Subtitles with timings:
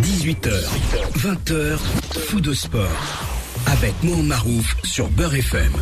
[0.00, 0.50] 18h,
[1.18, 1.78] 20h,
[2.28, 2.88] fou de sport.
[3.66, 5.72] Avec Mohamed Marouf sur Beurre FM.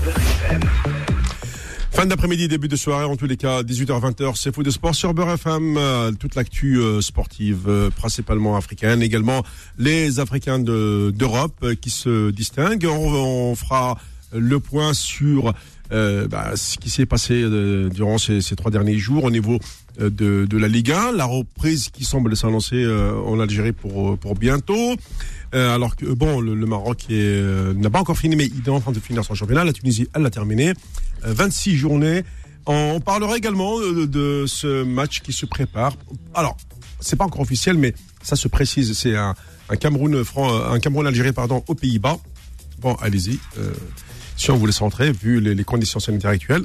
[1.91, 5.15] Fin d'après-midi, début de soirée, en tous les cas, 18h-20h, c'est Fou de Sport sur
[5.15, 5.77] Beurre FM.
[5.77, 9.45] euh, toute l'actu euh, sportive, euh, principalement africaine, également
[9.79, 12.87] les Africains de- d'Europe qui se distinguent.
[12.87, 13.99] On, fera
[14.33, 15.53] le point sur
[15.91, 17.45] bah, ce qui s'est passé
[17.91, 19.61] durant ces, trois derniers jours au niveau
[19.99, 24.35] de, de la Ligue 1, la reprise qui semble s'annoncer euh, en Algérie pour, pour
[24.35, 24.97] bientôt.
[25.55, 28.81] Euh, alors que bon, le, Maroc euh, n'a pas encore fini, mais il est en
[28.81, 29.65] train de finir son championnat.
[29.65, 30.71] La Tunisie, elle l'a terminé.
[31.25, 32.25] Euh, 26 journées.
[32.67, 35.95] On parlera également de, ce match qui se prépare.
[36.35, 36.57] Alors,
[36.99, 38.99] c'est pas encore officiel, mais ça se précise.
[38.99, 39.35] C'est un,
[39.69, 42.19] un Cameroun, un Cameroun Algérie, pardon, aux Pays-Bas.
[42.81, 43.39] Bon, allez-y.
[43.59, 43.71] Euh,
[44.37, 46.65] si on vous laisse rentrer, vu les conditions sanitaires actuelles.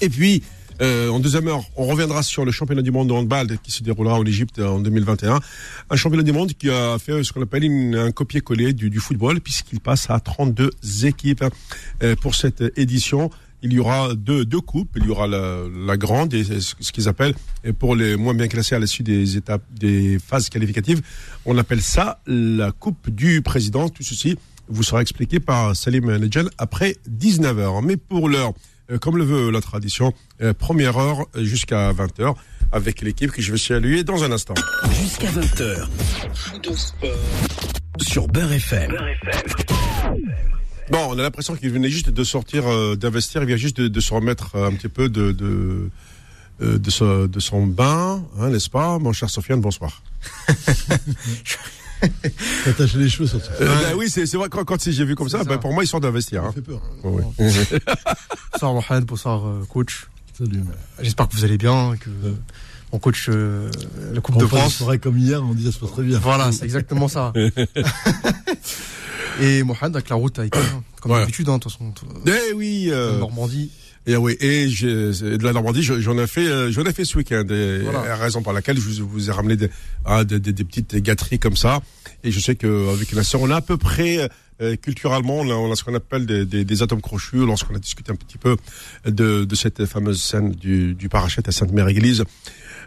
[0.00, 0.42] Et puis,
[0.82, 3.82] euh, en deuxième heure, on reviendra sur le championnat du monde de handball qui se
[3.82, 5.40] déroulera en Égypte en 2021.
[5.90, 9.80] Un championnat du monde qui a fait ce qu'on appelle un copier-coller du, football, puisqu'il
[9.80, 10.70] passe à 32
[11.04, 11.44] équipes
[12.02, 13.30] euh, pour cette édition.
[13.62, 14.90] Il y aura deux, deux coupes.
[14.96, 18.74] Il y aura la, grande et ce qu'ils appellent, et pour les moins bien classés
[18.74, 21.00] à l'issue des étapes, des phases qualificatives,
[21.46, 23.88] on appelle ça la coupe du président.
[23.88, 24.36] Tout ceci
[24.68, 27.84] vous sera expliqué par Salim Nedjel après 19h.
[27.84, 28.52] Mais pour l'heure, euh,
[29.00, 32.34] comme le veut la tradition, euh, première heure euh, jusqu'à 20h
[32.72, 34.54] avec l'équipe que je vais saluer dans un instant.
[35.00, 35.86] Jusqu'à 20h.
[36.34, 37.10] Fou de sport.
[38.00, 38.92] Sur Beurre FM.
[40.90, 43.88] Bon, on a l'impression qu'il venait juste de sortir euh, d'investir, il vient juste de,
[43.88, 45.90] de se remettre euh, un petit peu de de,
[46.62, 50.02] euh, de, ce- de son bain, hein, n'est-ce pas, mon cher Sofiane, bonsoir.
[52.64, 53.48] T'attacher les cheveux surtout.
[53.60, 55.86] Euh, bah oui, c'est vrai, quand, quand j'ai vu comme ça, bah, pour moi, il
[55.86, 56.42] sort d'investir.
[56.42, 56.52] Ça Hein.
[56.52, 56.82] fait peur.
[57.04, 57.22] Ouais.
[58.58, 60.06] Bonsoir Mohamed, bonsoir coach.
[60.38, 60.62] Salut.
[61.02, 62.08] J'espère que vous allez bien, que
[62.90, 63.70] mon coach euh,
[64.14, 64.76] la Coupe On de France.
[64.76, 66.18] soirée comme hier, on dit ça se passe très bien.
[66.18, 67.34] Voilà, c'est exactement ça.
[69.42, 70.54] Et Mohamed avec la route avec
[71.02, 71.20] comme Ouais.
[71.20, 71.92] d'habitude, hein, de toute façon,
[72.26, 73.70] Eh oui, euh, Normandie.
[74.06, 77.18] et oui, et de la Normandie, je- j'en ai fait, euh, j'en ai fait ce
[77.18, 77.44] week-end.
[77.46, 78.06] Voilà.
[78.08, 79.68] la raison par laquelle je vous, ai ramené des,
[80.06, 81.80] ah, des, des- des petites gâteries comme ça.
[82.24, 84.30] Et je sais qu'avec la sœur, on a à peu près
[84.62, 87.44] euh, culturellement, on a, on a ce qu'on appelle des, des, des atomes crochus.
[87.46, 88.56] Lorsqu'on a discuté un petit peu
[89.06, 92.24] de, de cette fameuse scène du, du parachute à Sainte-Mère-Église.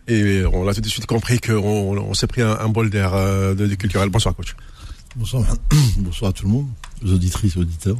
[0.08, 2.90] Et on a tout de suite compris qu'on on, on s'est pris un, un bol
[2.90, 4.10] d'air euh, de, de culturel.
[4.10, 4.56] Bonsoir, coach.
[5.16, 5.44] Bonsoir,
[5.98, 6.68] bonsoir à tout le monde,
[7.04, 7.98] aux auditrices, aux auditeurs.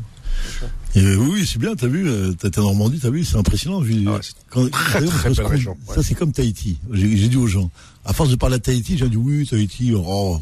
[0.96, 3.36] Et euh, oui, c'est bien, t'as vu, euh, t'as été en Normandie, t'as vu, c'est
[3.36, 3.80] impressionnant.
[3.82, 5.96] Vu, Ah ouais, c'est quand, très, d'ailleurs, très on se belle compte- région, ouais.
[5.96, 6.80] Ça, c'est comme Tahiti.
[6.94, 7.70] J'ai j'ai dit aux gens,
[8.06, 10.40] à force de parler à Tahiti, j'ai dit oui, Tahiti, oh.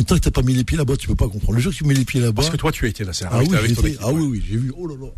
[0.00, 1.52] Mais tant que t'as pas mis les pieds là-bas, tu peux pas comprendre.
[1.56, 2.32] Le jour que tu mets les pieds là-bas.
[2.36, 4.14] Parce que toi, tu as été là, c'est Ah oui, avec ton équipe, ah ouais.
[4.14, 5.08] oui, oui, j'ai vu, oh là là.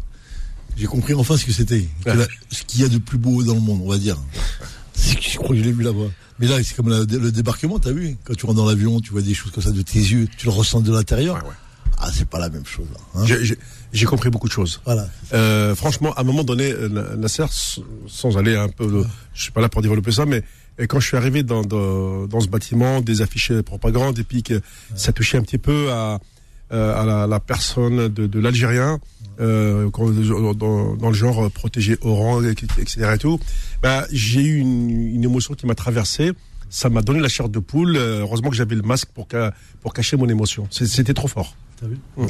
[0.76, 1.86] J'ai compris enfin ce que c'était.
[2.04, 4.16] La- Ce qu'il y a de plus beau dans le monde, on va dire.
[4.96, 6.06] Je crois que je l'ai vu là-bas.
[6.40, 9.12] Mais là, c'est comme la- le débarquement, t'as vu Quand tu rentres dans l'avion, tu
[9.12, 11.36] vois des choses comme ça de tes yeux, tu le ressens de l'intérieur.
[11.36, 11.54] Ouais, ouais.
[11.98, 12.86] Ah, c'est pas la même chose.
[13.14, 13.24] hein.
[13.92, 14.80] J'ai- compris beaucoup de choses.
[14.84, 15.08] Voilà.
[15.32, 17.44] Euh, franchement, à un moment donné, euh, Na- Nasser,
[18.08, 19.04] sans aller un peu, euh,
[19.34, 20.42] je suis pas là pour développer ça, mais
[20.80, 24.24] euh, quand je suis arrivé dans, dans, dans ce bâtiment, des affiches de propagande, et
[24.24, 24.60] puis que
[24.94, 26.20] ça touchait un petit peu à,
[26.72, 28.98] euh, à la, la personne de, de l'Algérien,
[29.40, 29.88] euh,
[30.54, 33.12] dans, dans le genre euh, protégé au rang, et- etc.
[33.14, 33.38] Et tout,
[33.82, 36.32] bah, j'ai eu une, une émotion qui m'a traversé.
[36.70, 37.96] Ça m'a donné la chair de poule.
[37.96, 39.52] Heureusement que j'avais le masque pour, ca-
[39.82, 40.66] pour cacher mon émotion.
[40.70, 41.54] C'était trop fort.
[41.78, 42.28] T'as vu Hum.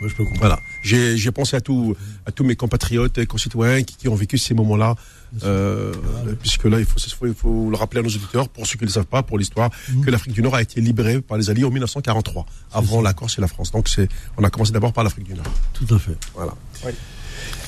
[0.00, 0.40] Moi, je peux comprendre.
[0.40, 0.60] Voilà.
[0.82, 1.96] J'ai j'ai pensé à tout,
[2.26, 4.94] à tous mes compatriotes et concitoyens qui, qui ont vécu ces moments-là.
[5.42, 5.92] Euh,
[6.40, 8.76] puisque là, il faut, il faut, il faut le rappeler à nos auditeurs, pour ceux
[8.76, 9.70] qui ne le savent pas, pour l'histoire,
[10.04, 13.38] que l'Afrique du Nord a été libérée par les Alliés en 1943, avant la Corse
[13.38, 13.72] et la France.
[13.72, 15.46] Donc, c'est, on a commencé d'abord par l'Afrique du Nord.
[15.72, 16.16] Tout à fait.
[16.34, 16.54] Voilà.
[16.86, 16.92] Oui.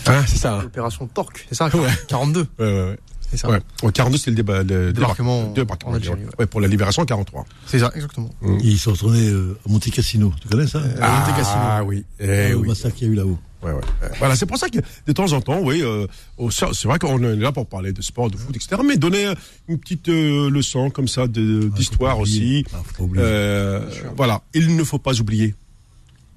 [0.07, 0.55] Hein, c'est ça.
[0.59, 0.63] hein.
[0.63, 1.91] L'opération Torque, c'est ça Ouais.
[2.07, 2.99] 42, Ouais, ouais, ouais.
[3.37, 3.51] C'est ça.
[3.51, 3.61] Ouais.
[3.83, 6.31] En 42, c'est le débat, le Débarquement débarquement, en Algérie, ouais.
[6.41, 7.45] ouais, pour la libération en 43.
[7.67, 8.31] C'est ça, exactement.
[8.43, 10.33] Et ils sont retournés euh, à Monte Cassino.
[10.41, 10.83] Tu connais ça?
[11.01, 11.59] Ah, Monte Cassino.
[11.61, 12.05] Ah oui.
[12.21, 12.69] Eh Le oui.
[12.69, 13.39] massacre qu'il y a eu là-haut.
[13.63, 13.81] Ouais, ouais.
[14.03, 16.07] Euh, Voilà, c'est pour ça que de temps en temps, oui, euh,
[16.51, 18.81] c'est vrai qu'on est là pour parler de sport, de foot, etc.
[18.87, 19.33] Mais donner
[19.67, 22.65] une petite euh, leçon comme ça de- d'histoire pas aussi.
[22.73, 23.25] Ah, faut pas oublier.
[23.27, 23.81] Euh,
[24.17, 25.55] voilà, il ne faut pas oublier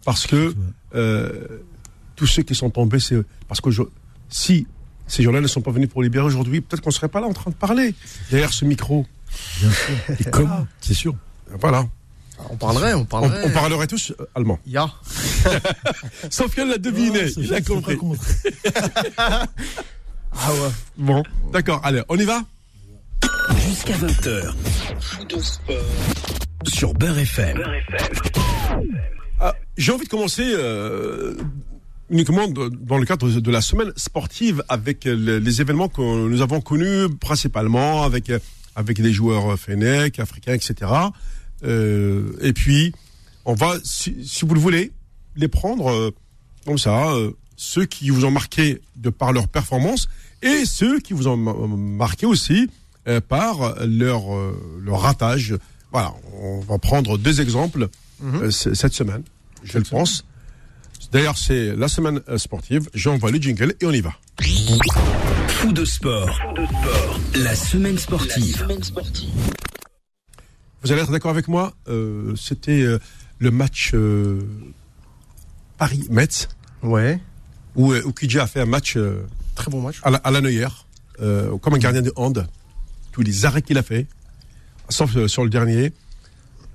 [0.05, 0.53] parce que
[0.95, 1.29] euh,
[2.15, 3.83] tous ceux qui sont tombés, c'est parce que je,
[4.29, 4.65] si
[5.09, 7.33] ces gens-là ne sont pas venus pour libérer aujourd'hui, peut-être qu'on serait pas là en
[7.33, 7.93] train de parler
[8.31, 9.05] derrière ce micro.
[9.59, 10.15] Bien sûr.
[10.19, 11.13] Et comme, c'est sûr.
[11.59, 11.85] Voilà,
[12.49, 13.41] On parlerait, on parlerait.
[13.43, 14.59] on parlerait tous allemand.
[14.65, 14.89] Ya.
[16.29, 17.97] Sofiane l'a deviné, Ah, ça, il je a compris.
[20.31, 20.69] Ah ouais.
[20.97, 22.43] Bon, d'accord, allez, on y va.
[23.67, 24.53] Jusqu'à 20h.
[24.99, 25.75] Fou de sport.
[26.67, 27.63] Sur Beurre FM.
[29.39, 31.35] Ah, J'ai envie de commencer euh,
[32.09, 36.01] uniquement de- dans le cadre de la semaine sportive avec euh, les, les événements que
[36.01, 38.39] nous avons connus principalement avec euh,
[38.75, 40.91] avec des joueurs Fennec, africains, etc.
[41.63, 42.93] Euh, et puis,
[43.45, 44.91] on va, si, si vous le voulez,
[45.35, 46.11] les prendre euh,
[46.65, 50.07] comme ça, euh, ceux qui vous ont marqué de par leur performance
[50.41, 52.69] et ceux qui vous ont ma- marqué aussi
[53.07, 55.55] euh, par leur, euh, leur ratage.
[55.91, 57.89] Voilà, on va prendre deux exemples
[58.23, 59.23] euh, c- cette semaine,
[59.63, 60.25] je le pense.
[61.11, 62.89] D'ailleurs, c'est la semaine euh, sportive.
[62.93, 64.13] J'envoie le jingle et on y va.
[65.47, 66.39] Fou de sport.
[67.35, 68.65] La semaine sportive.
[70.83, 72.99] Vous allez être d'accord avec moi euh, C'était euh,
[73.39, 74.39] le match euh,
[75.77, 76.47] Paris-Metz
[76.83, 77.19] Ouais.
[77.75, 79.23] où, où Kidja a fait un match euh,
[79.55, 79.97] Très bon match.
[80.03, 80.67] à la, à la Neuer,
[81.21, 82.47] euh, comme un gardien de hand.
[83.11, 84.07] Tous les arrêts qu'il a fait,
[84.89, 85.91] sauf sur le dernier.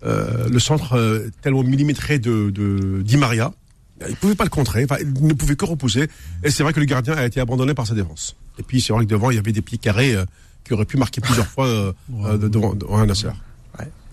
[0.05, 3.55] Euh, le centre euh, tellement millimétré de, de Di Maria.
[4.01, 6.09] Il ne pouvait pas le contrer, enfin, il ne pouvait que repousser.
[6.43, 8.35] Et c'est vrai que le gardien a été abandonné par sa défense.
[8.59, 10.25] Et puis c'est vrai que devant, il y avait des pieds carrés euh,
[10.65, 11.93] qui auraient pu marquer plusieurs fois euh,
[12.25, 13.31] euh, de- devant, devant un Nasser.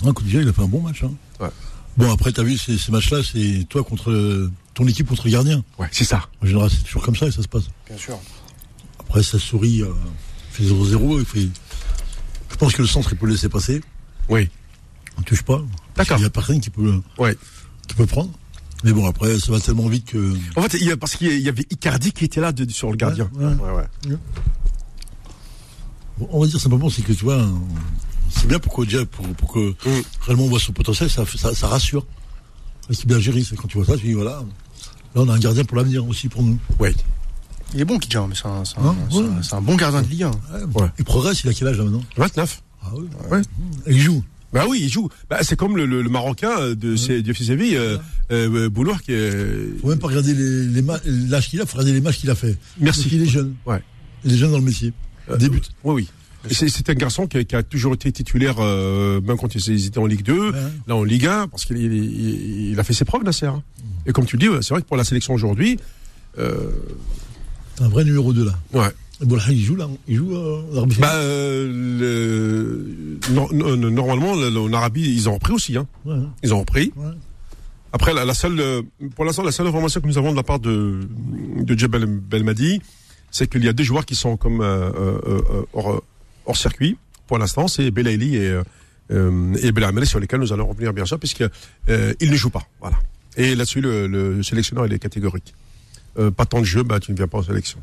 [0.03, 1.03] Non, déjà, il a fait un bon match.
[1.03, 1.11] Hein.
[1.39, 1.49] Ouais.
[1.97, 5.63] Bon, après, t'as vu, ces, ces matchs-là, c'est toi contre ton équipe contre le gardien.
[5.77, 6.27] Ouais, c'est ça.
[6.41, 7.65] En général, c'est toujours comme ça et ça se passe.
[7.87, 8.17] Bien sûr.
[8.99, 9.91] Après, ça sourit, euh,
[10.51, 11.19] fait 0-0.
[11.19, 11.49] Il fait...
[12.49, 13.81] Je pense que le centre, il peut le laisser passer.
[14.29, 14.49] Oui.
[15.17, 15.61] On ne touche pas.
[15.95, 16.17] D'accord.
[16.17, 17.35] Il n'y a personne qui peut, Ouais.
[17.87, 18.31] qui peut prendre.
[18.83, 20.33] Mais bon, après, ça va tellement vite que.
[20.55, 22.89] En fait, il y a- parce qu'il y avait Icardi qui était là de- sur
[22.89, 23.29] le gardien.
[23.35, 24.17] Ouais, ouais.
[26.17, 27.45] Bon, on va dire simplement, c'est que tu vois,
[28.29, 30.03] c'est bien pour que, déjà, pour, pour que Mm.
[30.21, 32.05] réellement on voit son potentiel, ça, ça, ça rassure.
[32.89, 34.31] L'équipe d'Algérie, c'est quand tu vois ça, tu dis voilà,
[35.15, 36.57] là on a un gardien pour l'avenir aussi pour nous.
[36.79, 36.89] Oui.
[37.73, 39.29] Il est bon, Kidja, mais c'est un, c'est un- Hein c'est un- Ouais.
[39.43, 40.31] c'est un bon gardien de Ligue 1.
[40.31, 40.81] Ouais.
[40.81, 40.87] Ouais.
[40.99, 42.03] Il progresse, il a quel âge là maintenant?
[42.17, 42.61] 29.
[42.83, 43.07] Ah oui.
[43.29, 43.41] Ouais.
[43.87, 44.23] Et il joue.
[44.53, 45.09] Bah oui, il joue.
[45.29, 47.97] Bah, c'est comme le, le, le Marocain euh, de du FC Séville, euh,
[48.31, 49.79] euh, Bouloir, qui est.
[49.81, 50.81] Faut même pas regarder les, les
[51.29, 52.57] l'âge qu'il a, faut regarder les matchs qu'il a fait.
[52.79, 53.01] Merci.
[53.01, 53.55] Parce qu'il est jeune.
[53.65, 53.81] Ouais.
[54.25, 54.91] Il est jeune dans le métier.
[55.29, 55.69] Euh, Débute.
[55.83, 56.09] Oui, oui.
[56.49, 59.99] C'est, un garçon qui a, qui a toujours été titulaire, euh, même quand il était
[59.99, 60.57] en Ligue 2, Ouais.
[60.87, 63.45] là en Ligue 1, parce qu'il il, il- il a fait ses preuves, Nasser.
[63.45, 63.61] hein.
[64.07, 65.77] Et comme tu le dis, ouais, c'est vrai que pour la sélection aujourd'hui,
[66.39, 66.71] euh,
[67.77, 68.57] C'est un vrai numéro 2 là.
[68.73, 68.89] ouais.
[69.29, 71.67] Là, il joue là, il joue euh, en Arabie Bah, euh,
[71.99, 75.77] le- no- no- no- normalement, le- le- en Arabie, ils ont repris aussi.
[75.77, 75.87] Hein.
[76.05, 76.29] Ouais, hein.
[76.43, 76.91] Ils ont repris.
[76.95, 77.11] Ouais.
[77.93, 78.81] Après, la, la seule, euh,
[79.15, 81.01] pour l'instant, la seule information que nous avons de la part de,
[81.57, 82.81] de Jebel Belmadi,
[83.29, 84.89] c'est qu'il y a deux joueurs qui sont comme euh,
[85.73, 86.01] hors,
[86.45, 86.97] hors circuit.
[87.27, 88.59] Pour l'instant, c'est Belaïli et,
[89.09, 91.43] et Belameli sur lesquels nous allons revenir bien sûr, puisque
[91.89, 92.63] euh, ils ne jouent pas.
[92.79, 92.97] Voilà.
[93.37, 95.53] Et là-dessus, le, le sélectionneur il est catégorique.
[96.35, 97.79] Pas tant de jeu, bah, tu ne viens pas en sélection.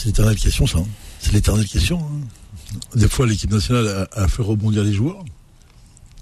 [0.00, 0.78] C'est l'éternelle question, ça.
[0.78, 0.86] hein.
[1.20, 2.00] C'est l'éternelle question.
[2.00, 2.78] hein.
[2.94, 5.22] Des fois, l'équipe nationale a, a fait rebondir les joueurs.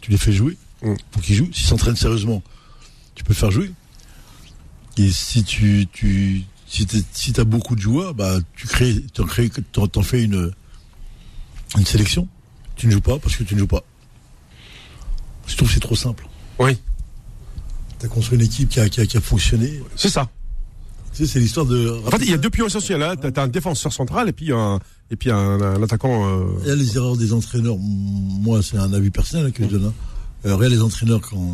[0.00, 0.56] Tu les fais jouer.
[0.82, 0.94] Mm.
[1.12, 1.50] Pour qu'ils jouent.
[1.52, 2.42] S'ils s'entraînent sérieusement,
[3.14, 3.70] tu peux faire jouer.
[4.96, 9.24] Et si tu, tu si t'es- si t'as beaucoup de joueurs, bah, tu crées, t'en
[9.26, 10.50] crées, t'en, t'en fais une,
[11.76, 12.26] une sélection.
[12.74, 13.84] Tu ne joues pas parce que tu ne joues pas.
[15.46, 16.26] Je trouve que c'est trop simple.
[16.58, 16.76] Oui,
[18.00, 19.80] T'as construit une équipe qui a, qui a, qui a fonctionné.
[19.96, 20.28] c'est ça.
[21.14, 22.00] Tu sais, c'est l'histoire de.
[22.06, 23.02] En fait, il y a deux pions essentiels.
[23.02, 23.16] Hein.
[23.16, 24.78] T'as, un défenseur central et puis un,
[25.10, 26.28] et puis un, un attaquant.
[26.28, 27.76] euh, Il y a les erreurs des entraîneurs.
[27.78, 29.86] Moi, c'est un avis personnel hein, que je donne.
[29.86, 29.92] hein.
[30.46, 31.52] Euh, regarde les entraîneurs quand,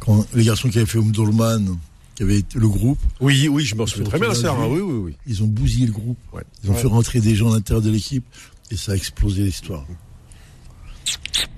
[0.00, 1.76] quand les garçons qui avaient fait Umdolman,
[2.14, 4.66] qui avaient le groupe, Oui, oui, je m'en Ils souviens très bien, la la hein.
[4.70, 5.16] Oui, oui, oui.
[5.26, 6.18] ils ont bousillé le groupe.
[6.32, 6.42] Ouais.
[6.62, 6.80] Ils ont Ouais.
[6.80, 8.24] fait rentrer des gens à l'intérieur de l'équipe
[8.70, 9.84] et ça a explosé l'histoire.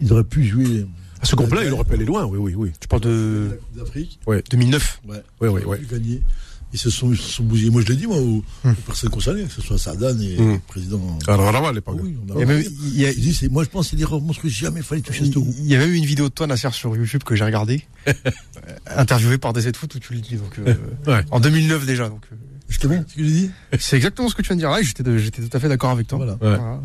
[0.00, 0.86] Ils auraient pu jouer
[1.22, 2.24] À ce groupe-là, il aurait pu aller loin.
[2.24, 2.72] Oui, oui, oui.
[2.80, 4.18] Tu parles de d'Afrique.
[4.50, 5.00] 2009.
[5.06, 5.22] Ouais.
[5.40, 5.62] Oui, oui, Ils oui.
[5.64, 6.22] auraient pu gagner.
[6.74, 7.68] Ils se sont, ils se sont bousillés.
[7.70, 10.52] Moi, je l'ai dit, moi, aux, aux personnes concernées, que ce soit Sardan et Mm.
[10.54, 11.18] le président.
[11.28, 11.98] Alors, là, à Ah l'époque.
[12.02, 13.68] oui, on a- Il y a même, il y a- Je dis, c'est- moi, je
[13.68, 14.52] pense que c'est l'erreur monstrueuse.
[14.52, 16.46] Jamais il fallait toucher à ce il y a même eu une vidéo de toi,
[16.46, 18.12] Nasser, sur YouTube que j'ai regardé, euh,
[18.96, 20.36] interviewé par DZ Foot où tu le dis.
[20.36, 20.74] Donc, euh,
[21.06, 21.24] Ouais.
[21.30, 22.08] En 2009 déjà.
[22.08, 22.36] Donc, euh,
[22.70, 24.70] C'était bon, ce que j'ai dit c'est exactement ce que tu viens de dire.
[24.70, 26.16] Ouais, j'étais, tout à fait d'accord avec toi.
[26.18, 26.32] Voilà.
[26.32, 26.38] Ouais.
[26.56, 26.80] Voilà.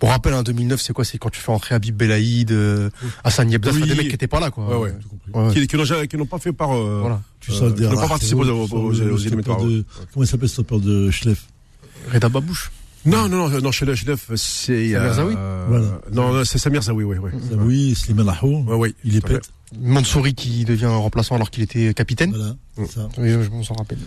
[0.00, 1.04] Pour rappel, en 2009, c'est quoi?
[1.04, 2.90] C'est quand tu fais entrer Habib Belaïd, euh,
[3.22, 3.82] Hassan Yebda, Oui.
[3.86, 4.80] des mecs qui étaient pas là, quoi.
[4.80, 4.90] Ouais,
[5.32, 5.52] ouais.
[5.52, 6.72] Qui, qui n'ont qui n'ont pas fait par.
[6.72, 7.22] euh, Voilà.
[7.38, 11.46] Tu Euh, sens je n'ai pas participé aux- Comment il s'appelle ce stoppeur de Schleff
[12.12, 12.72] Reda Babouche.
[13.06, 14.92] Non, non, non, non, chez chef, c'est.
[14.92, 15.34] Samir Zawi
[15.68, 16.00] Voilà.
[16.12, 17.30] Non, non, c'est Samir Zawi, oui, oui.
[17.58, 18.62] Oui, Slimane Laho.
[18.64, 18.94] Ouais, oui.
[19.04, 19.50] Il est pète.
[19.80, 22.30] Mansouri qui devient remplaçant alors qu'il était capitaine.
[22.30, 22.56] Voilà.
[22.76, 22.84] Mm.
[22.86, 23.08] c'est ça.
[23.18, 23.98] Oui, je, m'en rappelle.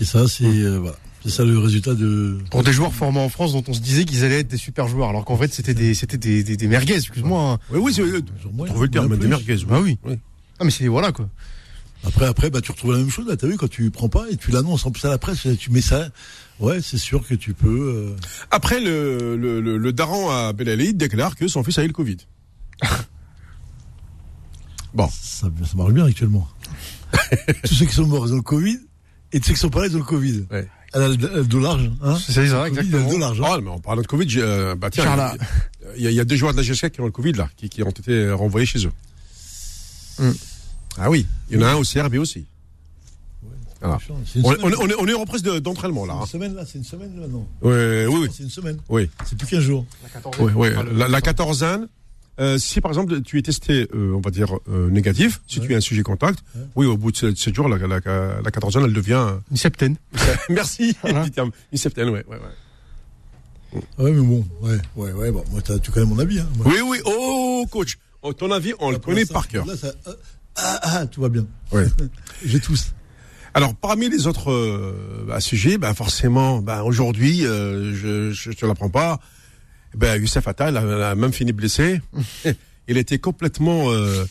[0.00, 0.96] Et ça, c'est euh, voilà.
[1.28, 2.38] C'est ça le résultat de.
[2.52, 4.86] Pour des joueurs formés en France dont on se disait qu'ils allaient être des super
[4.86, 7.52] joueurs, alors qu'en fait c'était des c'était des, des, des merguez, excuse-moi.
[7.54, 7.58] hein.
[7.72, 8.02] Oui, oui, c'est.
[8.02, 9.56] Trouver le terme, des merguez.
[9.68, 9.98] Bah oui.
[10.04, 10.18] Oui.
[10.60, 11.28] Ah mais c'est voilà quoi.
[12.04, 13.36] Après, après, bah, tu retrouves la même chose, là.
[13.36, 15.72] T'as vu, quand tu prends pas et tu l'annonces en plus à la presse, tu
[15.72, 16.08] mets ça.
[16.60, 18.14] Ouais, c'est sûr que tu peux.
[18.14, 18.16] euh,
[18.52, 21.92] Après, le, le, le, le daron à Belali déclare que son fils a eu le
[21.92, 22.18] Covid.
[24.94, 25.08] Bon.
[25.08, 26.48] ça, ça marche bien actuellement.
[27.64, 28.78] Tous ceux qui sont morts, le Covid.
[29.32, 30.44] Et tu sais que son père est dans le Covid.
[30.50, 30.68] Ouais.
[30.92, 33.06] Elle a le, le dos large, hein C'est ça, Covid, elle a exactement.
[33.06, 33.40] le dos large.
[33.40, 33.44] hein.
[33.50, 35.04] Oh, mais en parlant de Covid, euh, bah tiens,
[35.96, 37.32] il y, a- il y a deux joueurs de la GSK qui ont le Covid
[37.32, 38.92] là, qui, qui ont été renvoyés chez eux.
[40.18, 40.30] Hmm.
[40.98, 42.46] Ah oui, il y en a un au CRB aussi.
[43.80, 43.98] Voilà.
[44.08, 44.44] On, semaine.
[44.62, 46.14] on est- on est, on est en reprise de- d'entraînement là.
[46.14, 46.22] C'est hein.
[46.22, 48.78] une semaine là, c'est une semaine là, non Ouais, oui, oui, C'est une semaine.
[48.88, 49.84] oui, C'est plus qu'un jour.
[50.40, 50.68] oui, oui.
[50.94, 51.88] La, la quatorzaine.
[52.38, 55.72] Euh, si par exemple tu es testé, euh, on va dire euh, négatif, si tu
[55.72, 56.62] es un sujet contact, Ouais.
[56.76, 58.00] oui, au bout de 7 jours, la, la,
[58.42, 59.26] la quatorzaine, elle devient.
[59.50, 59.96] Une septaine.
[60.48, 60.96] Merci.
[61.02, 61.24] Voilà.
[61.72, 63.80] Une septaine, ouais, ouais, ouais.
[63.98, 66.48] Ouais, mais bon, ouais, ouais, ouais, bon, moi, tu connais mon avis, hein.
[66.56, 66.66] moi.
[66.68, 66.98] Oui, oui.
[67.04, 67.98] Oh, coach.
[68.22, 69.66] Oh, ton avis, on le Là, pour connaît par cœur.
[69.66, 70.10] Là, ça, ah,
[70.56, 71.46] ah, ah, tout va bien.
[71.72, 71.86] Ouais.
[72.44, 72.92] J'ai tous.
[73.54, 78.66] Alors parmi les autres euh, bah, sujets, bah, forcément, bah, aujourd'hui, euh, je, je te
[78.66, 79.18] l'apprends pas,
[79.96, 82.00] ben Youssef Attal a, a même fini blessé.
[82.88, 83.90] Il était complètement.
[83.90, 84.24] euh,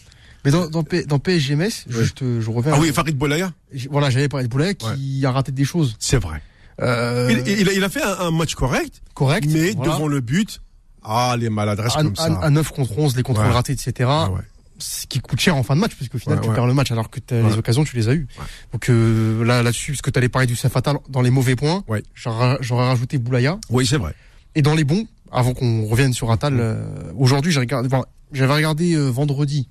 [0.46, 1.72] Mais dans, dans, P- dans PSGMS, Ouais.
[1.90, 2.74] je, te- je reviens.
[2.76, 3.52] Ah oui, Farid Boulaya,
[3.90, 5.96] Voilà, j'avais parlé de Boulet qui a raté des choses.
[6.00, 6.42] c'est vrai.
[6.82, 9.48] Euh, Il, il a, il a fait un, un match correct, correct.
[9.50, 9.94] mais voilà.
[9.94, 10.62] devant le but,
[11.04, 12.40] ah les maladresses à, comme à, ça.
[12.42, 13.52] à 9 contre 11, les contrôles Ouais.
[13.54, 14.10] ratés, etc.
[14.12, 14.30] Ah.
[14.78, 16.56] Ce qui coûte cher en fin de match, parce qu'au final, Ouais, tu ouais.
[16.56, 17.44] perds le match alors que Ouais.
[17.50, 18.28] les occasions, tu les as eues.
[18.74, 21.84] Donc euh, là, là-dessus, parce que tu allais parler du Fatal dans les mauvais points,
[22.14, 22.58] j'aurais
[22.88, 23.58] rajouté Boulaya.
[23.70, 24.14] Oui, c'est vrai.
[24.54, 26.84] Et dans les bons, avant qu'on revienne sur Attal, euh,
[27.18, 29.68] aujourd'hui, j'ai regardé, enfin, j'avais regardé euh, vendredi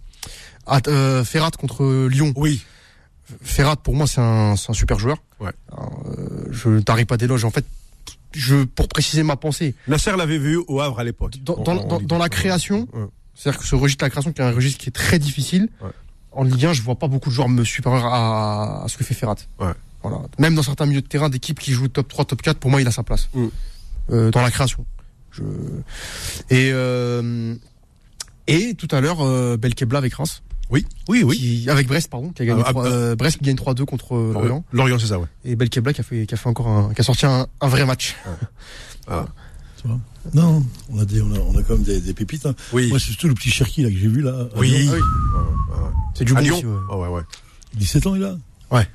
[0.67, 2.33] At- euh, Ferrat contre Lyon.
[2.37, 2.63] Oui.
[3.43, 5.19] Ferrat, pour moi, c'est un, c'est un super joueur.
[5.41, 5.51] Ouais.
[5.73, 7.45] Alors, euh, je ne tarie pas d'éloge.
[7.45, 7.65] En fait,
[8.33, 11.37] je, pour préciser ma pensée, Nasser l'avait vu au Havre à l'époque.
[11.43, 13.07] dans, dans, dans- la création, Ouais.
[13.35, 15.69] c'est-à-dire que ce registre de la création, qui est un registre qui est très difficile,
[15.81, 15.91] Ouais.
[16.33, 19.05] en Ligue 1, je vois pas beaucoup de joueurs me supérieurs à, à ce que
[19.05, 19.37] fait Ferrat.
[19.61, 19.73] Ouais.
[20.03, 20.19] Voilà.
[20.39, 22.81] Même dans certains milieux de terrain d'équipes qui jouent top 3, top 4, pour moi,
[22.83, 23.31] il a sa place.
[23.33, 23.47] Mm.
[24.11, 24.85] Euh, dans la création.
[25.35, 25.43] Je...
[26.51, 27.55] Et, euh,
[28.47, 30.43] et tout à l'heure, euh, Belkebla avec Reims.
[30.71, 31.37] Oui, oui, oui.
[31.37, 33.85] Qui, avec Brest, pardon, qui a gagné Ah, ah, 3, euh, Brest qui gagne 3-2
[33.85, 34.65] contre euh, Lorient.
[34.73, 35.27] Lorient, c'est ça, ouais.
[35.45, 37.69] Et Belkebla qui a fait, qui a fait encore un, qui a sorti un, un
[37.69, 38.17] vrai match.
[39.07, 40.01] Tu vois?
[40.33, 42.47] Non, on a, des, on, a, on a quand même des, des pépites.
[42.47, 42.55] Hein.
[42.73, 42.89] Oui.
[42.89, 44.49] Moi, c'est surtout le petit Cherki là, que j'ai vu là.
[44.55, 44.89] à Oui.
[44.89, 45.01] Ouais, ouais.
[46.15, 46.79] C'est du À bon Lyon aussi, ouais.
[46.91, 47.23] Ah ouais, ouais.
[47.75, 48.37] 17 ans, il a?
[48.71, 48.89] Ouais.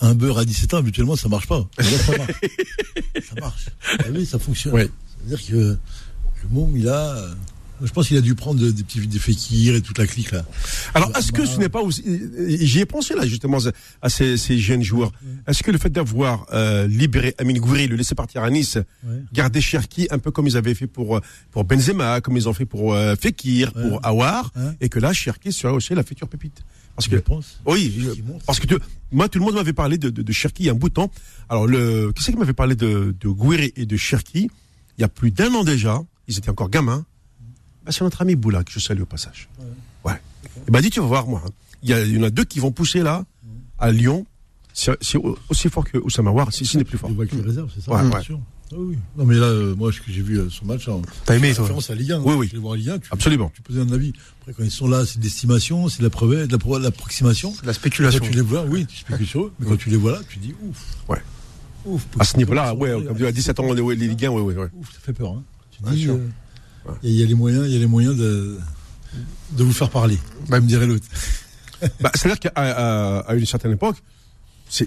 [0.00, 1.66] Un beurre à 17 ans, habituellement, ça marche pas.
[1.78, 2.30] Mais là, ça marche.
[3.28, 3.68] ça marche.
[3.98, 4.74] Ah oui, ça fonctionne.
[4.74, 4.88] Ouais.
[5.24, 7.16] C'est-à-dire que le môme, il a.
[7.16, 7.34] euh,
[7.82, 10.30] Je pense qu'il a dû prendre de- des petits des fékirs et toute la clique
[10.32, 10.46] là.
[10.94, 12.02] Alors, Bah, est-ce que ce n'est pas aussi,
[12.62, 13.58] j'y ai pensé là justement
[14.00, 15.12] à ces, ces jeunes joueurs.
[15.46, 19.18] Est-ce que le fait d'avoir euh, libéré Amin Gouiri, le laisser partir à Nice, Ouais.
[19.30, 21.20] garder Cherki un peu comme ils avaient fait pour euh,
[21.50, 23.82] pour Benzema, comme ils ont fait pour euh, Fekir, Ouais.
[23.90, 26.62] pour Awar, et que là Cherki serait aussi la future pépite.
[26.94, 27.60] Parce que pense.
[27.66, 27.92] oui,
[28.46, 28.78] parce que tu-
[29.12, 30.88] moi tout le monde m'avait parlé de, de, de Cherki il y a un bout
[30.88, 31.10] de temps.
[31.50, 34.48] Alors le qui c'est qui m'avait parlé de de Gouiri et de Cherki?
[34.98, 36.00] Il y a plus d'un an déjà.
[36.28, 37.04] Ils étaient encore gamins.
[37.84, 39.48] Bah, c'est notre ami Boula que je salue au passage.
[40.04, 40.20] Ouais.
[40.66, 41.42] Il m'a dit, tu vas voir, moi.
[41.46, 41.50] hein.
[41.82, 43.24] Il y, en a deux qui vont pousser là,
[43.78, 44.26] à Lyon.
[44.74, 47.08] C'est c'est au- aussi fort que Oussama War, si ce n'est plus fort.
[47.10, 47.92] Il voit que les réserves, c'est ça?
[47.92, 48.22] Ouais, ouais.
[48.22, 48.40] sûr.
[48.72, 48.98] Ah oui.
[49.16, 51.54] Non, mais là, euh, moi, ce que j'ai vu euh, son match, en T'as aimé,
[51.54, 51.62] toi?
[51.62, 52.20] référence à Ligue 1.
[52.22, 52.50] Oui, oui.
[52.52, 53.52] Je voir Ligue 1, tu, Absolument.
[53.54, 54.12] tu poses un avis.
[54.40, 56.78] Après, quand ils sont là, c'est de l'estimation, c'est de la preuve, de la pro-
[56.78, 57.54] de l'approximation.
[57.62, 58.24] La Quand spéculation.
[58.24, 60.40] tu les vois, oui, tu spécules sur eux, mais quand tu les vois là, tu
[60.40, 60.96] dis ouf.
[61.08, 61.22] Ouais.
[61.86, 62.06] Ouf.
[62.18, 64.54] À ce niveau-là, ouais, comme tu as 17 ans, les, les Ligue 1, ouais, ouais,
[64.54, 64.68] ouais.
[64.74, 65.30] Ouf, ça fait peur.
[65.32, 65.42] Hein.
[65.70, 66.14] Tu Bien dis, sûr.
[66.14, 68.58] euh, il y, a- il y a les moyens, il y a les moyens de,
[69.52, 70.18] de vous faire parler.
[70.48, 71.06] Bah, me dirait l'autre.
[72.00, 73.96] Bah, C'est-à-dire qu'à à, à une certaine époque,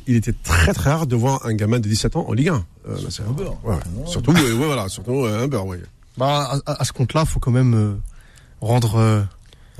[0.08, 2.65] il était très très rare de voir un gamin de 17 ans en Ligue 1.
[2.88, 3.63] Euh, là, un beurre.
[3.63, 3.75] Ouais.
[3.79, 5.79] Ah, Surtout, ouais, ouais, voilà, surtout euh, un beurre, ouais.
[6.18, 7.94] Bah, à, à ce compte-là, faut quand même euh,
[8.60, 9.22] rendre euh,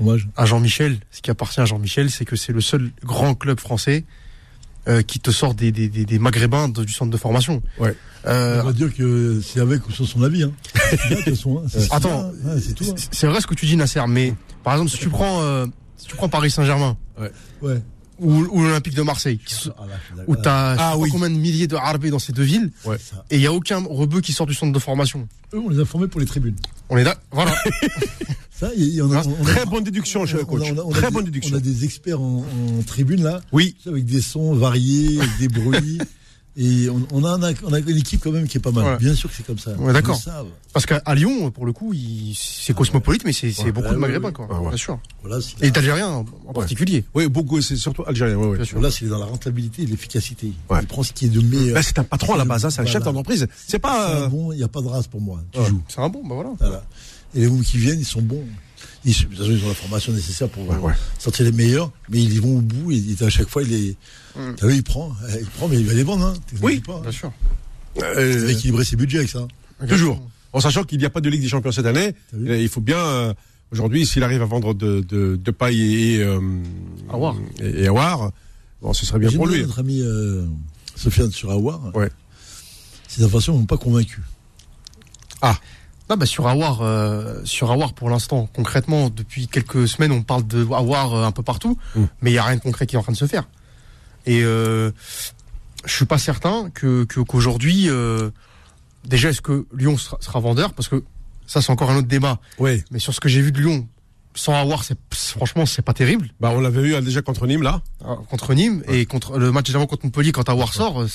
[0.00, 0.28] Hommage.
[0.36, 1.00] à Jean-Michel.
[1.10, 4.04] Ce qui appartient à Jean-Michel, c'est que c'est le seul grand club français
[4.90, 7.62] euh, qui te sort des, des, des, des maghrébins de- du centre de formation.
[7.78, 7.94] Ouais.
[8.26, 10.42] Euh, On va dire que c'est avec ou sur son avis.
[10.42, 10.52] Hein.
[11.24, 11.68] Façon, hein.
[11.90, 12.32] Attends.
[12.60, 12.94] c'est hein.
[13.10, 15.66] c'est- vrai ce que tu dis, Nasser, mais par exemple, si tu prends, euh,
[15.96, 17.80] si tu prends Paris Saint-Germain Ouais.
[18.20, 19.82] Ou, ou l'Olympique de Marseille, qui Ah,
[20.26, 21.08] où t'as Ah oui.
[21.10, 22.96] combien de milliers de harbés dans ces deux villes, Ouais.
[23.30, 25.26] Et il y a aucun rebeu qui sort du centre de formation.
[25.54, 26.56] Eux, on les a formés pour les tribunes.
[26.88, 27.54] On est là, voilà.
[28.50, 30.62] Ça, il y en a, on a- Très bonne déduction, on coach.
[30.70, 31.56] on a- on a Très des- bonne On déduction.
[31.56, 32.44] a des experts en,
[32.78, 35.98] en tribune là, Oui, avec des sons variés, avec des bruits.
[36.56, 38.84] Et on, on a, un- on a une équipe quand même qui est pas mal.
[38.84, 38.98] Ouais.
[38.98, 39.70] Bien sûr que c'est comme ça.
[39.74, 40.20] Ouais, d'accord.
[40.72, 41.92] Parce qu'à à Lyon, pour le coup,
[42.36, 44.46] c'est cosmopolite, mais c'est c'est Ouais, beaucoup de maghrébins, quoi.
[44.46, 44.54] ouais.
[44.54, 44.68] Ouais, ouais.
[44.70, 44.98] Bien sûr.
[45.22, 46.08] Voilà, Et d'Algériens
[46.46, 47.04] en particulier.
[47.14, 48.56] oui, beaucoup, c'est surtout algérien, ouais, ouais.
[48.56, 48.78] Bien sûr.
[48.78, 50.52] Voilà, s'il est dans la rentabilité et l'efficacité.
[50.68, 50.78] Ouais.
[50.82, 51.74] Il prend ce qui est de meilleur.
[51.74, 53.46] Ben, c'est un patron à la base, hein, c'est un chef d'entreprise.
[53.56, 54.08] C'est C'est pas.
[54.16, 55.40] un euh, bon, il n'y a pas de race pour moi.
[55.52, 55.66] Tu Ouais.
[55.66, 55.82] joues.
[55.88, 56.50] C'est un bon, bah voilà.
[56.58, 56.84] Voilà.
[57.34, 58.44] Et les mômes qui viennent, ils sont bons.
[59.04, 60.92] Ils, de toute façon, ils ont la formation nécessaire pour Ouais, ouais.
[61.18, 63.72] sortir les meilleurs, mais ils y vont au bout et, et à chaque fois, il
[63.72, 63.96] est.
[64.36, 64.54] Mm.
[64.56, 66.34] T'as vu, il prend, euh, il prend, mais il va les vendre, hein.
[66.62, 66.80] Oui.
[66.80, 67.00] pas, hein.
[67.02, 67.32] Bien sûr.
[67.96, 69.46] Il euh, va équilibrer ses budgets avec ça.
[69.88, 70.20] Toujours.
[70.52, 72.80] En sachant qu'il n'y a pas de Ligue des Champions cette année, euh, il faut
[72.80, 73.34] bien, euh,
[73.72, 76.40] aujourd'hui, s'il arrive à vendre de, de, de paille et, euh,
[77.12, 77.36] Awar.
[77.60, 78.30] et, et Awar,
[78.82, 79.60] Bon, ce serait bien pour lui.
[79.62, 80.46] Notre ami euh,
[80.96, 81.94] Sofiane sur Awar.
[81.94, 82.08] Ouais.
[83.08, 84.22] Ces informations m'ont pas convaincu.
[86.08, 90.44] Non, bah sur Awar, euh, sur Awar pour l'instant, concrètement, depuis quelques semaines, on parle
[90.44, 92.04] de Awar euh, un peu partout, Mm.
[92.22, 93.44] mais il y a rien de concret qui est en train de se faire.
[94.26, 94.90] Et euh,
[95.84, 98.30] je suis pas certain que qu'aujourd'hui, euh,
[99.04, 100.72] déjà, est-ce que Lyon sera, sera vendeur?
[100.74, 101.02] Parce que
[101.46, 102.38] ça, c'est encore un autre débat.
[102.58, 102.82] Oui.
[102.90, 103.88] Mais sur ce que j'ai vu de Lyon,
[104.34, 107.62] sans Awar, c'est franchement, c'est pas terrible Bah, on l'avait eu euh, déjà contre Nîmes,
[107.62, 107.82] là.
[108.04, 111.00] euh, contre Nîmes et contre le match d'avant contre Montpellier quand Awar sort.
[111.02, 111.08] euh,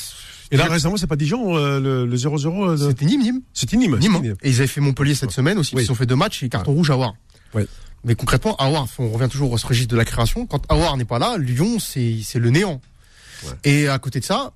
[0.52, 3.42] Et là, récemment, c'est pas Dijon, euh, le le 0-0 euh, de- c'était Nîmes, Nîmes.
[3.54, 3.98] C'était Nîmes.
[4.00, 4.16] Nîmes.
[4.16, 4.34] hein.
[4.44, 5.76] Et ils avaient fait Montpellier cette semaine aussi.
[5.76, 5.84] Oui.
[5.86, 7.14] Ils ont fait deux matchs et carton rouge à Awar.
[7.54, 7.66] Ouais.
[8.04, 10.46] Mais concrètement, Awar, on revient toujours au registre de la création.
[10.46, 12.82] Quand Awar n'est pas là, Lyon, c'est c'est le néant.
[13.44, 13.52] Ouais.
[13.64, 14.54] Et à côté de ça,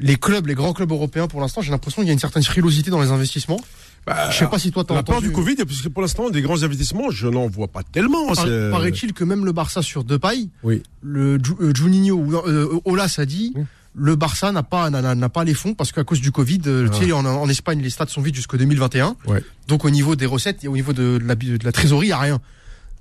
[0.00, 2.42] les clubs, les grands clubs européens, pour l'instant, j'ai l'impression qu'il y a une certaine
[2.44, 3.60] frilosité dans les investissements.
[4.06, 5.26] Bah, Je sais pas si toi t'as La entendu.
[5.28, 8.26] du Covid, puisque pour l'instant, des grands investissements, je n'en vois pas tellement.
[8.28, 10.82] Par- c'est- Paraît-il que même le Barça sur Depay, Oui.
[11.02, 13.52] le euh, Juninho ou euh, Olas a dit.
[13.56, 13.64] Oui.
[14.00, 17.06] Le Barça n'a pas n'a- pas les fonds parce qu'à cause du Covid, euh, tu
[17.06, 19.16] sais, en, en Espagne les stades sont vides jusqu'au 2021.
[19.26, 19.30] Ah.
[19.30, 19.42] Ouais.
[19.66, 22.12] Donc au niveau des recettes et au niveau de la, de la trésorerie, il y
[22.12, 22.40] a rien.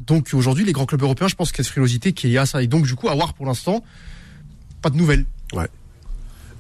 [0.08, 2.30] Donc aujourd'hui, les grands clubs européens, je pense qu'il y a cette frilosité qui est
[2.32, 2.64] liée à ça.
[2.64, 3.84] Et donc du coup, à voir pour l'instant,
[4.88, 5.26] pas de nouvelles.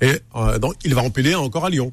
[0.02, 1.92] Et euh, donc, il va empiler encore à Lyon.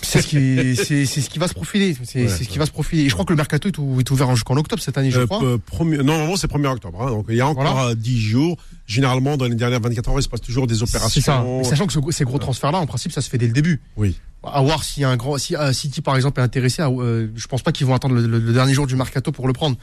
[0.00, 1.96] C'est ce qui c'est c'est ce qui va se profiler.
[2.04, 3.02] C'est Ouais, c'est ce qui va se profiler.
[3.02, 5.20] Et je crois que le mercato est, ou- est ouvert jusqu'en octobre cette année, je
[5.20, 5.44] Euh, crois.
[5.44, 7.00] euh, premier- non, c'est 1er octobre.
[7.02, 7.10] hein.
[7.10, 7.88] donc, il y a encore Voilà.
[7.90, 8.56] euh, 10 jours.
[8.86, 11.20] Généralement, dans les dernières 24 heures, il se passe toujours des C'est opérations.
[11.20, 11.44] ça.
[11.68, 13.80] Sachant que ce- ces gros transferts-là, en principe, ça se fait dès le début.
[13.96, 14.16] Oui.
[14.44, 17.62] À voir si un grand, si City par exemple est intéressé, à, euh, je pense
[17.62, 19.76] pas qu'ils vont attendre le, le- le dernier jour du mercato pour le prendre.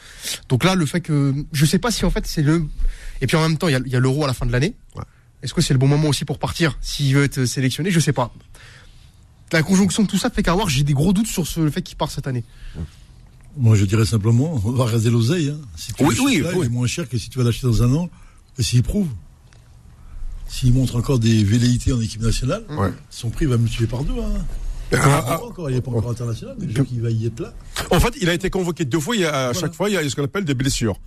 [0.50, 2.66] Donc là, le fait que, je sais pas si en fait c'est le,
[3.22, 4.76] et puis en même temps il y a, l'euro à la fin de l'année.
[4.96, 5.04] Ouais.
[5.44, 7.92] Est-ce que c'est le bon moment aussi pour partir s'il veut être sélectionné?
[7.92, 8.34] Je sais pas.
[9.52, 11.70] La conjonction de tout ça fait qu'à voir, j'ai des gros doutes sur ce, le
[11.70, 12.44] fait qu'il part cette année.
[13.58, 15.50] Moi, je dirais simplement, on va regarder l'oseille.
[15.50, 15.60] Hein.
[15.78, 16.58] Si tu Oui, l'achètes oui, là, oui.
[16.62, 18.10] il est moins cher que si tu vas l'acheter dans un an.
[18.58, 19.08] Et s'il prouve,
[20.48, 22.92] s'il montre encore des velléités en équipe nationale, Ouais.
[23.10, 24.14] son prix va multiplier par deux.
[24.20, 24.46] Hein.
[24.92, 27.26] Ah, Il ah, n'est pas encore, il est pas encore international, mais qu'il va y
[27.26, 27.54] être là.
[27.92, 29.16] En fait, il a été convoqué deux fois.
[29.16, 29.60] Il y a, à Voilà.
[29.60, 30.98] chaque fois, il y a ce qu'on appelle des blessures.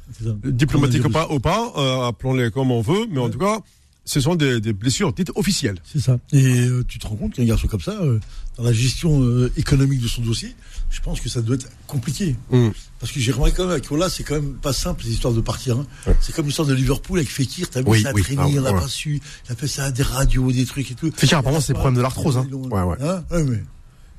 [0.44, 3.60] Diplomatiques ou pas, ou pas euh, appelons-les comme on veut, mais en tout cas,
[4.08, 5.76] ce sont des, des blessures dites officielles.
[5.84, 6.18] C'est ça.
[6.32, 8.18] Et euh, tu te rends compte qu'un garçon comme ça, euh,
[8.56, 10.54] dans la gestion euh, économique de son dossier,
[10.90, 12.34] je pense que ça doit être compliqué.
[12.50, 12.68] Mm.
[13.00, 15.34] Parce que j'ai remarqué quand même avec Ola, c'est quand même pas simple ces histoires
[15.34, 15.76] de partir.
[15.76, 15.86] hein.
[16.06, 16.16] Ouais.
[16.20, 18.22] C'est comme l'histoire de Liverpool avec Fekir, t'as vu Oui, ça a oui.
[18.22, 18.72] traîné, Ah, on ouais.
[18.80, 19.20] pas su.
[19.48, 21.10] Il a fait ça à des radios, des trucs et tout.
[21.14, 22.46] Fekir, apparemment, c'est le problème de l'arthrose, hein.
[22.50, 22.96] Ouais, ouais.
[23.00, 23.62] Hein ouais, mais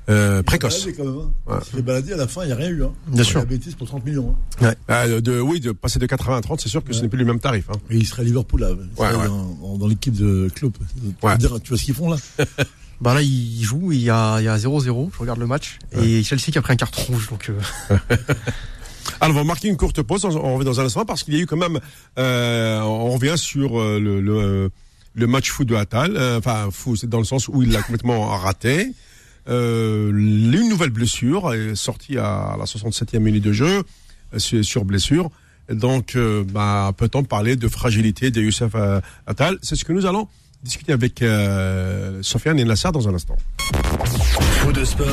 [0.08, 0.84] Euh, il précoce.
[0.84, 1.20] s'est baladé quand même.
[1.46, 1.52] Hein.
[1.54, 1.58] Ouais.
[1.72, 2.82] Il s'est balader à la fin, il n'y a rien eu.
[2.84, 2.92] Hein.
[3.08, 3.40] Bien sûr.
[3.40, 4.34] Il a bêtise pour 30 millions.
[4.62, 4.74] Hein.
[4.90, 7.02] Euh, de, oui, de passer de 80 à 30, c'est sûr que ce Ouais.
[7.04, 7.66] n'est plus le même tarif.
[7.70, 7.76] Hein.
[7.90, 8.68] Et il serait à Liverpool là.
[8.96, 9.26] Serait ouais.
[9.26, 10.76] Dans, dans l'équipe de Klopp.
[11.22, 11.36] Ouais.
[11.38, 12.16] dire, Tu vois ce qu'ils font là
[13.00, 15.78] Bah là, il joue, il y a, il y a 0-0, je regarde le match,
[15.92, 17.96] et Chelsea qui a pris un carton rouge, donc euh,
[19.22, 20.24] Alors, on va marquer une courte pause.
[20.24, 21.78] On, revient dans un instant parce qu'il y a eu quand même.
[22.18, 24.70] euh, on revient sur euh, le, le,
[25.14, 26.16] le match fou de Attal.
[26.16, 28.92] Euh, Enfin, fou, c'est dans le sens où il l'a complètement raté.
[29.50, 33.82] Euh, une nouvelle blessure est sortie à la 67e minute de jeu
[34.34, 35.30] euh, sur, sur blessure.
[35.68, 38.74] Donc, euh, bah, peut-on parler de fragilité de Youssef
[39.26, 39.58] Attal?
[39.62, 40.28] C'est ce que nous allons
[40.62, 43.36] discuter avec euh, Sofiane Nassar dans un instant.
[44.60, 45.06] Faux de sport,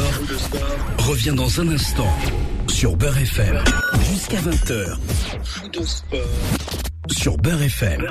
[0.99, 2.13] revient dans un instant
[2.67, 3.63] sur Beurre FM
[4.11, 4.97] jusqu'à 20h.
[5.43, 6.19] Faux de sport
[7.09, 8.05] sur Beurre FM.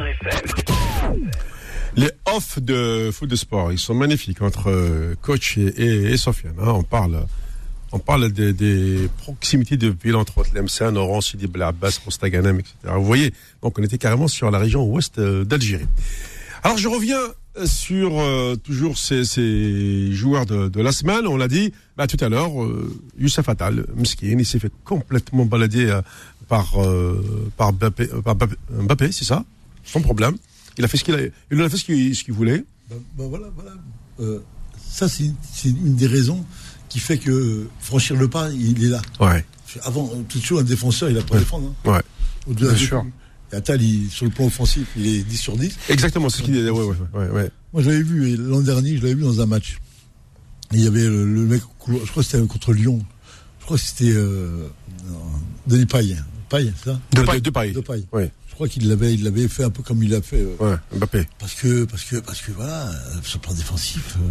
[1.97, 6.17] Les off de foot de sport, ils sont magnifiques entre euh, coach et, et, et
[6.19, 6.55] Sofiane.
[6.61, 6.69] hein.
[6.69, 7.25] On parle,
[7.91, 12.75] on parle des, des proximités de ville entre Tlemcen, Oran, Sidi Bel Abbas, Mostaganem, etc.
[12.97, 13.33] Vous voyez,
[13.63, 15.87] donc on était carrément sur la région ouest euh, d'Algérie.
[16.63, 17.17] Alors je reviens
[17.57, 21.27] euh, sur euh, toujours ces, ces joueurs de, de la semaine.
[21.27, 25.47] On l'a dit bah, tout à l'heure, euh, Youssef Attal, Mskin, il s'est fait complètement
[25.47, 26.03] balader euh,
[26.47, 26.77] par,
[27.57, 28.11] par Mbappé,
[28.71, 29.45] Mbappé, c'est ça?
[29.83, 30.37] Sans problème.
[30.79, 31.19] Il a fait ce qu'il a,
[31.51, 32.65] il a fait ce qu'il ce qu'il voulait.
[32.91, 33.73] Ben, ben voilà, voilà.
[34.21, 34.41] Euh,
[34.89, 36.45] ça, c'est c'est une des raisons
[36.89, 39.03] qui fait que franchir le pas, il est là.
[39.21, 39.45] Ouais.
[39.83, 41.73] Avant, toujours un défenseur, il a pas à défendre.
[41.85, 41.91] hein.
[41.91, 42.03] Ouais.
[42.47, 43.05] Au-delà Bien de sûr.
[43.53, 45.77] Et Attal, il- sur le plan offensif, il est 10 sur 10.
[45.89, 46.71] Exactement, c'est ce qu'il disait.
[46.71, 47.51] Ouais, ouais, ouais, ouais.
[47.73, 49.79] Moi, je l'avais vu, l'an dernier, je l'avais vu dans un match.
[50.73, 53.05] Et il y avait le, le mec, au couloir, je crois que c'était contre Lyon.
[53.61, 54.69] Je crois que c'était euh,
[55.67, 56.17] Denis Paille.
[56.49, 57.41] Paille, c'est ça De, Paille.
[57.43, 57.73] de, Paille.
[57.73, 58.07] De Paille.
[58.13, 58.23] Oui.
[58.49, 60.41] Je crois qu'il l'avait, il l'avait fait un peu comme il l'a fait.
[60.41, 61.29] euh, Ouais, Mbappé.
[61.39, 64.29] Parce que, parce que, parce que voilà, euh, sur le plan défensif, euh,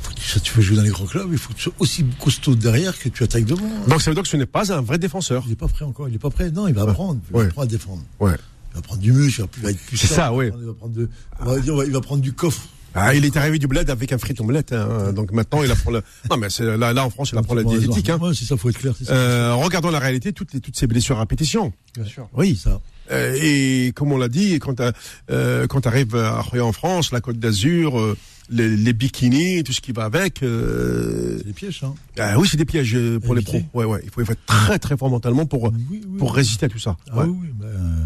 [0.00, 1.72] faut que tu, tu veux jouer dans les grands clubs, il faut que tu sois
[1.78, 3.68] aussi costaud derrière que tu attaques devant.
[3.86, 5.44] Donc ça veut dire que ce n'est pas un vrai défenseur.
[5.46, 6.50] Il n'est pas prêt encore, il n'est pas prêt.
[6.50, 8.02] Non, il va apprendre, il va apprendre à défendre.
[8.18, 8.34] Ouais.
[8.72, 10.48] Il va prendre du muscle, il va, il va être plus C'est ça, oui.
[10.48, 11.08] prendre- Il va prendre, de,
[11.40, 12.62] on va dire, on va- il va prendre du coffre.
[12.94, 15.90] Ah, il est arrivé du bled avec un frit omelette, hein, donc maintenant il apprend
[15.90, 16.02] le.
[16.30, 18.10] Non mais c'est là, là en France il apprend la diététique.
[18.10, 18.18] Hein.
[18.20, 18.94] Ouais, c'est ça, faut être clair.
[18.98, 19.14] c'est ça.
[19.14, 21.72] Euh, regardons la réalité, toutes les, toutes ces blessures à répétition.
[21.94, 22.28] Bien sûr.
[22.34, 22.56] Oui.
[22.56, 22.80] Ça.
[23.10, 24.82] Euh, et comme on l'a dit, quand tu
[25.30, 28.16] euh, quand arrives à en France, la Côte d'Azur, euh,
[28.50, 30.42] les, les bikinis, tout ce qui va avec.
[30.42, 31.94] Euh, C'est des pièges, hein.
[32.18, 33.56] ah oui, c'est des pièges euh, pour les pros.
[33.56, 33.68] Éviter.
[33.74, 34.00] Ouais, ouais.
[34.04, 36.00] Il faut être très très fort mentalement pour Oui, oui.
[36.18, 36.96] pour résister à tout ça.
[37.10, 37.24] Ah Ouais.
[37.26, 38.04] oui, oui, ben, euh,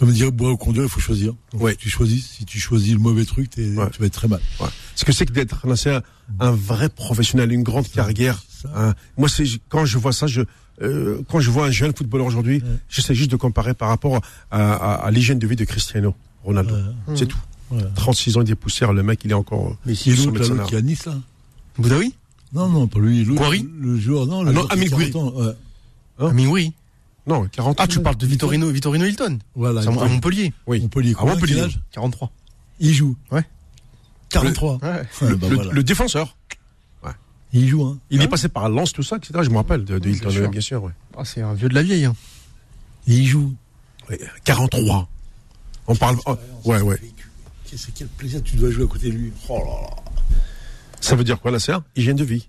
[0.00, 1.34] comme dirait Bois au conduire, il faut choisir.
[1.52, 1.76] Donc, Ouais.
[1.76, 2.26] Tu choisis.
[2.26, 3.88] Si tu choisis le mauvais truc, t'es- Ouais.
[3.92, 4.40] tu vas être très mal.
[4.58, 4.66] Ouais.
[4.96, 6.02] Ce que c'est que d'être un,
[6.40, 8.42] un vrai professionnel, une grande carrière.
[8.62, 8.68] ça.
[8.74, 8.94] hein.
[9.16, 10.40] Moi, c'est quand je vois ça, je
[10.82, 12.68] euh, quand je vois un jeune footballeur aujourd'hui, Ouais.
[12.88, 14.16] j'essaie juste de comparer par rapport
[14.50, 16.74] à, à, à l'hygiène de vie de Cristiano Ronaldo.
[16.74, 17.14] Ouais.
[17.16, 17.36] C'est tout.
[17.70, 17.82] Ouais.
[17.94, 19.76] 36 ans, il est poussière, le mec, il est encore.
[19.84, 21.14] Mais si l'autre, qui est à Nice, là.
[21.78, 22.14] Boudaoui
[22.54, 23.24] Non, non, pas lui.
[23.24, 25.46] L'autre, Gouiri Le joueur, non, le Ah non, joueur qui a Amine 40 ans, ouais.
[25.48, 26.26] Hein?
[26.28, 26.72] Ah, mais oui.
[27.26, 29.38] Non, 40 Ah, tu parles de Vittorino, Vittorino Hilton.
[29.54, 29.82] Voilà.
[29.82, 30.52] C'est à Montpellier.
[30.66, 30.80] Oui.
[30.80, 31.14] Montpellier.
[31.18, 31.54] À Montpellier.
[31.56, 32.32] Quel âge 43.
[32.80, 33.16] Il joue.
[33.30, 33.44] Ouais.
[34.30, 34.78] 43.
[34.82, 34.88] Ouais.
[34.90, 35.72] Ouais, bah le, voilà.
[35.72, 36.36] le défenseur.
[37.52, 37.98] Il joue, hein.
[38.10, 39.40] Il Hein est passé par Lens, tout ça, etc.
[39.42, 40.42] Je me rappelle de, de Oui, Hilton, bien sûr.
[40.42, 40.84] ouais, bien sûr.
[40.84, 40.92] ouais.
[41.18, 42.04] Ah, c'est un vieux de la vieille.
[42.04, 42.14] Hein.
[43.08, 43.52] Il joue.
[44.08, 45.08] Ouais, 43.
[45.88, 46.16] On parle.
[46.26, 47.00] oh, ouais, ouais.
[47.64, 49.32] Qu'est-ce quel plaisir tu dois jouer à côté de lui.
[49.48, 49.96] Oh là là.
[51.00, 52.46] Ça veut dire quoi, Nasser Hygiène de vie.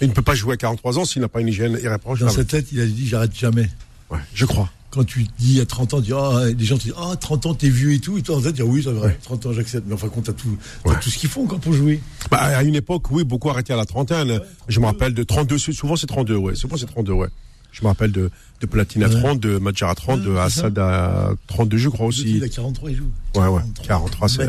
[0.00, 2.30] Il ne peut pas jouer à 43 ans s'il n'a pas une hygiène Dans irréprochable.
[2.30, 3.68] sa tête, il a dit j'arrête jamais.
[4.10, 4.68] Ouais, je crois.
[4.90, 7.46] Quand tu dis à 30 ans, tu dis, ah, les gens te disent, ah, 30
[7.46, 8.18] ans, t'es vieux et tout.
[8.18, 9.84] Et toi, en tête, tu dis, oui, c'est vrai, 30 ans, j'accepte.
[9.86, 10.96] Mais enfin, compte, t'as tout, t'as Ouais.
[11.00, 12.00] tout ce qu'il faut encore pour jouer.
[12.28, 14.40] Bah, à une époque, oui, beaucoup arrêtaient à la trentaine.
[14.66, 16.56] je me rappelle de 32, souvent c'est 32, ouais.
[16.56, 17.28] Souvent c'est 32, ouais.
[17.70, 19.20] Je me rappelle de, de Platine à Ouais.
[19.20, 20.40] 30, de Madjar à 30, de Ouais.
[20.40, 22.42] Assad à 32, je crois Il aussi.
[22.42, 23.10] a 43, il joue.
[23.36, 23.62] Ouais, ouais.
[23.84, 24.40] 43, c'est-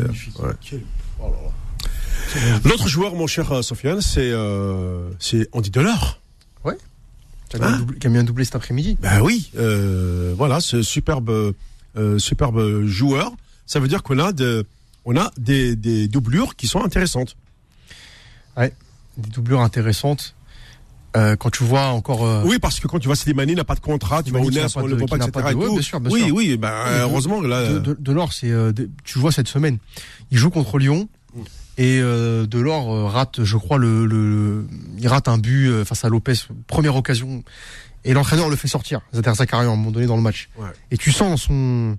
[0.60, 0.80] Quel-
[1.20, 2.58] oh là là.
[2.64, 6.18] L'autre joueur, mon cher euh, Sofiane, c'est euh, c'est Andy Delors.
[7.58, 8.96] Qui a Hein a mis un doublé cet après-midi?
[9.00, 11.54] Ben oui, euh, voilà, ce superbe,
[11.96, 13.32] euh, superbe joueur.
[13.66, 14.64] Ça veut dire qu'on a, de,
[15.04, 17.36] on a des, des doublures qui sont intéressantes.
[18.58, 20.34] Des doublures intéressantes.
[21.14, 22.22] Euh, quand tu vois encore.
[22.46, 24.86] Oui, parce que quand tu vois Slimani n'a pas de contrat, tu vois Ounas, on
[24.86, 25.30] le voit pas, etc.
[25.30, 26.34] pas de- ouais, bien sûr, bien oui, sûr.
[26.34, 27.68] oui, ben, heureusement là.
[27.74, 28.50] de, de, Delors, c'est
[29.04, 29.76] tu vois cette semaine,
[30.30, 31.08] il joue contre Lyon
[31.78, 34.66] et euh, Delors euh, rate, je crois le, le
[34.98, 36.34] il rate un but euh, face à Lopez,
[36.66, 37.42] première occasion,
[38.04, 40.50] et l'entraîneur le fait sortir, Zader Zakaria à un moment donné dans le match.
[40.58, 40.68] Ouais.
[40.90, 41.96] Et tu sens son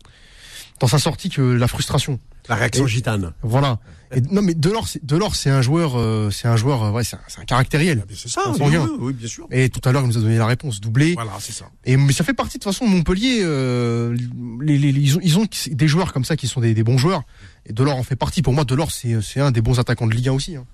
[0.80, 2.20] dans sa sortie que la frustration.
[2.50, 3.32] La réaction Et- gitane.
[3.42, 3.80] Voilà.
[4.16, 7.04] Et, non mais Delors, c'est- Delors c'est un joueur, euh, c'est un joueur, euh, ouais,
[7.04, 8.04] c'est un, caractériel.
[8.14, 9.48] C'est ça, oui, oui, oui, bien sûr.
[9.50, 11.14] Et tout à l'heure, il nous a donné la réponse, doublé.
[11.14, 11.66] Voilà, c'est ça.
[11.86, 13.40] Et mais ça fait partie de toute façon de Montpellier.
[13.44, 14.16] euh,
[14.62, 16.84] les, les- les- ils, ont, ils ont des joueurs comme ça qui sont des, des
[16.84, 17.24] bons joueurs.
[17.66, 18.42] Et Delors en fait partie.
[18.42, 20.56] Pour moi, Delors c'est c'est un des bons attaquants de Ligue 1 aussi.
[20.58, 20.66] hein.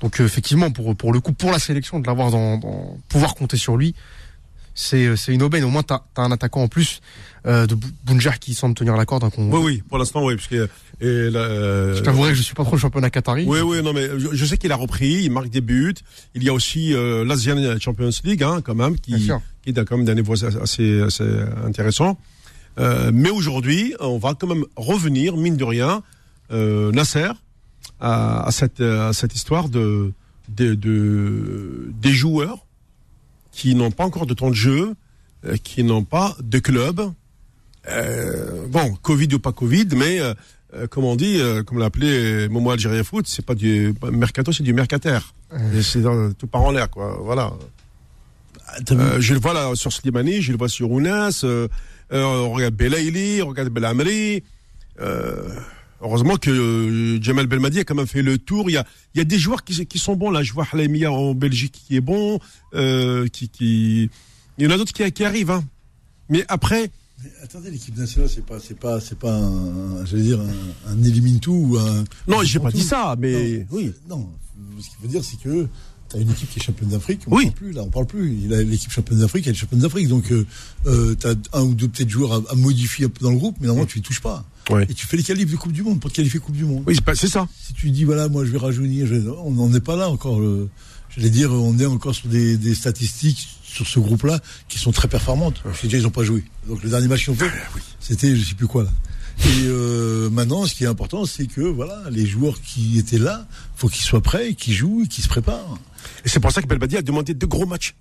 [0.00, 3.34] Donc euh, effectivement, pour pour le coup, pour la sélection, de l'avoir dans, dans pouvoir
[3.36, 3.94] compter sur lui,
[4.76, 5.64] c'est c'est une aubaine.
[5.64, 7.00] Au moins, t'as as un attaquant en plus
[7.46, 9.24] euh, de Bou- Bounjar qui semble tenir la corde.
[9.24, 10.68] hein, Oui, oui, pour l'instant, oui, parce que.
[11.00, 13.44] Et là, euh, Je t'avouerai que je suis pas trop le championnat qatari.
[13.46, 15.94] Oui, oui, non, mais je, je sais qu'il a repris, il marque des buts.
[16.34, 19.12] Il y a aussi euh, l'Asian Champions League, hein, quand même, qui,
[19.62, 22.18] qui est quand même d'un niveau assez, assez intéressant.
[22.78, 26.02] Euh, mais aujourd'hui, on va quand même revenir, mine de rien,
[26.52, 27.28] euh, Nasser,
[28.00, 30.12] à, à cette, à cette histoire de,
[30.48, 32.65] de, de- des joueurs
[33.56, 34.94] qui n'ont pas encore de temps de jeu,
[35.46, 37.00] euh, qui n'ont pas de club.
[37.88, 40.34] Euh, bon, Covid ou pas Covid, mais euh,
[40.74, 44.62] euh, comme on dit, euh, comme l'appelait Momo Algérie Foot, c'est pas du mercato, c'est
[44.62, 45.32] du mercataire.
[45.72, 46.02] Et C'est
[46.38, 47.18] tout part en l'air, quoi.
[47.22, 47.52] Voilà.
[48.68, 51.66] Ah, Euh, je le vois là sur Slimani, je le vois sur Ounas, euh,
[52.12, 54.42] euh, on regarde Belaïli, on regarde Belamri.
[56.02, 58.68] Heureusement que euh, Jamal Belmadi a quand même fait le tour.
[58.68, 60.42] Il y a, il y a des joueurs qui, qui sont bons là.
[60.42, 62.38] Je vois Halemia en Belgique qui est bon.
[62.74, 64.10] Euh, qui, qui...
[64.58, 65.50] Il y en a d'autres qui, qui arrivent.
[65.50, 65.64] Hein.
[66.28, 66.90] Mais après,
[67.22, 71.02] Mais Attendez, l'équipe nationale, c'est pas, c'est pas, c'est pas un, j'allais dire, un, un
[71.02, 72.04] élimine tout ou un.
[72.28, 72.76] non, j'ai pas tout.
[72.76, 73.92] dit ça, mais Non, oui.
[74.08, 74.28] Non,
[74.80, 75.66] ce qu'il veut dire, c'est que
[76.16, 77.20] t'as une équipe qui est championne d'Afrique.
[77.26, 77.44] On Oui.
[77.44, 78.38] parle plus, là, on parle plus.
[78.44, 80.08] Il a l'équipe championne d'Afrique, elle est championne d'Afrique.
[80.08, 80.46] Donc, euh,
[80.86, 83.56] euh, t'as un ou deux peut-être joueurs à, à modifier un peu dans le groupe,
[83.60, 84.44] mais normalement, tu les touches pas.
[84.70, 84.86] Ouais.
[84.88, 86.82] Et tu fais les qualifs de Coupe du Monde pour te qualifier Coupe du Monde.
[86.86, 87.46] Oui, c'est ça.
[87.62, 90.40] Si tu dis, voilà, moi, je vais rajeunir, je- on n'en est pas là encore.
[90.40, 90.68] euh,
[91.16, 95.08] J'allais dire, on est encore sur des, des statistiques sur ce groupe-là qui sont très
[95.08, 95.60] performantes.
[95.62, 96.44] Parce que déjà, ils n'ont pas joué.
[96.68, 97.50] Donc, le dernier match qu'ils ont fait,
[98.00, 98.90] c'était, je sais plus quoi, là.
[99.44, 103.46] Et euh, maintenant, ce qui est important, c'est que voilà, les joueurs qui étaient là,
[103.76, 105.78] faut qu'ils soient prêts, qu'ils jouent, et qu'ils se préparent.
[106.26, 107.94] Et c'est pour ça que Belmadi a demandé de gros matchs.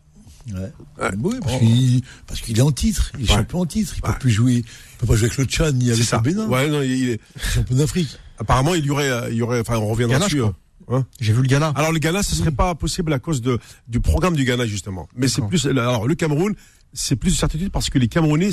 [0.52, 0.60] Ouais.
[1.00, 1.10] Ouais.
[1.20, 1.60] Oui, parce Oh.
[1.60, 3.38] qu'il parce qu'il est en titre, il est Ouais.
[3.38, 4.12] champion en titre, il Ouais.
[4.14, 6.68] peut plus jouer, il peut pas jouer avec le Tchad ni avec le Bénin, Ouais,
[6.70, 7.20] non, il, est-
[7.54, 8.18] champion d'Afrique.
[8.38, 10.44] apparemment, il y aurait, il y aurait, enfin, on reviendra Ghana, dessus.
[10.44, 11.06] hein.
[11.20, 11.70] J'ai vu le Ghana.
[11.76, 13.58] Alors le Ghana, ce serait pas possible à cause de
[13.88, 15.08] du programme du Ghana justement.
[15.16, 16.54] Mais c'est plus alors le Cameroun,
[16.94, 18.52] c'est plus de certitude parce que les Camerounais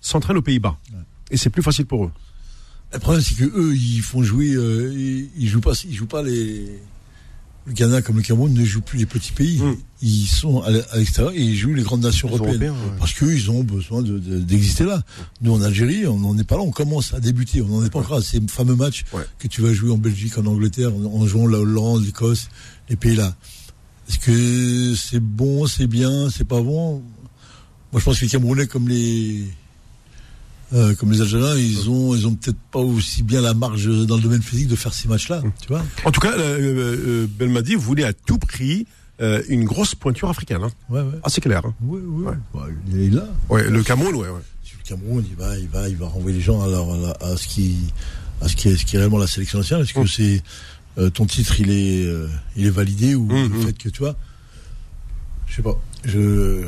[0.00, 0.78] s'entraînent aux Pays-Bas
[1.30, 2.10] et c'est plus facile pour eux.
[2.94, 6.06] Le problème, c'est que eux, ils font jouer, euh, ils, ils jouent pas, ils jouent
[6.06, 6.80] pas les.
[7.68, 9.58] Le Ghana comme le Cameroun ne jouent plus les petits pays.
[9.60, 9.76] Mm.
[10.02, 12.70] Ils sont à l'extérieur et ils jouent les grandes nations européennes.
[12.70, 12.76] Ouais.
[12.98, 15.02] Parce qu'eux, ils ont besoin de- de- d'exister là.
[15.42, 16.62] Nous, en Algérie, on n'en est pas là.
[16.62, 17.60] On commence à débuter.
[17.60, 19.22] On n'en est pas encore à ces fameux matchs Ouais.
[19.38, 22.48] que tu vas jouer en Belgique, en Angleterre, en, en jouant la Hollande, l'Écosse,
[22.88, 23.36] les pays là.
[24.08, 27.02] Est-ce que c'est bon, c'est bien, c'est pas bon?
[27.92, 29.44] Moi, je pense que les Camerounais, comme les
[30.74, 34.16] euh, comme les Algériens, ils ont ils ont peut-être pas aussi bien la marge dans
[34.16, 37.74] le domaine physique de faire ces matchs-là, tu vois En tout cas, euh, euh, Belmadi
[37.74, 38.86] voulait à tout prix
[39.20, 40.62] euh, une grosse pointure africaine.
[40.62, 40.70] Hein.
[40.90, 41.18] Ouais, ouais.
[41.24, 41.62] Ah, c'est clair.
[41.64, 41.74] Hein.
[41.82, 42.28] Ouais, ouais.
[42.30, 42.34] Ouais.
[42.54, 43.24] Bah, il est là.
[43.48, 44.40] Ouais, le Cameroun, ouais, ouais.
[44.62, 46.96] Sur le Cameroun, il va, il va, il va renvoyer les gens à, leur- à
[46.98, 47.76] la- à ce qui,
[48.40, 49.84] à ce qui est, ce qui est réellement la sélection nationale.
[49.84, 50.06] Est-ce que Mm.
[50.06, 50.42] c'est
[50.98, 54.00] euh, ton titre, il est, euh, il est validé ou Mm, le fait que tu
[54.00, 54.14] vois,
[55.46, 55.80] je sais pas.
[56.04, 56.64] Je,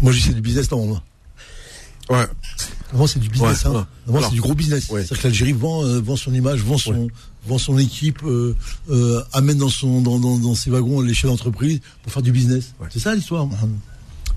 [0.00, 1.00] moi, j'essaie du business normalement.
[2.08, 2.26] Ouais.
[2.86, 3.64] Normalement, c'est du business.
[3.64, 3.72] Ouais, hein.
[4.06, 4.88] Normalement, Alors, c'est du gros business.
[4.90, 5.00] ouais.
[5.02, 7.08] C'est-à-dire que l'Algérie vend, euh, vend son image, vend son,
[7.46, 8.56] vend son équipe, euh,
[8.90, 12.32] euh, amène dans son, dans, dans, dans ses wagons les chefs d'entreprise pour faire du
[12.32, 12.74] business.
[12.90, 13.46] C'est ça l'histoire.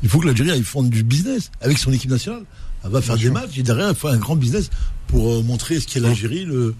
[0.04, 2.44] Il faut que l'Algérie aille fondre du business avec son équipe nationale.
[2.84, 4.70] Elle va faire des matchs et derrière, elle fait un grand business
[5.08, 6.44] pour montrer ce qu'est l'Algérie.
[6.46, 6.76] Le...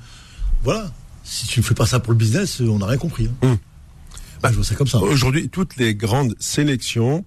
[0.64, 0.92] Voilà.
[1.24, 3.30] Si tu ne fais pas ça pour le business, on n'a rien compris.
[3.42, 3.58] hein.
[4.42, 5.00] Bah, je vois ça comme ça.
[5.00, 7.24] Aujourd'hui, toutes les grandes sélections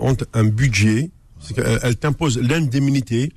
[0.00, 1.10] ont un budget.
[1.40, 3.32] C'est qu'elles elles t'imposent l'indemnité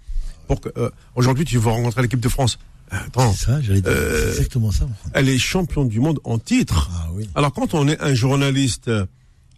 [0.48, 0.70] pour que.
[0.78, 2.60] euh, Aujourd'hui, tu vas rencontrer l'équipe de France.
[2.92, 3.92] Attends, C'est ça, j'allais dire.
[3.92, 4.88] Euh, C'est exactement ça.
[5.14, 6.90] Elle est championne du monde en titre.
[6.94, 7.30] Ah oui.
[7.36, 8.92] Alors quand on est un journaliste,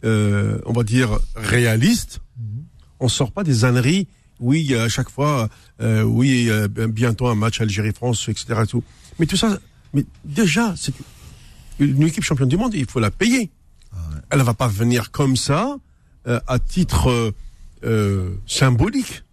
[0.03, 2.19] euh, on va dire réaliste,
[2.99, 4.07] on sort pas des âneries.
[4.39, 5.49] Oui, à chaque fois,
[5.81, 8.61] euh, oui, euh, bientôt un match Algérie-France, etc.
[8.63, 8.83] et tout.
[9.17, 9.57] Mais tout ça,
[9.93, 10.93] mais déjà, c'est
[11.79, 13.49] une équipe championne du monde, il faut la payer.
[14.29, 15.77] Elle va pas venir comme ça,
[16.27, 17.33] euh, à titre
[17.85, 19.23] euh, symbolique.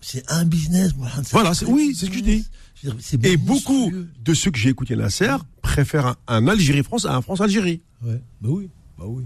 [0.00, 0.94] C'est un business.
[0.96, 1.26] Mohamed.
[1.32, 2.44] Voilà, oui, c'est ce que je dis.
[2.82, 3.90] Je dire, Et beaucoup
[4.24, 7.80] de ceux que j'ai écoutés Nasser préfèrent un, un Algérie-France à un France-Algérie.
[8.04, 9.24] Ouais, bah oui, bah oui.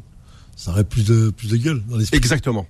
[0.56, 2.16] Ça aurait plus de plus de gueule dans l'esprit.
[2.18, 2.66] Exactement.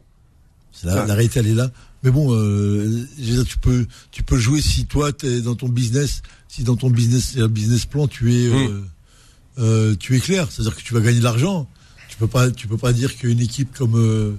[0.84, 1.06] La, Ouais.
[1.08, 1.70] la réalité elle est là.
[2.02, 6.22] Mais bon, euh, dire, tu peux tu peux jouer si toi t'es dans ton business,
[6.48, 8.84] si dans ton business business plan tu es euh, Mm.
[9.58, 11.68] euh, tu es clair, c'est-à-dire que tu vas gagner de l'argent.
[12.08, 14.38] Tu peux pas tu peux pas dire qu'une équipe comme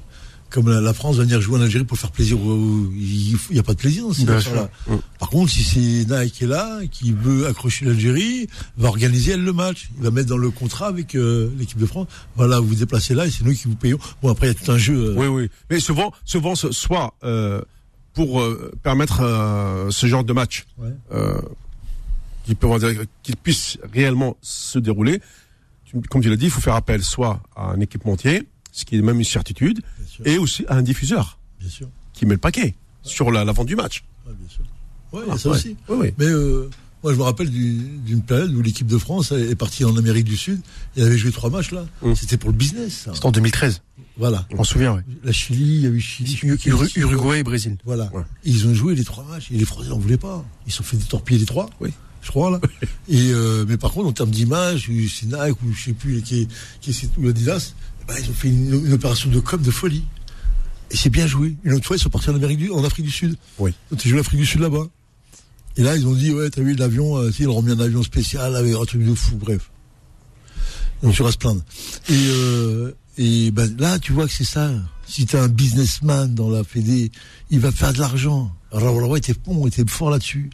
[0.51, 2.37] comme la, la France va venir jouer en Algérie pour faire plaisir.
[2.39, 4.69] Il n'y a pas de plaisir dans ces affaires-là.
[4.87, 4.95] Mm.
[5.19, 5.79] Par contre, si c'est
[6.13, 9.89] Nike qui est là, qui veut accrocher l'Algérie, va organiser elle le match.
[9.97, 12.07] Il va mettre dans le contrat avec euh, l'équipe de France.
[12.35, 13.97] Voilà, vous vous déplacez là et c'est nous qui vous payons.
[14.21, 14.95] Bon, après, il y a tout un jeu.
[15.11, 15.49] euh, Oui, oui.
[15.69, 17.61] Mais souvent, souvent, soit euh,
[18.13, 20.89] pour euh, permettre euh, ce genre de match Ouais.
[21.13, 21.41] euh,
[22.45, 22.67] qui peut-
[23.23, 25.21] qu'il puisse réellement se dérouler.
[26.09, 29.01] Comme tu l'as dit, il faut faire appel soit à un équipementier, ce qui est
[29.01, 29.81] même une certitude,
[30.25, 31.87] et aussi à un diffuseur Bien sûr.
[32.13, 34.03] qui met le paquet sur la, la vente du match.
[34.27, 34.63] Ouais, bien sûr.
[35.13, 35.55] Ouais, il y a ça Ouais.
[35.55, 35.75] aussi.
[35.89, 36.13] Oui, oui.
[36.17, 36.69] Mais euh,
[37.03, 40.25] moi, je me rappelle du- d'une période où l'équipe de France est partie en Amérique
[40.25, 40.61] du Sud.
[40.95, 41.85] Il avait joué trois matchs là.
[42.01, 42.13] Mm.
[42.15, 43.07] C'était pour le business.
[43.13, 43.81] C'était en 2013.
[44.17, 44.45] Voilà.
[44.51, 45.01] On se souvient, ouais.
[45.23, 46.39] La Chili, il y a eu Chili.
[46.43, 47.77] Uru- Uruguay et Brésil.
[47.85, 48.11] Voilà.
[48.45, 50.45] Et ils ont joué les trois matchs et les Français n'en voulaient pas.
[50.67, 51.69] Ils se sont fait détorpiller les trois.
[51.79, 51.89] Oui.
[52.21, 52.59] Je crois là.
[53.09, 56.47] et euh, mais par contre en termes d'image, Nike ou je sais plus qui est
[56.79, 57.73] qui est ou Adidas,
[58.11, 60.03] bah, ils ont fait une, une opération de com de folie.
[60.89, 61.55] Et c'est bien joué.
[61.63, 63.37] Une autre fois ils sont partis en Amérique du en Afrique du Sud.
[63.57, 63.73] Oui.
[63.97, 64.87] Tu joué l'Afrique du Sud là-bas.
[65.77, 68.03] Et là ils ont dit ouais t'as vu l'avion, euh, ils ont remis un avion
[68.03, 69.37] spécial avec un truc de fou.
[69.37, 69.71] Bref.
[71.01, 71.61] Donc tu vas se plaindre.
[72.09, 74.69] Et euh, et ben là tu vois que c'est ça.
[75.07, 77.11] Si t'es un businessman dans la Fédé,
[77.49, 78.53] il va faire de l'argent.
[78.71, 80.49] Raoult était bon, était fort là-dessus.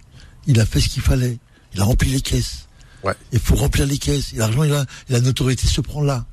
[0.46, 1.38] Il a fait ce qu'il fallait.
[1.74, 2.68] Il a rempli les caisses.
[3.04, 3.14] Ouais.
[3.32, 4.34] Il faut remplir les caisses.
[4.34, 6.26] Et l'argent, il a, et la notoriété se prend là.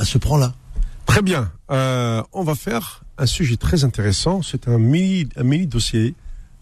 [0.00, 0.54] Elle se prend là.
[1.04, 1.52] Très bien.
[1.70, 4.40] Euh, on va faire un sujet très intéressant.
[4.40, 6.14] C'est un mini, un mini dossier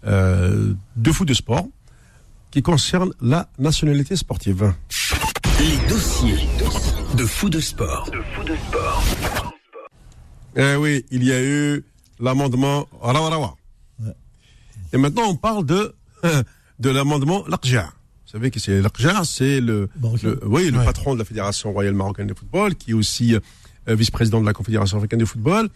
[0.05, 1.69] euh, de foot de sport
[2.51, 4.75] qui concerne la nationalité sportive.
[5.61, 6.49] Les dossiers
[7.15, 8.11] de fou de sport.
[10.57, 11.85] Eh oui, il y a eu
[12.19, 13.55] l'amendement Rawarawa.
[14.01, 14.13] Ouais.
[14.93, 15.95] Et maintenant, on parle de,
[16.81, 17.93] de l'amendement Larjar.
[18.29, 19.89] Vous savez que c'est Larjar, c'est le,
[20.45, 20.85] oui, le Ouais.
[20.85, 23.41] patron de la Fédération royale marocaine de football, qui est aussi euh,
[23.95, 25.71] vice-président de la Confédération africaine de football.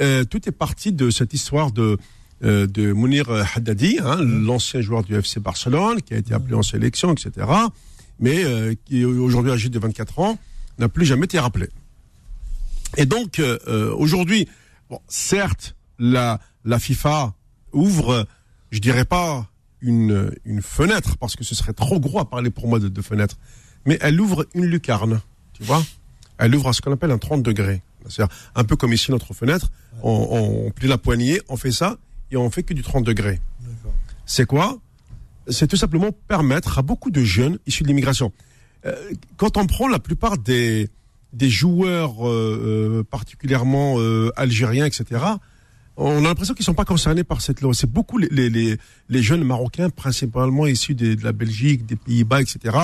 [0.00, 1.98] Euh, tout est parti de cette histoire de,
[2.44, 6.62] euh, de Mounir Haddadi, hein, l'ancien joueur du FC Barcelone, qui a été appelé en
[6.62, 7.46] sélection, etc.,
[8.18, 10.38] mais euh, qui est aujourd'hui âgé de 24 ans,
[10.78, 11.68] n'a plus jamais été rappelé.
[12.96, 14.48] Et donc euh, aujourd'hui,
[14.88, 17.34] bon, certes, la, la FIFA
[17.74, 18.26] ouvre,
[18.70, 19.46] je dirais pas
[19.82, 23.02] une, une fenêtre parce que ce serait trop gros à parler pour moi de, de
[23.02, 23.36] fenêtre,
[23.84, 25.20] mais elle ouvre une lucarne,
[25.52, 25.84] tu vois.
[26.38, 27.82] Elle ouvre à ce qu'on appelle un 30 degrés.
[28.08, 29.70] C'est-à-dire un peu comme ici notre fenêtre,
[30.02, 31.98] on, on plie la poignée, on fait ça
[32.30, 33.40] et on fait que du 30 degrés.
[34.26, 34.78] C'est quoi?
[35.48, 38.32] C'est tout simplement permettre à beaucoup de jeunes issus de l'immigration.
[38.86, 38.94] Euh,
[39.36, 40.88] quand on prend la plupart des,
[41.32, 43.96] des joueurs euh, euh, particulièrement
[44.36, 45.22] algériens, etc.,
[45.96, 47.74] on a l'impression qu'ils sont pas concernés par cette loi.
[47.74, 48.78] C'est beaucoup les, les,
[49.08, 52.76] les, jeunes marocains, principalement issus de, la Belgique, des Pays-Bas, etc.,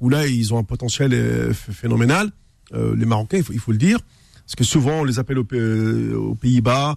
[0.00, 2.30] où là, ils ont un potentiel phénoménal.
[2.72, 3.98] les Marocains, il faut, il faut, le dire,
[4.44, 5.46] parce que souvent, on les appelle aux,
[6.14, 6.96] aux Pays-Bas,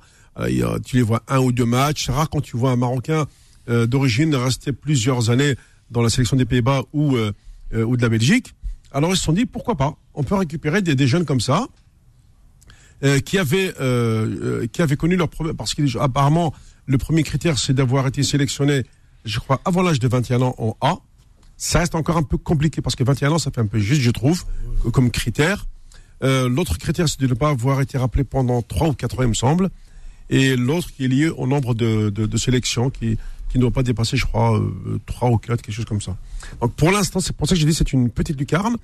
[0.86, 2.06] tu les vois un ou deux matchs.
[2.06, 3.26] C'est rare quand tu vois un Marocain
[3.68, 5.56] d'origine rester plusieurs années
[5.92, 7.18] dans la sélection des Pays-Bas ou
[7.74, 8.56] euh, ou de la Belgique.
[8.92, 9.96] Alors ils se sont dit pourquoi pas?
[10.16, 11.68] On peut récupérer des, jeunes comme ça
[13.04, 16.54] euh, qui avaient euh, qui avaient connu leur problème parce qu'apparemment
[16.86, 18.84] le premier critère c'est d'avoir été sélectionné,
[19.26, 20.98] je crois, avant l'âge de 21 ans en A.
[21.58, 24.02] Ça reste encore un peu compliqué parce que 21 ans ça fait un peu juste,
[24.02, 24.46] je trouve,
[24.94, 25.66] comme critère.
[26.22, 29.30] l'autre critère c'est de ne pas avoir été rappelé pendant 3 ou 4 ans, il
[29.30, 29.70] me semble.
[30.30, 33.18] Et l'autre qui est lié au nombre de, de, de sélections qui
[33.50, 36.16] qui ne doit pas dépasser, je crois, euh, 3 ou 4, quelque chose comme ça.
[36.62, 38.78] Donc pour l'instant, c'est pour ça que j'ai dit c'est une petite lucarne.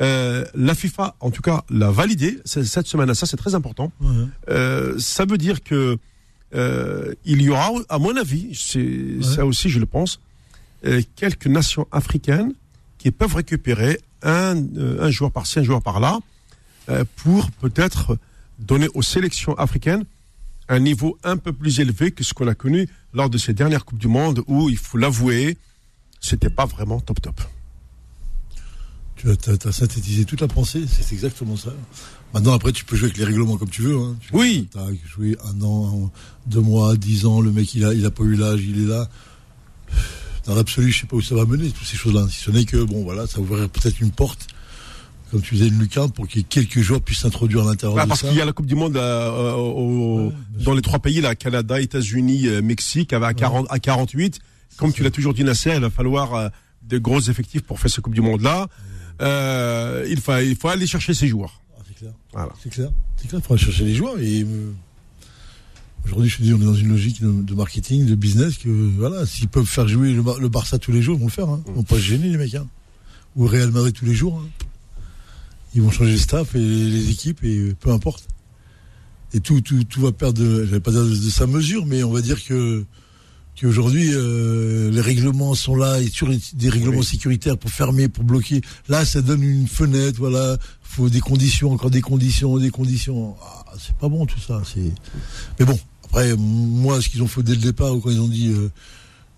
[0.00, 3.12] Euh, la FIFA, en tout cas, l'a validé cette semaine.
[3.14, 3.92] Ça, c'est très important.
[4.48, 5.98] Euh, ça veut dire que
[6.54, 10.20] euh, il y aura, à mon avis, c'est ça aussi, je le pense,
[10.86, 12.54] euh, quelques nations africaines
[12.98, 14.56] qui peuvent récupérer un,
[15.00, 16.18] un joueur par-ci, un joueur par-là,
[17.16, 18.16] pour peut-être
[18.58, 20.04] donner aux sélections africaines
[20.68, 23.84] un niveau un peu plus élevé que ce qu'on a connu lors de ces dernières
[23.84, 25.56] Coupes du Monde où, il faut l'avouer,
[26.20, 27.40] c'était pas vraiment top top.
[29.18, 31.72] Tu as, synthétisé toute la pensée, c'est exactement ça.
[32.32, 33.96] Maintenant, après, tu peux jouer avec les règlements comme tu veux.
[33.96, 34.16] Hein.
[34.32, 34.68] oui.
[34.70, 36.10] Tu as joué un an,
[36.46, 38.88] deux mois, dix ans, le mec, il a, il a pas eu l'âge, il est
[38.88, 39.08] là.
[40.46, 42.26] Dans l'absolu, je sais pas où ça va mener, toutes ces choses-là.
[42.30, 44.46] Si ce n'est que, bon, voilà, ça ouvrirait peut-être une porte
[45.30, 48.22] comme tu disais, une lucarne pour que quelques joueurs puissent s'introduire à l'intérieur bah, parce
[48.22, 51.80] qu'il y a la Coupe du Monde euh, au, dans les trois pays, là, Canada,
[51.80, 54.38] États-Unis, euh, Mexique, à, 40, à 48.
[54.76, 56.48] Comme tu l'as toujours dit, Nasser, il va falloir euh,
[56.82, 58.68] de gros effectifs pour faire cette Coupe du Monde-là.
[59.20, 61.60] Euh, il, faut, il faut aller chercher ces joueurs.
[61.76, 62.12] Ah, c'est clair.
[62.32, 62.52] Voilà.
[62.62, 62.90] C'est clair.
[63.16, 64.18] C'est clair, il faut aller chercher les joueurs.
[64.20, 64.46] Et
[66.04, 69.26] aujourd'hui, je te dis, on est dans une logique de, marketing, de business, que voilà,
[69.26, 71.48] s'ils peuvent faire jouer le, Barça tous les jours, ils vont le faire.
[71.48, 71.62] Hein.
[71.66, 72.54] Ils vont pas se gêner, les mecs.
[72.54, 72.66] Hein.
[73.36, 74.40] Ou Real Madrid tous les jours.
[74.40, 74.48] Hein
[75.74, 78.28] ils vont changer le staff et les équipes et peu importe.
[79.34, 82.10] Et tout, tout, tout va perdre, je vais pas dire de, sa mesure, mais on
[82.10, 82.84] va dire que
[83.60, 88.60] qu'aujourd'hui euh, les règlements sont là et sur des règlements sécuritaires pour fermer, pour bloquer.
[88.88, 90.56] Là, ça donne une fenêtre, voilà.
[90.82, 93.36] Faut des conditions, encore des conditions, des conditions.
[93.42, 94.62] Ah, c'est pas bon tout ça.
[94.64, 94.92] C'est.
[95.58, 98.48] Mais bon, après, moi, ce qu'ils ont fait dès le départ, quand ils ont dit
[98.48, 98.70] euh,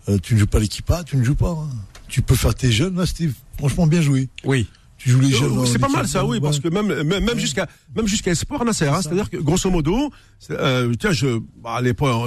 [0.08, 1.50] euh, tu ne joues pas l'équipe A, tu ne joues pas.
[1.50, 1.68] Hein.
[2.08, 2.96] Tu peux faire tes jeunes.
[2.96, 4.28] Là, c'était franchement bien joué.
[4.44, 4.66] Oui.
[5.06, 8.86] Euh, c'est pas mal ça, oui, parce que même même, jusqu'à même jusqu'à espoir Nasser,
[8.86, 10.10] hein, c'est-à-dire que grosso modo,
[10.50, 11.80] euh, tiens, je bah,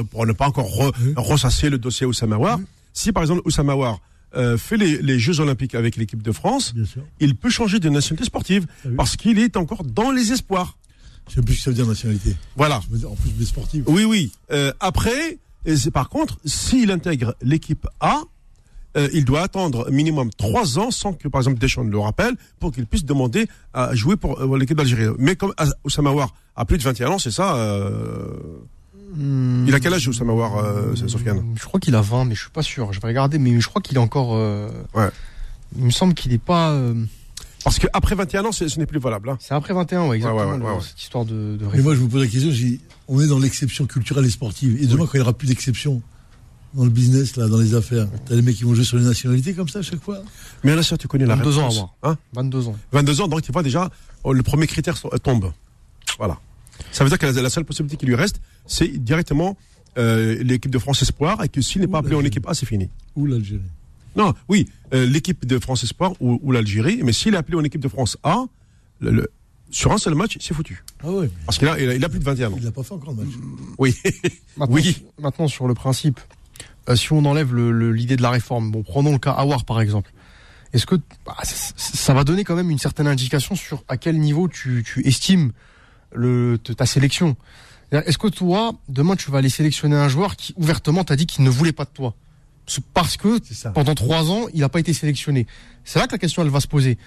[0.09, 0.71] pour ne pas encore
[1.15, 2.37] ressasser le dossier Oussama
[2.93, 3.75] si par exemple Oussama
[4.35, 6.73] euh, fait les, les, Jeux Olympiques avec l'équipe de France,
[7.19, 10.77] il peut changer de nationalité sportive ah parce qu'il est encore dans les espoirs.
[11.29, 12.35] Je sais plus ce que ça veut dire nationalité.
[12.55, 12.77] Voilà.
[12.77, 13.83] en plus des sportifs.
[13.87, 14.31] Oui, oui.
[14.51, 18.21] Euh, après, et par contre, s'il intègre l'équipe A,
[18.97, 22.71] euh, il doit attendre minimum trois ans sans que, par exemple, Deschamps le rappelle pour
[22.71, 25.13] qu'il puisse demander à jouer pour euh, l'équipe d'Algérie.
[25.17, 25.53] Mais comme
[25.83, 28.27] Oussama War a plus de 21 ans, c'est ça euh...
[29.15, 29.65] Hmm.
[29.67, 31.43] Il a quel âge Oussama War, euh, Sofiane?
[31.55, 32.91] Je crois qu'il a 20, mais je suis pas sûr.
[32.93, 34.33] Je vais regarder, mais je crois qu'il est encore...
[34.33, 35.09] Euh, ouais.
[35.77, 36.75] Il me semble qu'il n'est pas...
[37.63, 39.29] Parce qu'après 21 ans, ce n'est plus valable.
[39.29, 39.37] Hein.
[39.39, 40.81] C'est après 21, ouais, exactement.
[40.81, 42.51] cette histoire de, de Mais moi, je vous pose la question,
[43.07, 44.81] on est dans l'exception culturelle et sportive.
[44.81, 46.01] Et demain, quand il n'y aura plus d'exception,
[46.73, 48.07] dans le business, là, dans les affaires.
[48.25, 50.19] T'as les mecs qui vont jouer sur les nationalités comme ça à chaque fois.
[50.63, 51.77] Mais là, ça, tu connais la 22 réponse.
[51.79, 52.75] ans, hein 22 ans.
[52.91, 53.89] 22 ans, donc tu vois déjà,
[54.23, 55.51] oh, le premier critère tombe.
[56.17, 56.39] Voilà.
[56.91, 59.57] Ça veut dire que la, seule possibilité qui lui reste, c'est directement
[59.97, 62.65] euh, l'équipe de France Espoir et que s'il n'est pas appelé en équipe A, c'est
[62.65, 62.89] fini.
[63.15, 63.61] Ou l'Algérie.
[64.15, 67.81] Non, oui, euh, l'équipe de France Espoir ou, l'Algérie, mais s'il est appelé en équipe
[67.81, 68.45] de France A,
[68.99, 69.27] le,
[69.71, 70.83] sur un seul match, c'est foutu.
[71.03, 71.29] Ah ouais.
[71.45, 72.55] Parce qu'il a, il a, plus de 21 ans.
[72.57, 73.33] Il n'a pas fait encore de match.
[73.79, 73.95] Oui.
[74.69, 75.03] oui.
[75.19, 76.19] Maintenant, sur le principe,
[76.95, 80.11] si on enlève l'idée de la réforme, bon, prenons le cas Awar par exemple.
[80.73, 84.47] Est-ce que bah, ça, va donner quand même une certaine indication sur à quel niveau
[84.47, 85.51] tu, estimes
[86.13, 87.37] le, ta sélection?
[87.91, 91.43] Est-ce que toi, demain, tu vas aller sélectionner un joueur qui ouvertement t'a dit qu'il
[91.43, 92.15] ne voulait pas de toi?
[92.95, 95.45] Parce que pendant trois ans, il n'a pas été sélectionné.
[95.83, 96.97] C'est là que la question elle va se poser,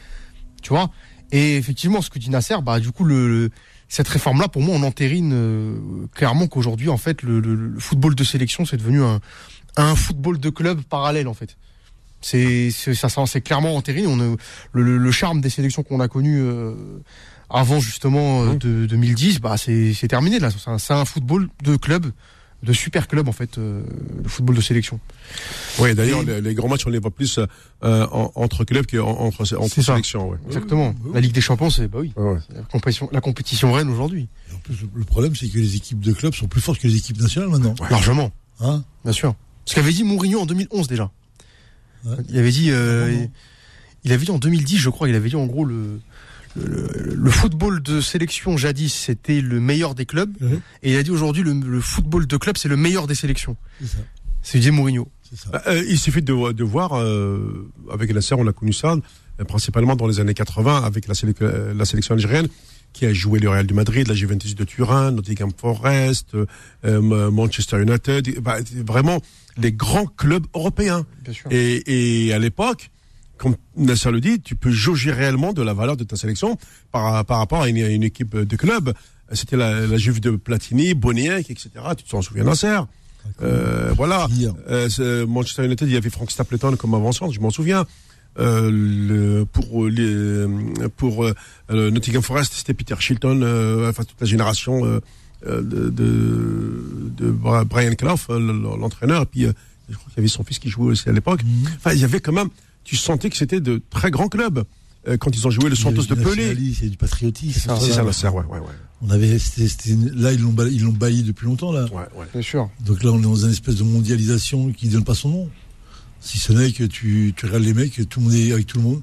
[0.62, 0.90] tu vois?
[1.32, 3.50] Et effectivement, ce que dit Nasser, bah du coup le,
[3.88, 8.22] cette réforme-là, pour moi, on entérine euh, clairement qu'aujourd'hui, en fait, le, le, football de
[8.22, 9.20] sélection, c'est devenu un,
[9.76, 11.56] un football de club parallèle en fait.
[12.22, 14.06] C'est ça, c'est clairement entériné.
[14.08, 14.16] On
[14.72, 16.74] le, le, charme des sélections qu'on a connues euh,
[17.50, 20.48] avant justement euh, de 2010, bah c'est terminé là.
[20.78, 22.06] C'est un, football de club
[22.62, 23.82] de super clubs en fait, euh,
[24.24, 24.98] le football de sélection.
[25.78, 29.42] Oui, d'ailleurs, les, les grands matchs, on les voit plus euh, en- entre clubs qu'entre
[29.42, 29.82] entre ça.
[29.92, 30.30] sélections.
[30.30, 30.38] Ouais.
[30.48, 30.88] Exactement.
[30.88, 31.10] oui, oui.
[31.14, 32.38] La Ligue des Champions, c'est bah oui, ouais.
[32.48, 34.26] c'est la compétition, la compétition reine aujourd'hui.
[34.54, 36.88] En plus, le- le problème, c'est que les équipes de clubs sont plus fortes que
[36.88, 37.74] les équipes nationales maintenant.
[37.90, 38.82] Largement, Hein?
[39.04, 39.34] Bien sûr.
[39.66, 41.10] Ce qu'avait dit Mourinho en 2011 déjà.
[42.04, 42.16] Ouais.
[42.28, 43.30] Il avait dit, euh, Vraiment.
[44.04, 46.00] il, il avait dit en 2010, je crois, il avait dit en gros le
[46.58, 50.34] le, le football de sélection jadis c'était le meilleur des clubs
[50.82, 53.58] et il a dit aujourd'hui le, le football de club c'est le meilleur des sélections.
[53.80, 53.98] C'est ça.
[54.42, 55.06] C'est dit Mourinho.
[55.28, 55.50] C'est ça.
[55.50, 58.96] Bah, euh, il suffit de, de voir, euh, avec la on a connu ça,
[59.40, 62.46] euh, principalement dans les années 80, avec la, sélec- euh, la sélection algérienne,
[62.94, 66.46] qui a joué le Real de Madrid, la Juventus de Turin, Nottingham Forest, euh,
[66.84, 69.20] euh, Manchester United, bah, vraiment
[69.56, 71.06] les grands clubs européens.
[71.50, 72.90] Et, et à l'époque,
[73.38, 76.58] comme Nasser le dit, tu peux jauger réellement de la valeur de ta sélection
[76.92, 78.92] par, par rapport à une, une équipe de club.
[79.32, 81.70] C'était la, la Juve de Platini, Boniek, etc.
[81.96, 82.78] Tu t'en souviens, Nasser?
[83.42, 84.28] Euh, Voilà.
[84.70, 87.84] Euh, Manchester United, il y avait Frank Stapleton comme avant-centre, je m'en souviens.
[88.38, 90.44] Euh, le, pour les,
[90.96, 91.34] pour euh,
[91.70, 95.00] Nottingham Forest, c'était Peter Shilton, euh, enfin toute la génération euh,
[95.44, 98.38] de, de, Brian Clough, euh,
[98.78, 99.52] l'entraîneur, et puis euh,
[99.88, 101.42] je crois qu'il y avait son fils qui jouait aussi à l'époque.
[101.44, 101.68] Mhm.
[101.76, 102.48] Enfin, il y avait quand même,
[102.84, 104.64] tu sentais que c'était de très grands clubs
[105.08, 106.56] euh, quand ils ont joué le Santos de Pelé.
[106.78, 107.60] C'est du patriotisme.
[107.60, 108.66] C'est ça, C'est ça, ouais, ouais, ouais.
[109.02, 109.36] On avait,
[110.14, 111.84] là, ils l'ont, ils l'ont bailli depuis longtemps, là.
[111.84, 112.26] ouais, ouais.
[112.32, 112.70] Bien sûr.
[112.80, 115.50] Donc là, on est dans une espèce de mondialisation qui donne pas son nom.
[116.20, 118.78] Si ce n'est que tu, tu regardes les mecs, tout le monde est avec tout
[118.78, 119.02] le monde.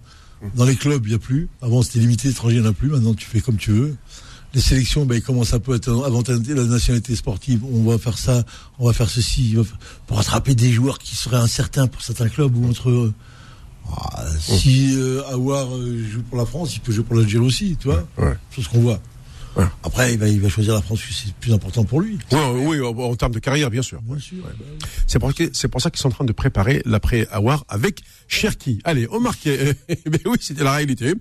[0.56, 1.48] Dans les clubs, il n'y a plus.
[1.62, 2.90] Avant, c'était limité, étranger, il n'y en a plus.
[2.90, 3.96] Maintenant, tu fais comme tu veux.
[4.54, 7.64] Les sélections, ben, ils commencent un peu à être avantager la nationalité sportive?
[7.66, 8.44] On va faire ça,
[8.78, 9.56] on va faire ceci,
[10.06, 13.14] pour attraper des joueurs qui seraient incertains pour certains clubs ou entre eux.
[13.92, 17.78] Ah, si euh, Aouar euh, joue pour la France, il peut jouer pour l'Algérie aussi,
[17.80, 18.08] tu vois?
[18.18, 18.34] Ouais.
[18.56, 19.02] C'est ce qu'on voit.
[19.56, 19.66] Ouais.
[19.84, 22.18] Après, il va, il va choisir la France, parce que c'est plus important pour lui.
[22.32, 24.02] Ouais, oui, en, en termes de carrière, bien sûr.
[24.02, 24.38] Bien sûr.
[25.06, 28.02] C'est pour, que- c'est pour ça qu'ils sont en train de préparer l'après Awar avec
[28.28, 28.80] Cherki.
[28.84, 29.46] Allez, on marque.
[29.46, 29.74] euh,
[30.08, 31.14] ben oui, c'était la réalité.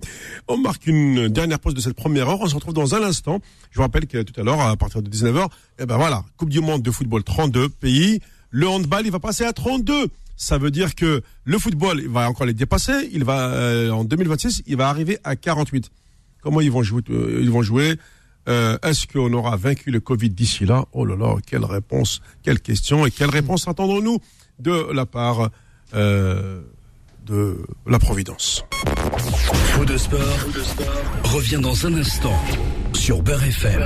[0.47, 2.39] On marque une dernière pause de cette première heure.
[2.41, 3.39] On se retrouve dans un instant.
[3.71, 5.47] Je vous rappelle que tout à l'heure, à partir de 19h,
[5.79, 8.19] eh ben voilà, Coupe du Monde de football, 32 pays.
[8.49, 10.07] Le handball, il va passer à 32.
[10.35, 13.09] Ça veut dire que le football, il va encore les dépasser.
[13.13, 15.91] Il va euh, en 2026, il va arriver à 48.
[16.41, 17.97] Comment ils vont jouer euh, Ils vont jouer?
[18.47, 20.85] Euh, Est-ce qu'on aura vaincu le Covid d'ici là?
[20.91, 24.19] Oh là là, quelle réponse, quelle question et quelle réponse attendons-nous
[24.59, 25.49] de la part
[25.95, 26.61] euh,
[27.25, 28.65] de la Providence?
[29.71, 30.19] Faux de sport,
[31.23, 32.37] revient dans un instant
[32.93, 33.83] sur Beurre FM.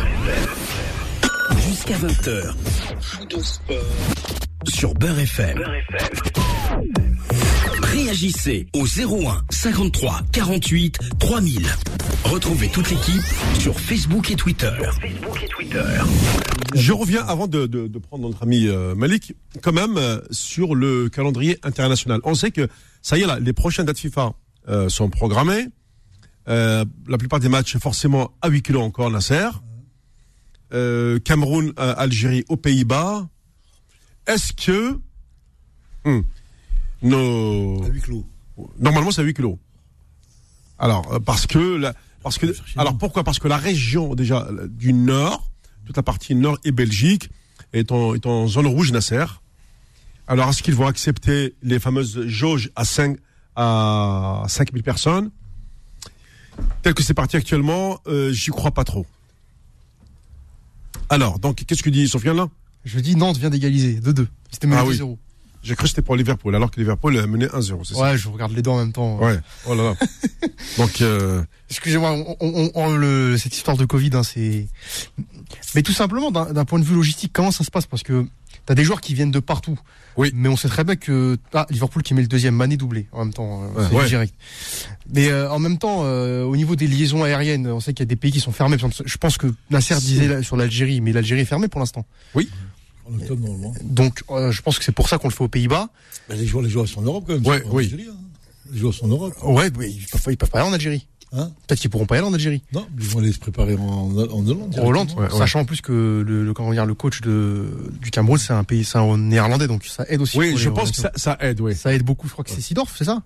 [1.67, 2.53] Jusqu'à 20h.
[3.01, 3.77] Faux de sport
[4.67, 5.63] sur Beurre FM.
[8.11, 11.67] Réagissez au 01 53 48 3000.
[12.23, 13.21] Retrouvez toute l'équipe
[13.59, 14.71] sur Facebook et Twitter.
[16.73, 20.73] Je reviens avant de, de- de prendre notre ami euh, Malik, quand même euh, sur
[20.73, 22.21] le calendrier international.
[22.23, 22.69] On sait que
[23.01, 24.31] ça y est là, les prochaines dates FIFA
[24.69, 25.65] euh, sont programmées.
[26.47, 29.49] Euh, la plupart des matchs forcément à 8 kilos encore Nasser.
[30.73, 33.27] Euh, Cameroun, euh, Algérie aux Pays-Bas.
[34.27, 34.97] Est-ce que
[36.05, 36.21] Hmm.
[37.01, 38.25] Nos À huis clos.
[38.79, 39.57] Normalement, c'est à 8 kilos.
[40.79, 41.93] Alors, euh, parce que, la-
[42.23, 43.23] parce que, alors pourquoi?
[43.23, 45.49] Parce que la région déjà euh, du nord,
[45.85, 47.29] toute la partie nord et Belgique
[47.73, 49.25] est en, est en zone rouge Nasser.
[50.27, 53.17] Alors, est-ce qu'ils vont accepter les fameuses jauges à 5
[53.55, 55.29] à 5000 personnes?
[56.81, 59.05] Tel que c'est parti actuellement, euh, j'y crois pas trop.
[61.09, 62.47] Alors, donc, qu'est-ce que dit Sofiane là?
[62.85, 64.27] Je dis Nantes vient d'égaliser 2-2.
[64.51, 64.97] C'était mené Ah oui.
[64.97, 65.17] 2-0.
[65.67, 68.17] J'ai cru que c'était pour Liverpool, alors que Liverpool a mené 1-0, c'est ça Ouais,
[68.17, 69.17] je regarde les deux en même temps.
[69.19, 69.37] Ouais.
[69.65, 69.95] Oh là là.
[70.77, 74.67] donc, euh, Excusez-moi, on, on- on- le, cette histoire de Covid, hein, c'est.
[75.75, 77.85] Mais tout simplement, d'un point de vue logistique, comment ça se passe?
[77.85, 78.25] Parce que
[78.65, 79.77] t'as des joueurs qui viennent de partout.
[80.15, 80.31] Oui.
[80.33, 83.25] Mais on sait très bien que ah, Liverpool qui met le deuxième, Mané doublé en
[83.25, 83.87] même temps, euh, Ouais.
[83.89, 84.07] c'est Ouais.
[84.07, 84.33] direct.
[85.13, 88.07] Mais euh, en même temps, euh, au niveau des liaisons aériennes, on sait qu'il y
[88.07, 88.77] a des pays qui sont fermés.
[89.05, 92.05] Je pense que Nasser disait là, sur l'Algérie, mais l'Algérie est fermée pour l'instant.
[93.09, 93.73] En octobre, normalement.
[93.83, 95.89] Donc, euh, je pense que c'est pour ça qu'on le fait aux Pays-Bas.
[96.29, 97.45] Ben, les joueurs, les joueurs sont en Europe quand même.
[97.45, 97.83] Ouais, oui.
[97.85, 98.15] Algérie, hein.
[98.71, 99.33] Les joueurs sont en Europe.
[99.43, 101.07] Ouais, oui, ils peuvent, pas- ils peuvent pas aller en Algérie.
[101.33, 102.63] Hein Peut-être qu'ils pourront pas y aller en Algérie.
[102.73, 104.75] non, ils vont aller se préparer en, en Hollande.
[104.79, 105.11] En Hollande.
[105.17, 105.37] Ouais, ouais.
[105.37, 107.65] sachant en plus que le, le, comment dire, le coach de,
[108.01, 110.37] du Cameroun, c'est un pays, c'est un néerlandais, donc ça aide aussi.
[110.37, 111.75] oui, je pense que ça, ça aide, oui.
[111.75, 113.23] Ça aide beaucoup, je crois que c'est Sidorf, c'est ça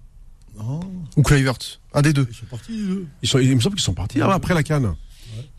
[0.57, 0.79] Non,
[1.15, 1.57] Ou Kluivert
[1.93, 2.27] Un des deux.
[2.29, 3.07] ils sont partis, les deux.
[3.21, 4.85] Ils sont, il me semble qu'ils sont partis ah, après la canne.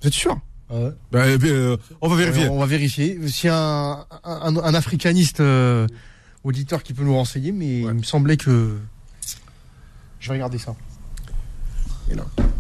[0.01, 0.37] Vous êtes sûr?
[0.73, 0.91] Ouais.
[1.11, 2.49] Ben, euh, on va vérifier.
[2.49, 3.19] On va vérifier.
[3.49, 5.87] A un, un, un africaniste euh,
[6.45, 8.77] auditeur qui peut nous renseigner, mais il me semblait que.
[10.21, 10.75] Je vais regarder ça.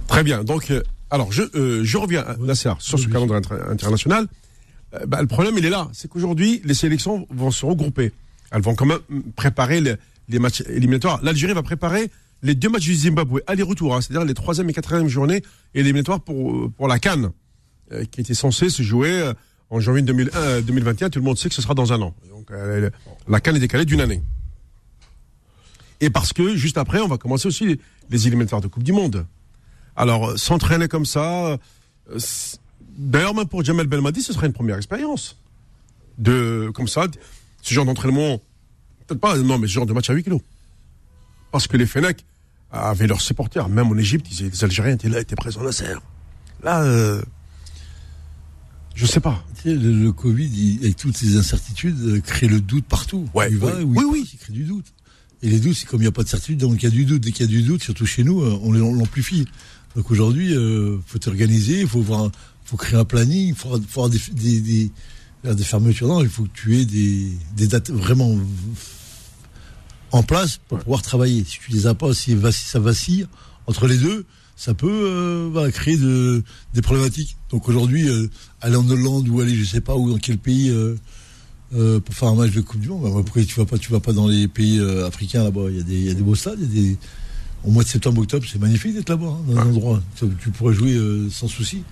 [0.08, 0.44] Très bien.
[0.44, 2.46] Donc, euh, alors, je, euh, je reviens, Ouais.
[2.46, 4.26] Nasser, sur ce Oui, calendrier inter- international.
[4.94, 5.88] Euh, bah, le problème, il est là.
[5.92, 8.12] C'est qu'aujourd'hui, les sélections vont se regrouper.
[8.50, 8.98] Elles vont quand même
[9.36, 9.94] préparer les,
[10.28, 11.20] les matchs éliminatoires.
[11.22, 12.10] L'Algérie va préparer
[12.42, 15.42] les deux matchs du Zimbabwe, aller-retour, hein, c'est-à-dire les troisième et quatrième journées
[15.74, 17.30] éliminatoires pour, pour la Cannes, euh,
[18.10, 19.34] qui était censée se jouer euh,
[19.70, 21.10] en janvier 2001, 2021.
[21.10, 22.14] Tout le monde sait que ce sera dans un an.
[22.28, 22.90] Donc, euh,
[23.28, 24.22] la Cannes est décalée d'une année.
[26.02, 27.78] Et parce que juste après, on va commencer aussi
[28.10, 29.24] les, éliminatoires de Coupe du Monde.
[29.94, 31.58] Alors, euh, s'entraîner comme ça,
[32.10, 32.18] euh,
[32.98, 35.38] d'ailleurs même pour Jamel Belmadi, ce serait une première expérience.
[36.18, 37.06] De, comme ça,
[37.62, 38.38] ce genre d'entraînement,
[39.06, 40.40] peut-être pas, non, mais ce genre de match à 8 kilos.
[41.52, 42.24] Parce que les Fenech
[42.72, 46.00] avaient leurs supporters, même en Égypte, les Algériens étaient là, étaient présents à la serre.
[46.64, 47.22] Là, euh,
[48.94, 49.44] je sais pas.
[49.56, 53.28] Tu sais, le, le Covid, il- avec toutes ces incertitudes, euh, crée le doute partout.
[53.34, 53.82] Ouais, il va, oui.
[53.84, 54.30] où il Oui, oui.
[54.32, 54.86] Il crée du doute.
[55.42, 56.90] Et les doutes, c'est comme il n'y a pas de certitude, donc il y a
[56.90, 57.20] du doute.
[57.22, 59.44] Dès qu'il y a du doute, surtout chez nous, euh, on l'amplifie.
[59.96, 62.30] Donc aujourd'hui, euh, faut t'organiser, il faut voir,
[62.64, 64.90] faut créer un planning, il faut avoir, faut avoir des, des,
[65.54, 66.06] des, fermetures.
[66.06, 68.38] Non, il faut que tu aies des, des dates vraiment
[70.12, 71.44] en place pour pouvoir travailler.
[71.44, 73.26] Si tu les as pas, si ça vacille
[73.66, 74.24] entre les deux,
[74.56, 76.42] ça peut euh, créer de,
[76.74, 77.36] des problématiques.
[77.50, 78.28] Donc aujourd'hui, euh,
[78.60, 80.96] aller en Hollande ou aller je sais pas où dans quel pays euh,
[82.00, 84.00] pour faire un match de Coupe du Monde, bah, pourquoi tu vas pas tu vas
[84.00, 86.34] pas dans les pays africains là-bas Il y a des il y a des beaux
[86.34, 86.98] stades, il y a des
[87.64, 90.02] au mois de septembre octobre, c'est magnifique d'être là-bas hein, dans un endroit.
[90.16, 90.98] Tu, tu pourrais jouer
[91.30, 91.84] sans souci.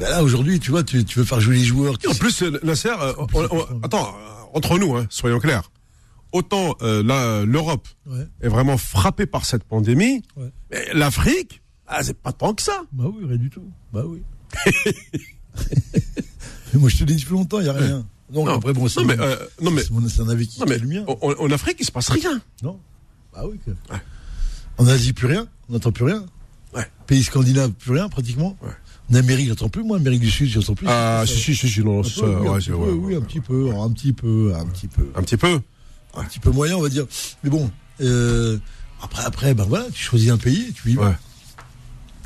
[0.00, 1.96] Ben là aujourd'hui, tu vois, tu, tu veux faire jouer les joueurs.
[2.08, 4.14] En sais- plus, Nasser, on- on- attends,
[4.54, 5.70] entre nous, hein, soyons clairs.
[6.32, 8.26] Autant euh, l'Europe Ouais.
[8.42, 10.52] est vraiment frappée par cette pandémie, Ouais.
[10.94, 12.82] l'Afrique, ah, c'est pas tant que ça.
[12.92, 13.64] Bah oui, rien du tout.
[13.92, 14.22] Bah oui.
[16.72, 18.06] Mais moi je te l'ai dit depuis longtemps, il n'y a rien.
[18.32, 18.46] Non.
[18.48, 20.78] après bon, c'est Non mais, euh, non mais, c'est un avis qui non, mais est
[20.80, 21.04] le mien.
[21.06, 22.40] en, en Afrique, il se passe rien.
[22.62, 22.78] Non
[23.32, 23.58] Bah oui.
[23.64, 23.70] que-
[24.78, 25.46] En Asie, plus rien.
[25.68, 26.26] On n'entend plus rien.
[26.74, 26.84] Ouais.
[27.06, 28.56] Pays scandinaves, plus rien pratiquement.
[28.62, 28.70] Ouais.
[29.10, 29.84] En Amérique, j'entends plus.
[29.84, 30.86] Moi, Amérique du Sud, j'entends plus.
[30.90, 34.52] Ah, si, si, si, si, non, c'est ça, oui, un petit peu, un petit peu,
[34.54, 35.60] un petit peu, un petit peu, Un petit peu.
[36.14, 37.06] un petit peu moyen, on va dire.
[37.44, 37.70] Mais bon,
[38.00, 38.58] euh,
[39.00, 41.10] après, après, ben voilà, tu choisis un pays, tu y vas.
[41.10, 41.16] Ouais.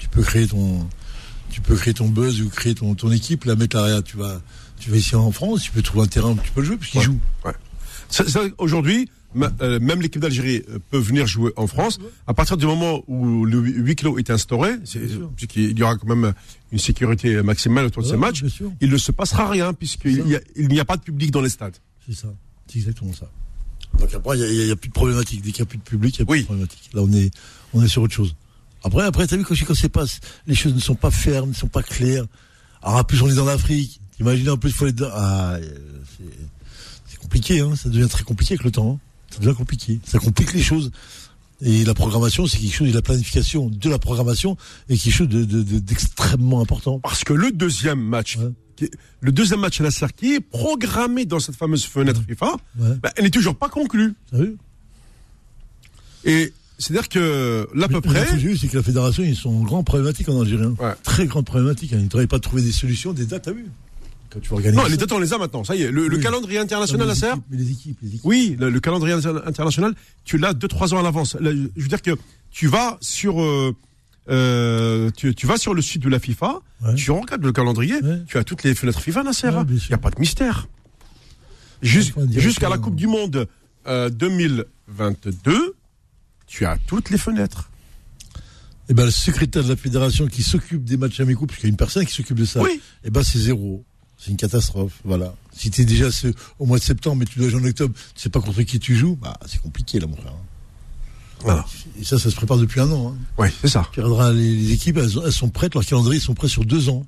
[0.00, 0.88] Tu peux créer ton,
[1.50, 4.40] tu peux créer ton buzz ou créer ton, ton équipe, la mettre là, tu vas,
[4.80, 6.76] tu vas ici en France, tu peux trouver un terrain où tu peux le jouer
[6.76, 7.04] puisqu'ils Ouais.
[7.04, 7.20] jouent.
[8.08, 9.08] Ça- ça, Aujourd'hui,
[9.60, 11.98] euh, même l'équipe d'Algérie euh, peut venir jouer en France.
[12.26, 15.00] À partir du moment où le huis clos est instauré, c'est-
[15.36, 16.32] puisqu'il y aura quand même
[16.72, 18.42] une sécurité maximale autour de ces matchs,
[18.80, 21.50] il ne se passera rien puisqu'il a- il n'y a pas de public dans les
[21.50, 21.76] stades.
[22.08, 22.28] C'est ça.
[22.66, 23.30] C'est exactement ça.
[23.98, 25.42] Donc après, il n'y il a plus de problématique.
[25.42, 26.40] Dès qu'il n'y a plus de public, il n'y a plus Oui.
[26.40, 26.90] de problématique.
[26.94, 27.30] Là, on est,
[27.74, 28.34] on est sur autre chose.
[28.82, 30.04] Après, après, t'as vu quand, quand c'est pas,
[30.46, 32.24] les choses ne sont pas fermes, ne sont pas claires.
[32.82, 34.00] Alors, en plus, on est dans l'Afrique.
[34.16, 35.56] T'imagines, en plus, il faut dans, ah,
[37.08, 37.74] c'est, compliqué, hein.
[37.76, 38.98] Ça devient très compliqué avec le temps, hein.
[39.30, 40.00] Ça devient compliqué.
[40.04, 40.90] Ça complique les choses.
[41.62, 44.56] Et la programmation, c'est quelque chose, et la planification de la programmation
[44.88, 47.00] est quelque chose de, de- de- d'extrêmement important.
[47.00, 48.50] Parce que le deuxième match, Ouais.
[48.76, 52.22] qui est- le deuxième match à la Serre qui est programmé dans cette fameuse fenêtre
[52.26, 52.96] FIFA, Ouais.
[53.02, 54.14] bah, elle n'est toujours pas conclue.
[54.32, 54.56] Vu?
[56.24, 59.36] Et c'est-à-dire que l'à peu Mais près, L'info que j'ai c'est que la fédération, ils
[59.36, 60.64] sont en grande problématique en Algérie.
[60.64, 60.74] hein.
[60.80, 60.92] Ouais.
[61.04, 61.92] Très grande problématique.
[61.92, 61.96] hein.
[61.98, 63.66] Ils ne travaillent pas à trouver des solutions, des dates, t'as vu
[64.30, 64.76] Quand tu organises.
[64.76, 65.62] non, les dates on les a maintenant.
[65.64, 68.20] Ça y est, le, calendrier Non, international mais la équipes, Mais les équipes, les équipes.
[68.24, 71.36] Oui, le, le calendrier inter- international, tu l'as deux trois ans à l'avance.
[71.40, 71.48] Je
[71.82, 72.12] veux dire que
[72.50, 73.74] tu vas sur euh,
[74.30, 76.94] euh, tu, tu vas sur le site de la FIFA, Ouais.
[76.94, 78.22] tu regardes le calendrier, Ouais.
[78.26, 79.50] tu as toutes les fenêtres FIFA, Nasser.
[79.68, 80.68] Il n'y a pas de mystère.
[81.82, 83.46] Jus- Jusqu'à la Coupe du Monde
[83.86, 85.74] euh, 2022,
[86.50, 87.70] tu as toutes les fenêtres.
[88.88, 91.70] Et ben, le secrétaire de la fédération qui s'occupe des matchs amicaux, parce qu'il y
[91.70, 92.60] a une personne qui s'occupe de ça.
[92.60, 92.80] Oui.
[93.04, 93.84] Et ben, c'est zéro.
[94.18, 94.94] C'est une catastrophe.
[95.04, 95.32] Voilà.
[95.56, 96.26] Si t'es déjà ce-
[96.58, 98.80] au mois de septembre, mais tu dois jouer en octobre, tu sais pas contre qui
[98.80, 100.34] tu joues, bah, c'est compliqué, là, mon frère.
[101.42, 101.64] Voilà.
[102.00, 103.14] Et ça, ça se prépare depuis un an.
[103.14, 103.18] Hein.
[103.38, 103.88] Oui, c'est ça.
[103.92, 106.64] Tu regarderas les, les équipes, elles, elles sont prêtes, leur calendrier, ils sont prêts sur
[106.64, 107.06] deux ans.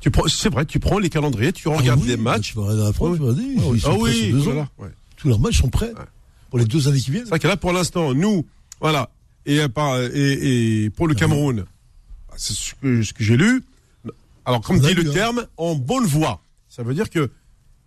[0.00, 2.50] Tu prends, c'est vrai, tu prends les calendriers, tu regardes Ah oui, les matchs.
[2.52, 3.18] Tu vas regarder la France, Oui.
[3.18, 4.50] tu vas dire, Ah oui, ils sont ah prêts oui, sur deux ans.
[4.50, 4.90] là là, ouais.
[5.16, 6.04] Tous leurs matchs sont prêts Ouais.
[6.50, 7.24] Pour les deux années qui viennent.
[7.24, 8.46] C'est vrai que là, pour l'instant, nous,
[8.80, 9.10] voilà,
[9.46, 11.64] et, euh, et, et pour le Cameroun,
[12.28, 13.62] bah, c'est ce que, ce que j'ai lu.
[14.44, 15.14] Alors, comme dit lu, le hein.
[15.14, 16.40] terme, en bonne voie.
[16.68, 17.30] Ça veut dire que,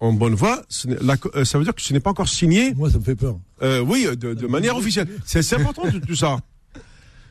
[0.02, 2.10] en bonne voie, ce n'est- la co- euh, ça veut dire que ce n'est pas
[2.10, 3.38] encore signé, Moi, ça me fait peur.
[3.62, 5.08] euh, oui, de, de manière officielle.
[5.26, 6.40] C'est important tout, ça.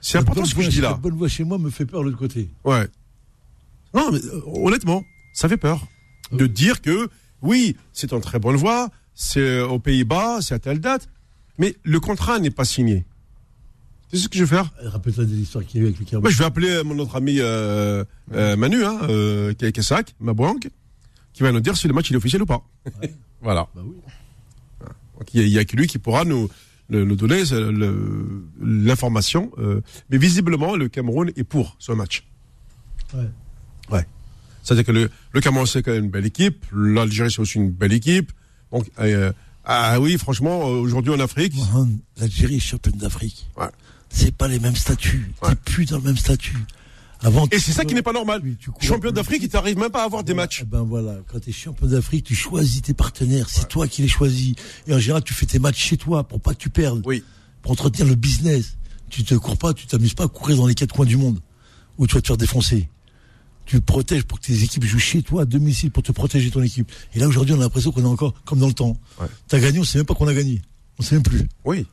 [0.01, 0.95] C'est La important ce que je dis La là.
[0.95, 2.49] bonne voix chez moi me fait peur de l'autre côté.
[2.64, 2.87] Ouais.
[3.95, 5.03] Non, mais euh, honnêtement,
[5.35, 5.87] ça fait peur
[6.33, 7.09] de dire que
[7.43, 11.09] oui, c'est en très bonne voie, c'est euh, aux Pays-Bas, c'est à telle date,
[11.59, 13.05] mais le contrat n'est pas signé.
[14.11, 14.71] C'est ce que je vais faire.
[14.83, 16.15] Rappelle-toi de l'histoire qu'il y a eu avec.
[16.23, 19.73] Bah, je vais appeler euh, mon autre ami euh, euh, Manu, hein, euh, qui est
[19.73, 20.59] Kessac, Mabouang,
[21.35, 22.63] qui va nous dire si le match il est officiel ou pas.
[23.43, 23.69] voilà.
[23.75, 23.97] Bah oui.
[25.19, 26.49] Donc, il n'y a, que lui qui pourra nous,
[26.89, 29.51] nous, nous donner euh, l'information.
[29.59, 32.25] euh, mais visiblement, le Cameroun est pour ce match.
[33.15, 33.29] Ouais.
[33.91, 34.07] Ouais.
[34.63, 36.65] C'est-à-dire que le, le Cameroun, c'est quand même une belle équipe.
[36.73, 38.33] L'Algérie, c'est aussi une belle équipe.
[38.73, 38.87] Donc,
[39.71, 41.55] ah oui, franchement, aujourd'hui en Afrique.
[42.16, 43.47] L'Algérie est championne d'Afrique.
[43.57, 43.69] Ouais.
[44.09, 45.31] C'est pas les mêmes statuts.
[45.43, 45.51] Ouais.
[45.51, 46.57] T'es plus dans le même statut.
[47.21, 48.41] Avant, Et c'est ça qui n'est pas normal.
[48.45, 50.61] Oui, tu cours Champion d'Afrique, il t'arrive même pas à avoir des matchs.
[50.62, 54.03] Eh ben voilà, quand tu es champion d'Afrique, tu choisis tes partenaires, c'est toi qui
[54.03, 54.55] les choisis.
[54.87, 57.23] Et en général, tu fais tes matchs chez toi pour pas que tu perdes, Oui.
[57.61, 58.77] pour entretenir le business.
[59.11, 61.41] Tu te cours pas, tu t'amuses pas à courir dans les quatre coins du monde
[61.99, 62.89] où tu vas te faire défoncer.
[63.69, 66.62] Tu protèges pour que tes équipes jouent chez toi à domicile pour te protéger ton
[66.62, 66.91] équipe.
[67.14, 68.97] Et là aujourd'hui, on a l'impression qu'on est encore comme dans le temps.
[69.21, 69.27] Ouais.
[69.47, 70.62] T'as gagné, on sait même pas qu'on a gagné.
[70.99, 71.47] On sait même plus.
[71.66, 71.87] Oui.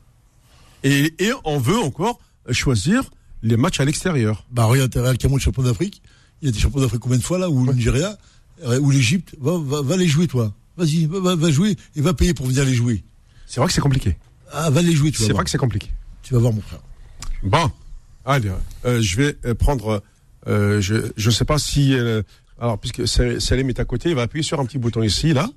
[0.84, 2.18] Et, et on veut encore
[2.50, 3.02] choisir
[3.42, 4.46] les matchs à l'extérieur.
[4.50, 6.00] Bah regarde, t'as Real Cameroun champion d'Afrique.
[6.40, 8.16] Il y a des champions d'Afrique combien de fois là Ou le Nigeria
[8.64, 10.54] euh, Ou l'Égypte va, va, va les jouer toi.
[10.78, 13.04] Vas-y, va, va, jouer et va payer pour venir les jouer.
[13.46, 14.16] C'est vrai que c'est compliqué.
[14.50, 15.90] Ah, va les jouer, tu C'est vrai que c'est compliqué.
[16.22, 16.80] Tu vas voir mon frère.
[17.42, 17.70] Bon,
[18.24, 18.50] allez,
[18.86, 20.02] euh, je vais euh, prendre.
[20.46, 22.22] Euh, je je sais pas si euh,
[22.60, 25.32] alors puisque Sa- Salim est à côté, il va appuyer sur un petit bouton ici
[25.32, 25.48] là,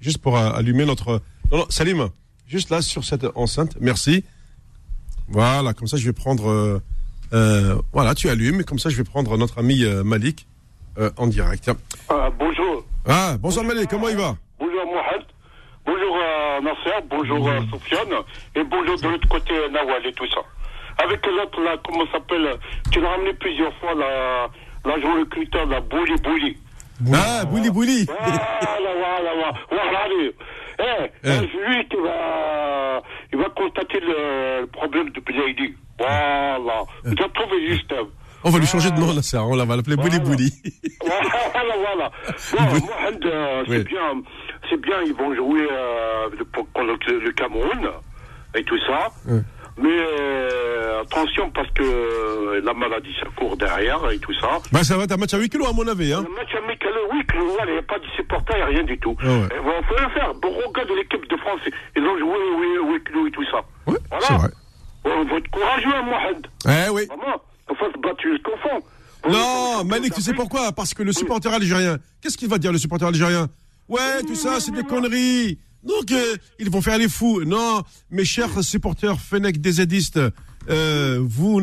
[0.00, 1.20] juste pour euh, allumer notre.
[1.52, 2.08] Non non, Salim,
[2.46, 3.76] juste là sur cette enceinte.
[3.80, 4.24] Merci.
[5.28, 6.48] Voilà, comme ça je vais prendre.
[6.50, 6.80] euh,
[7.32, 10.46] euh, voilà, tu allumes, comme ça je vais prendre notre ami Malik
[10.98, 11.70] euh, en direct.
[12.08, 12.84] Ah, bonjour.
[13.06, 14.36] Ah, bonsoir Malik, comment il va?
[14.58, 15.26] Bonjour Mohamed.
[15.86, 17.06] Bonjour euh, Nasser.
[17.08, 18.14] Bonjour Sofiane.
[18.56, 20.40] Et bonjour de l'autre côté Nawal et tout ça.
[21.02, 22.56] Avec l'autre là, comment ça s'appelle
[22.92, 24.48] Tu l'as ramené plusieurs fois la,
[24.84, 26.56] la journée recruteur, la Bouli Bouli.
[27.14, 28.06] Ah, Bouli Bouli.
[28.06, 29.52] Voilà, voilà, voilà.
[29.70, 30.34] Voilà, allez.
[30.78, 31.28] Eh, Eh.
[31.28, 35.74] euh, lui qui va, il va constater le, le problème de Bilaïdi.
[35.98, 36.82] Voilà.
[37.06, 37.14] Eh.
[37.14, 37.92] Tu as trouvé juste.
[37.92, 38.06] hein.
[38.42, 39.42] On va lui changer de nom là, ça.
[39.44, 40.24] On va l'appeler Bouli Voilà.
[40.24, 40.50] Bouli.
[41.02, 42.10] voilà, voilà.
[42.70, 43.84] Bon, Mohamed, euh, c'est Oui.
[43.84, 44.22] bien,
[44.68, 47.90] c'est bien, ils vont jouer euh, le, le, le Cameroun
[48.54, 49.08] et tout ça.
[49.28, 49.40] Oui.
[49.82, 54.58] Mais euh, attention parce que euh, la maladie ça court derrière et tout ça.
[54.72, 56.24] bah ça va être un match à 8 kilos à mon avis, hein.
[56.28, 56.50] Le match
[57.12, 59.16] oui, que voilà, il n'y a pas de supporters, il n'y a rien du tout.
[59.20, 59.48] Ah ouais.
[59.52, 60.34] Il faut le faire.
[60.34, 61.60] Bon, regarde l'équipe de France,
[61.96, 63.64] ils ont joué oui, oui, oui, et tout ça.
[63.86, 64.00] Voilà.
[64.20, 64.48] c'est vrai.
[65.04, 66.46] On va être courageux, hein, Mohamed.
[66.66, 67.06] Eh oui.
[67.06, 68.80] Vraiment, il faut se battre jusqu'au fond.
[69.28, 70.72] Non, Malik, tu sais pourquoi?
[70.72, 73.48] Parce que le supporter algérien, qu'est-ce qu'il va dire le supporter algérien?
[73.88, 75.58] Ouais, tout ça, c'est des conneries.
[75.82, 77.42] Donc, euh, ils vont faire les fous.
[77.44, 80.20] Non, mes chers supporters Fennec des Zedistes,
[80.68, 81.60] euh, vous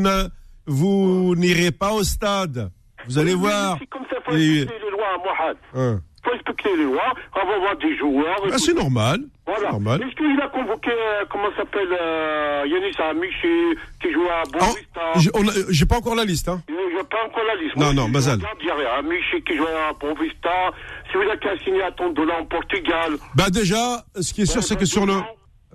[0.65, 2.69] vous n'irez pas au stade.
[3.07, 3.77] Vous allez Oui, voir.
[3.79, 5.57] C'est comme ça, il faut Et- respecter les lois, Mohamed.
[5.75, 6.01] Hein.
[6.23, 8.35] faut respecter les lois, on va voir des joueurs.
[8.51, 9.21] Ah, c'est normal.
[9.45, 9.71] Voilà.
[9.71, 10.01] normal.
[10.03, 15.01] Est-ce qu'il a convoqué, euh, comment s'appelle, euh, Yanis Amichi, qui joue à Ah, Boavista?
[15.19, 16.49] j'ai- J'ai pas encore la liste.
[16.49, 16.61] Hein.
[16.67, 17.77] Je n'ai pas encore la liste.
[17.77, 18.07] Non, Moi, non,
[18.75, 18.89] rien.
[18.99, 19.93] Amichi qui joue à
[21.07, 23.13] Boavista, celui-là qui a signé à Tondola en Portugal.
[23.35, 25.13] Bah déjà, ce qui est sûr, Ouais, c'est que sur le.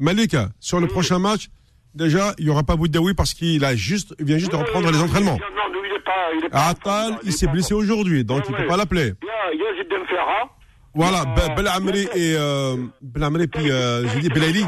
[0.00, 0.92] Malik, sur le Oui.
[0.92, 1.48] prochain match,
[1.94, 4.86] déjà, il y aura pas Boudaoui parce qu'il a juste, il vient juste de reprendre
[4.86, 5.32] oui, les entraînements.
[5.38, 6.12] Non, non, il n'est pas.
[6.38, 8.68] Il est pas Atal, il il est s'est blessé aujourd'hui, donc il peut ouais.
[8.68, 9.12] pas l'appeler.
[9.52, 10.48] Il y a, Ferra.
[10.94, 14.64] Voilà, Euh, Be- Belamri et euh, Belamri puis euh, j'ai dit Belaïli.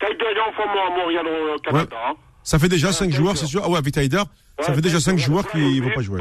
[0.00, 1.96] T'as déjà en forme à Montréal au Canada.
[2.08, 2.14] hein.
[2.42, 3.62] Ça fait déjà Ouais, 5 bien joueurs, c'est sûr.
[3.64, 6.20] Ah ouais, avec ça fait déjà 5 ouais, joueurs qui Brahimi, vont pas jouer.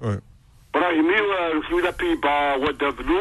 [0.00, 0.16] Ouais.
[0.72, 3.18] Brahimi, euh, celui là Pays-Bas, Wadavlou,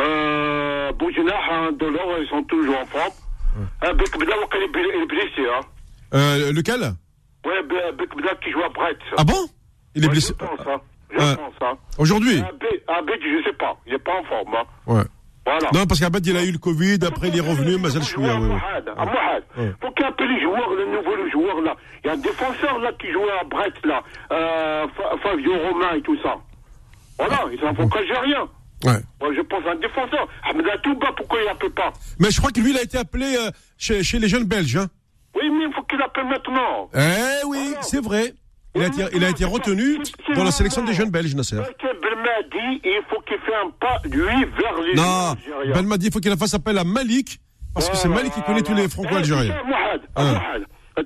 [0.00, 3.12] euh, Boujinah, hein, Delors, ils sont toujours en forme.
[3.84, 5.60] Euh, Bekbeda, il est blessé, hein.
[6.14, 6.80] Euh, lequel?
[7.44, 8.98] Ouais, Be- Bekbeda qui joue à Brest.
[9.16, 9.34] Ah bon?
[9.94, 10.80] Il est Ouais, blessé Je pense, hein.
[11.10, 11.74] Je pense, hein.
[11.98, 12.38] aujourd'hui?
[12.38, 13.76] Abed, Abed, je sais pas.
[13.86, 14.64] Il est pas en forme, hein.
[14.86, 15.02] Ouais.
[15.44, 15.68] Voilà.
[15.74, 18.36] Non, parce qu'Abad, il a eu le Covid, après il est revenu, Mazel Chouia.
[18.36, 18.54] Oui, oui.
[18.96, 19.44] À Mohad.
[19.58, 19.72] Ouais.
[19.82, 21.74] Faut qu'il appelle les joueurs, le nouveau joueur là.
[22.04, 24.02] Il y a un défenseur là qui jouait à Brest là.
[24.30, 26.36] Euh, Fa- Fabio Romain et tout ça.
[27.18, 28.48] Voilà, ils s'en font rien.
[28.84, 29.00] Ouais.
[29.20, 30.26] Moi, je pense à un défenseur.
[30.48, 33.36] Ahmed Atouba, pourquoi il appelle pas Mais je crois que lui, il a été appelé
[33.38, 34.76] euh, chez, chez les jeunes Belges.
[34.76, 34.88] Hein.
[35.36, 36.90] Oui, mais il faut qu'il appelle maintenant.
[36.94, 38.34] Eh oui, c'est vrai.
[38.74, 39.98] Il a été, il a été retenu
[40.34, 41.56] dans la sélection des jeunes Belges, Nasser.
[41.56, 45.34] Belmadi, il faut qu'il fasse un pas, lui, vers les Non,
[45.96, 47.38] dit il faut qu'il fasse appel à Malik,
[47.74, 49.54] parce que c'est Malik qui connaît tous les franco-algériens.
[49.54, 50.40] Eh, tu sais, Mohad, Hein.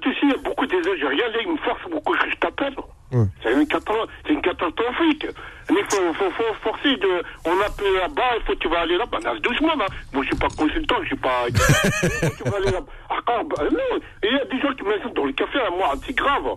[0.01, 2.37] Tu sais, il y a beaucoup des Algériens, là, ils me forcent beaucoup que je
[2.37, 2.75] t'appelle.
[3.17, 3.27] Ouais.
[3.43, 5.27] C'est une, une catastrophique.
[5.69, 7.23] Il faut, faut, faut forcer de.
[7.45, 9.19] On appelle là-bas, il faut que tu vas aller là-bas.
[9.43, 9.87] Doucement, là.
[10.13, 11.47] Moi, je suis pas consultant, je suis pas.
[11.51, 12.87] tu vas aller là-bas.
[13.11, 15.93] Ah, bah, non, il y a des gens qui m'insultent dans le café, à moi,
[16.07, 16.57] c'est grave.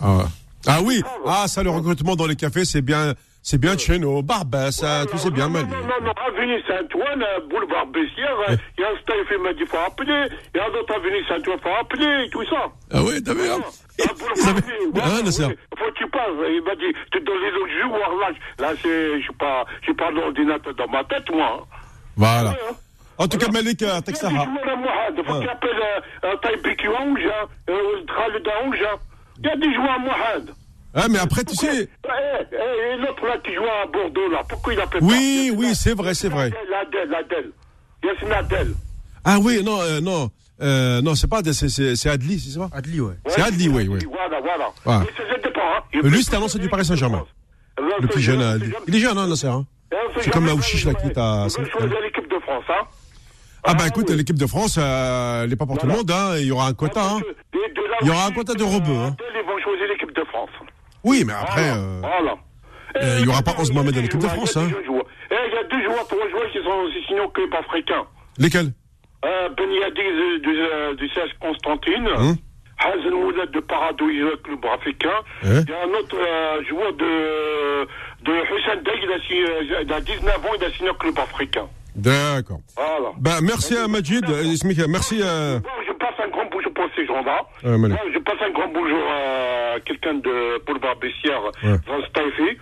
[0.00, 0.24] Ah,
[0.66, 3.98] ah oui, ah ça le recrutement dans les cafés c'est bien, c'est bien de chez
[3.98, 4.22] nous.
[4.22, 5.66] Barbès, ça, tout c'est bien non, Mali.
[5.68, 9.64] Non, non, non, avenue Saint-Ouen, euh, boulevard Bessières, euh, il y a un m'a dit
[9.66, 12.66] faut appeler, il y a d'autres avenue Saint-Ouen, faut appeler, et tout ça.
[12.92, 13.58] Ah oui, t'as vu hein
[14.02, 15.56] Ah, boulevard Ah, voilà, oui.
[15.78, 19.20] Faut que tu passes, il m'a dit, tu donnes les autres joueurs là, là je
[19.22, 21.66] suis pas, j'ai pas d'ordinateur dans ma tête, moi.
[22.16, 22.50] Voilà.
[22.50, 22.74] Ouais, hein.
[23.18, 23.62] En tout cas, Voilà.
[23.64, 24.30] Malik, Il y a des Texaha.
[24.30, 25.38] joueurs à Mohad, faut Ah.
[25.40, 25.70] qu'il appelle
[26.24, 27.74] euh, euh, Taïbiki Ounja, euh,
[28.06, 28.92] Khaled Ounja.
[29.38, 30.50] Il y a des joueurs à Mohad.
[30.94, 31.88] Ah, mais après, tu sais.
[31.88, 32.08] Eh,
[32.52, 35.74] eh, et l'autre là qui joue à Bordeaux là, pourquoi il appelle Oui, pas oui,
[35.74, 36.50] c'est vrai, c'est vrai.
[36.70, 37.50] L'Adèle, l'Adèle.
[38.02, 38.74] Yassine Adèle.
[39.24, 40.30] Ah oui, non, euh, non.
[40.62, 42.68] Euh, non, c'est pas, c'est- c'est c'est Adli, c'est ça?
[42.72, 43.14] Adli, ouais.
[43.28, 44.00] C'est Adli, oui, oui.
[44.10, 45.00] Voilà, voilà.
[45.00, 45.82] Mais c'est- pas, hein.
[45.92, 47.24] Il- Lui, c'était un ancien du Paris Saint-Germain.
[48.00, 49.64] Le plus jeune, euh, il est jeune, hein, Nasser hein
[50.20, 51.46] C'est comme Aouchiche, là, qui est à-
[52.02, 52.84] l'équipe de France, hein.
[53.64, 54.16] Ah bah Ah, écoute, oui.
[54.16, 55.98] l'équipe de France, euh, elle n'est pas pour tout le Voilà.
[56.26, 56.38] monde, hein.
[56.38, 57.20] Il y aura un quota, hein.
[58.02, 59.14] Il y aura un quota de rebeux, hein.
[59.18, 60.50] Adèle, Ils vont choisir l'équipe de France.
[61.04, 61.76] Oui, mais après, Voilà.
[61.76, 62.34] euh, Voilà.
[62.96, 64.68] euh, il y aura pas 11 Mohamed dans l'équipe de France, hein.
[64.70, 68.04] Il y a deux joueurs, trois joueurs qui sont aussi signés au club africain.
[68.38, 68.72] lesquels?
[69.24, 70.00] Euh, Ben Yadi
[70.40, 72.08] du, du, CH Constantine.
[72.16, 72.34] Hein?
[72.82, 75.10] Hazen Mouled de Parado, il joue au club africain.
[75.44, 75.62] Hein?
[75.66, 77.84] Il y a un autre euh, joueur de,
[78.24, 81.66] de Hussein Day, il il a 19 ans, il a signé au club africain.
[81.94, 82.60] D'accord.
[82.76, 83.12] Voilà.
[83.18, 84.44] Bah merci à Majid, euh,
[84.88, 85.58] merci à...
[85.86, 86.46] Je passe un grand
[86.80, 87.42] pour ces gens-là.
[87.62, 87.78] Ouais,
[88.14, 91.76] je passe un grand bonjour à quelqu'un de Boulevard Bessières, Ouais.
[91.86, 92.56] Van Steife.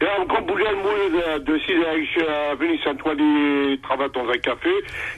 [0.00, 0.92] Et un grand bonjour à moi
[1.38, 4.70] de, de Sidi Aïch, à Venise Saint-Ouen, il travaille dans un café.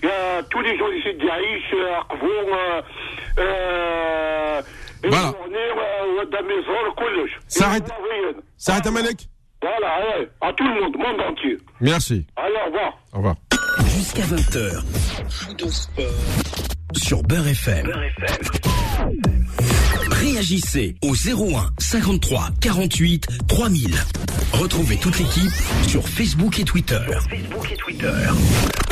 [0.02, 2.06] Il y a tous les gens ici d'Aïch, à
[2.52, 2.82] euh,
[3.38, 4.62] euh,
[5.04, 5.28] et Voilà.
[6.96, 7.30] à.
[7.48, 7.84] S'arrête.
[7.88, 9.16] Et S'arrête à Malek
[9.62, 11.56] Voilà, ouais, à tout le monde, monde entier.
[11.80, 12.26] Merci.
[12.36, 12.98] Allez, au revoir.
[13.14, 13.34] Au revoir.
[13.86, 14.82] Jusqu'à 20h.
[16.94, 17.92] Sur Beurre FM.
[20.10, 23.94] Réagissez au 01 53 48 3000.
[24.52, 25.50] Retrouvez toute l'équipe
[25.86, 27.00] sur Facebook et Twitter.
[27.28, 28.12] Facebook et Twitter.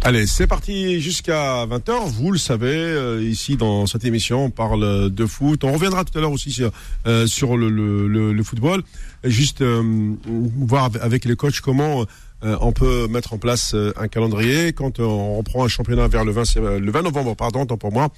[0.03, 2.11] Allez, c'est parti jusqu'à 20h.
[2.11, 5.65] Vous le savez, euh, ici dans cette émission, on parle de foot.
[5.65, 6.71] On reviendra tout à l'heure aussi sur,
[7.07, 8.83] euh, sur le, football.
[9.23, 9.83] Juste euh,
[10.27, 12.05] voir avec les coachs comment
[12.45, 16.25] euh, on peut mettre en place euh, un calendrier quand on reprend un championnat vers
[16.25, 18.09] le 20, sé- le 20 novembre, pardon, tant pour moi,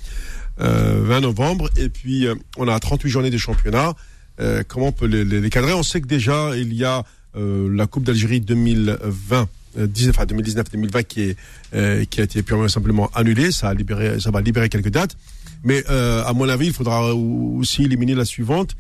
[0.61, 1.71] euh, 20 novembre.
[1.77, 3.95] Et puis, euh, on a 38 journées de championnat.
[4.41, 5.73] Euh, comment on peut les, les- cadrer?
[5.73, 7.05] On sait que déjà, il y a
[7.37, 9.49] euh, la Coupe d'Algérie 2020.
[9.79, 11.37] euh, 19 enfin, 2019-2020 qui
[11.75, 15.17] euh, qui a été purement simplement annulé, ça a libéré, ça va libérer quelques dates,
[15.65, 18.75] mais euh, à mon avis, il faudra aussi éliminer la suivante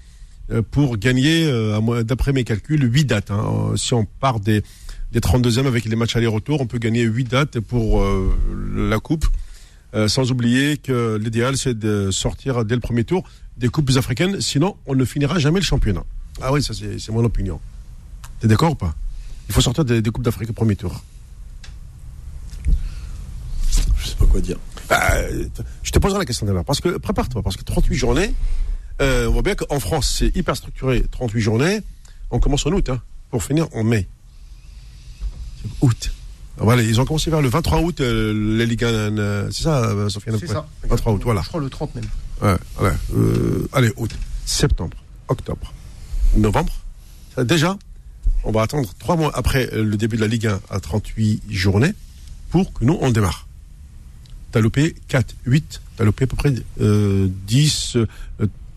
[0.50, 3.30] euh, pour gagner, euh, d'après mes calculs, 8 dates.
[3.30, 3.72] hein.
[3.76, 4.62] Si on part des
[5.16, 8.36] des 32e avec les matchs aller-retour, on peut gagner 8 dates pour euh,
[8.74, 9.26] la coupe.
[9.94, 13.24] Euh, sans oublier que l'idéal c'est de sortir dès le premier tour
[13.56, 16.04] des coupes africaines, sinon on ne finira jamais le championnat.
[16.42, 17.58] Ah oui, ça c'est mon opinion.
[18.40, 18.94] T'es d'accord ou pas?
[19.48, 21.02] Il faut sortir des, des coupes d'Afrique au premier tour.
[23.96, 24.58] Je sais pas quoi dire.
[24.90, 25.14] Bah,
[25.82, 26.66] je te poserai la question d'abord.
[26.66, 28.34] Parce que, prépare-toi, parce que 38 journées,
[29.00, 31.06] euh, on voit bien qu'en France, c'est hyper structuré.
[31.10, 31.80] 38 journées,
[32.30, 33.00] on commence en août, hein,
[33.30, 34.08] pour finir en mai.
[35.80, 36.12] Août.
[36.58, 39.84] Voilà, ils ont commencé vers le 23 août, euh, les Ligue 1, euh, c'est ça,
[39.84, 40.66] euh, Sofiane C'est ça.
[40.88, 41.42] 23 août, voilà.
[41.42, 42.04] Je crois le 30 même.
[42.42, 42.96] Ouais, voilà.
[43.14, 44.10] Euh, allez, août,
[44.46, 44.96] septembre,
[45.28, 45.72] octobre,
[46.36, 46.72] novembre.
[47.38, 47.76] Déjà,
[48.44, 51.92] on va attendre trois mois après le début de la Ligue 1 à 38 journées
[52.50, 53.46] pour que nous, on démarre.
[54.52, 58.06] T'as loupé 4, 8, t'as loupé à peu près euh, 10, euh,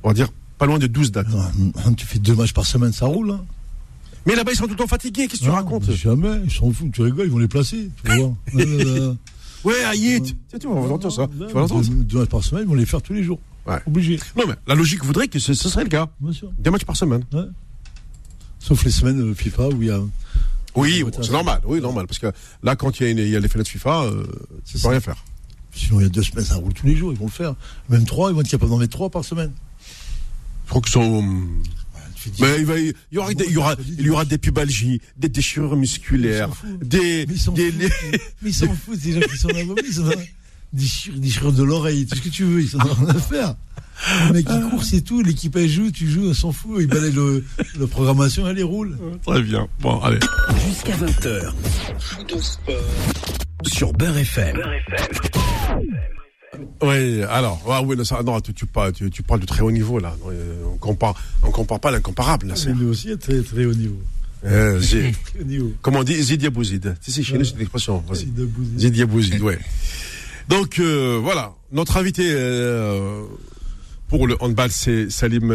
[0.04, 0.28] on va dire
[0.58, 1.28] pas loin de 12 dates.
[1.78, 3.32] Ah, Tu fais deux matchs par semaine, ça roule.
[3.32, 3.46] Hein.
[4.26, 6.52] Mais là-bas, ils sont tout le temps fatigués, qu'est-ce que tu racontes mais Jamais, ils
[6.52, 7.90] s'en foutent, tu rigoles, ils vont les placer.
[8.04, 8.12] Tu
[8.60, 9.14] euh,
[9.64, 11.28] Ouais, Aït Tiens, tu vas entendre ça.
[11.28, 11.86] Tu vas l'entendre.
[11.88, 13.40] deux, deux matchs par semaine, ils vont les faire tous les jours.
[13.68, 13.80] Ouais.
[13.88, 16.10] Obligé, Non, mais la logique voudrait que ce, ce serait le cas.
[16.20, 16.50] bien sûr.
[16.58, 17.24] Des matchs par semaine.
[17.34, 17.44] Ouais.
[18.60, 20.00] Sauf les semaines euh, FIFA où il y a.
[20.76, 22.06] Oui, bon, c'est normal, oui, normal.
[22.08, 22.28] Parce que
[22.64, 24.24] là, quand il y a, une- il y a les fenêtres FIFA, euh,
[24.66, 25.18] tu peux rien faire.
[25.74, 27.56] Sinon, il y a deux semaines, ça roule tous les jours, ils vont le faire.
[27.90, 29.52] Même trois, ils vont être capables d'en mettre trois par semaine.
[30.66, 31.26] Je crois qu'ils sont.
[32.40, 35.02] Mais il, va, il, y aura, des- il, y aura, il y aura des pubalgies,
[35.18, 36.50] des déchirures musculaires,
[36.82, 37.26] des.
[37.28, 39.00] Mais ils s'en des- foutent.
[39.00, 40.16] Ces gens qui sont là, ils sont là.
[40.72, 43.10] Des chir- des chirurgiens de l'oreille, tout ce que tu veux, ils s'en ont rien
[43.10, 43.56] à faire.
[44.28, 45.22] Le mec, il court, c'est tout.
[45.22, 46.78] L'équipe, elle joue, tu joues, elle s'en fout.
[46.80, 47.44] Ils balayent le,
[47.80, 48.98] la programmation, elle les roule.
[49.26, 49.68] Très bien.
[49.82, 50.20] Bon, allez.
[50.68, 51.52] Jusqu'à 20h.
[53.66, 54.58] Sur Beurre FM.
[56.82, 57.96] Oui, alors, ah, oui,
[58.26, 60.16] non, tu, tu, parles- tu, tu parles de très haut niveau, là.
[60.28, 62.56] Euh, On compare, on compare pas l'incomparable, là.
[62.66, 64.00] Mais nous aussi, très, très haut niveau.
[64.46, 65.74] Euh, Zé- Très haut niveau.
[65.82, 66.16] comment on dit?
[66.22, 66.96] Zid Yabouzid.
[67.02, 68.04] Si, si, chez nous, c'est une expression.
[68.08, 68.26] Vas-y.
[68.28, 68.72] De Bouzy.
[68.78, 69.60] Zid Yabouzid, ouais.
[70.48, 71.54] Donc, euh, voilà.
[71.72, 73.24] Notre invité euh,
[74.08, 75.54] pour le handball, c'est Salim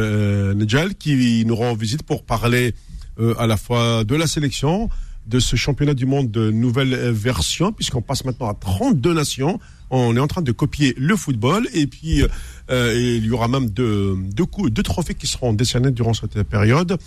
[0.54, 2.74] Nedjal, qui nous rend visite pour parler
[3.38, 4.88] à la fois de la sélection,
[5.26, 9.58] de ce championnat du monde de nouvelle version, puisqu'on passe maintenant à 32 nations.
[9.90, 12.22] On est en train de copier le football et puis
[12.70, 16.42] euh, il y aura même deux, deux, coups, deux trophées qui seront décernés durant cette
[16.42, 16.98] période,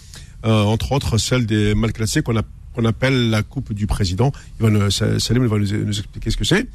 [0.45, 2.43] euh, entre autres celle des mal classés qu'on a
[2.74, 4.32] qu'on appelle la Coupe du Président.
[4.59, 6.68] Il va nous, va nous, expliquer ce que c'est.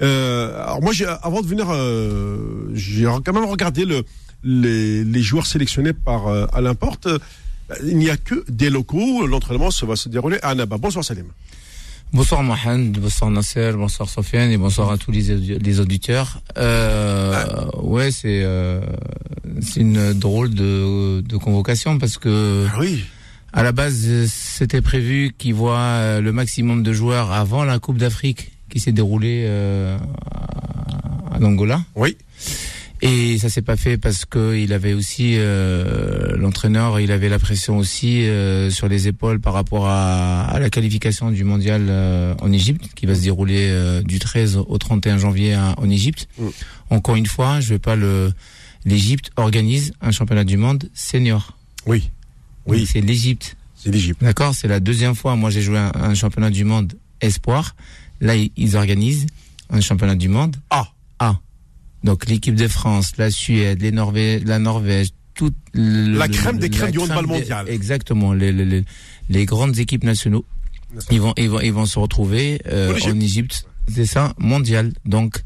[0.00, 1.66] Euh, alors moi, avant de venir,
[2.74, 4.04] j'ai quand même regardé le,
[4.44, 7.08] les, joueurs sélectionnés par Alain Porte.
[7.84, 9.26] Il n'y a que des locaux.
[9.26, 10.76] L'entraînement se va se dérouler à Annaba.
[10.78, 11.26] Bonsoir Salim.
[12.12, 16.42] Bonsoir Mohamed, bonsoir Nasser, bonsoir Sofiane et bonsoir à tous les, les auditeurs.
[16.58, 17.44] Euh,
[17.82, 18.80] ouais, c'est euh,
[19.62, 23.04] c'est une drôle de, de convocation parce que Ah oui.
[23.52, 27.98] à la base c'était prévu qu'ils voient euh, le maximum de joueurs avant la Coupe
[27.98, 29.96] d'Afrique qui s'est déroulée euh,
[30.32, 31.80] à- en Angola.
[31.94, 32.16] Oui.
[33.02, 37.38] Et ça s'est pas fait parce que il avait aussi euh, l'entraîneur, il avait la
[37.38, 42.34] pression aussi euh, sur les épaules par rapport à, à la qualification du mondial euh,
[42.42, 46.28] en Égypte qui va se dérouler euh, du 13 au 31 janvier à- en Égypte.
[46.38, 46.46] Mm.
[46.90, 48.32] Encore une fois, je vais pas le
[48.84, 51.56] l'Égypte organise un championnat du monde senior.
[51.86, 52.10] Oui.
[52.66, 52.86] Oui.
[52.86, 53.56] C'est l'Égypte.
[53.76, 54.22] C'est l'Égypte.
[54.22, 55.36] D'accord, c'est la deuxième fois.
[55.36, 57.74] Moi, j'ai joué un, un championnat du monde espoir.
[58.20, 59.26] Là, ils, organisent
[59.70, 60.88] un championnat du monde Ah.
[61.18, 61.38] A.
[62.04, 63.90] Donc l'équipe de France, la Suède, les
[64.40, 67.68] la Norvège, toute le- La crème des crèmes du handball mondial.
[67.68, 68.84] Exactement, les, les, les,
[69.28, 70.44] les grandes équipes nationaux.
[71.10, 73.64] Ils vont, ils vont, ils vont se retrouver euh, En Égypte.
[73.92, 74.92] C'est ça, mondial.
[75.04, 75.40] Donc,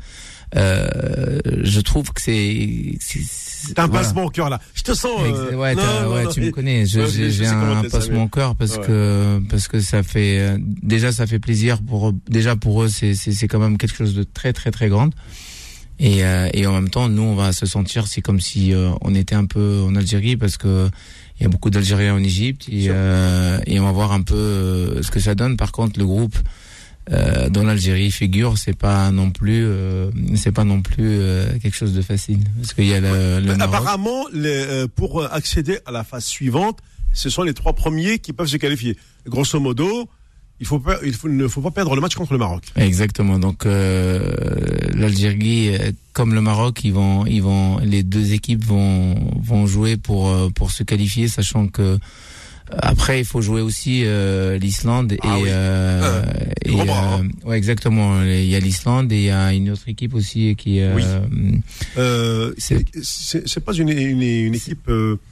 [0.57, 2.98] euh, je trouve que c'est.
[3.74, 4.02] T'as un voilà.
[4.02, 4.61] pincement au cœur là.
[4.74, 5.11] Je te sens.
[5.22, 6.86] euh, ouais, non, t'as- non, ouais, non, tu me connais.
[6.86, 7.00] J'ai
[7.46, 8.86] un mais- au cœur parce Ouais.
[8.86, 13.14] que parce que ça fait euh, déjà ça fait plaisir pour déjà pour eux c'est
[13.14, 15.11] c'est c'est quand même quelque chose de très très très grand
[15.99, 18.90] et euh, et en même temps nous on va se sentir c'est comme si euh,
[19.01, 20.88] on était un peu en Algérie parce que
[21.38, 24.34] il y a beaucoup d'Algériens en Égypte et euh, et on va voir un peu
[24.34, 25.57] euh, ce que ça donne.
[25.57, 26.36] Par contre le groupe
[27.12, 31.76] euh, dans l'Algérie figure c'est pas non plus euh, c'est pas non plus euh, quelque
[31.76, 35.92] chose de facile parce qu'il y a le, le apparemment, les, euh, pour accéder à
[35.92, 36.78] la phase suivante,
[37.12, 38.97] ce sont les trois premiers qui peuvent se qualifier.
[39.26, 40.09] Grosso modo,
[40.65, 42.62] il faut pas, il faut, ne faut pas perdre le match contre le Maroc.
[42.77, 43.39] Exactement.
[43.39, 44.33] Donc euh,
[44.95, 49.15] l'Algérie, euh, comme le Maroc, ils vont, ils vont, les deux équipes vont
[49.51, 51.99] vont jouer pour euh, pour se qualifier, sachant que euh,
[52.93, 55.49] après il faut jouer aussi euh, l'Islande et Ah oui.
[55.49, 56.23] euh,
[56.65, 57.29] le et gros bras, hein.
[57.45, 58.23] ouais exactement.
[58.23, 61.03] Il y a l'Islande et il y a une autre équipe aussi qui Oui.
[62.59, 64.91] C'est- pas une, une, une équipe.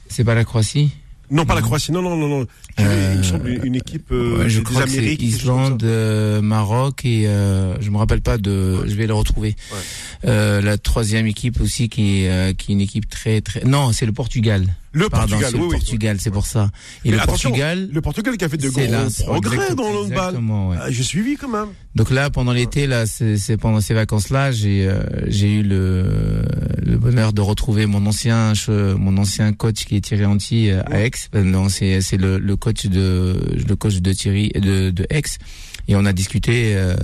[0.09, 0.91] c'est pas la Croatie?
[1.33, 1.61] Non, pas la.
[1.61, 1.91] Croatie.
[1.91, 2.45] Non, non, non, non.
[2.79, 5.19] Il me semble une, une équipe euh, Ouais, je des crois que Amériques.
[5.19, 5.25] ça.
[5.25, 8.85] Islande, euh, Maroc et euh, je me rappelle pas de.
[8.87, 9.55] Je vais le retrouver.
[10.25, 13.63] Euh, la troisième équipe aussi qui est qui est une équipe très très.
[13.65, 14.65] Non, c'est le Portugal.
[14.95, 15.75] Le Pardon, Portugal, c'est oui, le oui.
[15.77, 16.69] Portugal, c'est pour ça.
[17.03, 19.97] Et Mais le Portugal, Le Portugal qui a fait de gros là, progrès dans le
[20.05, 20.35] handball.
[20.69, 20.77] ouais.
[20.79, 21.69] Ah, J'ai suivi quand même.
[21.95, 26.43] Donc là, pendant l'été, là, c'est pendant ces vacances-là, j'ai euh, j'ai eu le
[26.85, 30.99] le bonheur de retrouver mon ancien mon ancien coach qui est Thierry Anti euh, à
[31.01, 31.11] Aix.
[31.35, 33.35] Euh, Non, c'est c'est le le coach de
[33.67, 35.23] le coach de Thierry de de Aix
[35.87, 36.95] et on a discuté euh,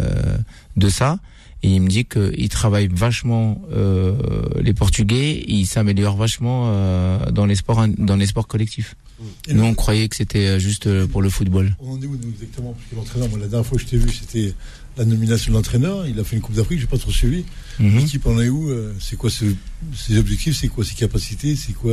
[0.78, 1.18] de ça.
[1.62, 4.14] Et il me dit qu'il travaille vachement euh,
[4.62, 8.96] les Portugais, ils s'améliorent vachement euh, dans les sports dans les sports collectifs.
[9.50, 11.76] Et Nous, on croyait que c'était euh, juste pour le football.
[11.82, 12.72] On en est où nous exactement?
[12.72, 14.54] Parce que l'entraîneur, moi, la dernière fois que je t'ai vu, c'était
[14.98, 16.08] la nomination de l'entraîneur.
[16.08, 17.44] Il a fait une Coupe d'Afrique, j'ai pas trop suivi.
[17.80, 17.98] Mhm.
[18.00, 19.44] L'équipe en est où C'est quoi ce-
[19.94, 21.92] ses objectifs C'est quoi ses capacités C'est quoi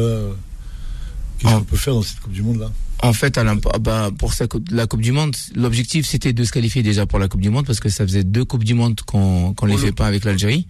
[1.38, 1.58] Qu'est-ce Ah.
[1.58, 2.70] qu'on peut faire dans cette Coupe du Monde là
[3.02, 3.44] En fait, à
[3.74, 7.18] ah bah, pour sa la Coupe du Monde, l'objectif c'était de se qualifier déjà pour
[7.18, 9.74] la Coupe du Monde parce que ça faisait deux Coupes du Monde qu'on qu'on les
[9.74, 10.66] le- fait pas avec l'Algérie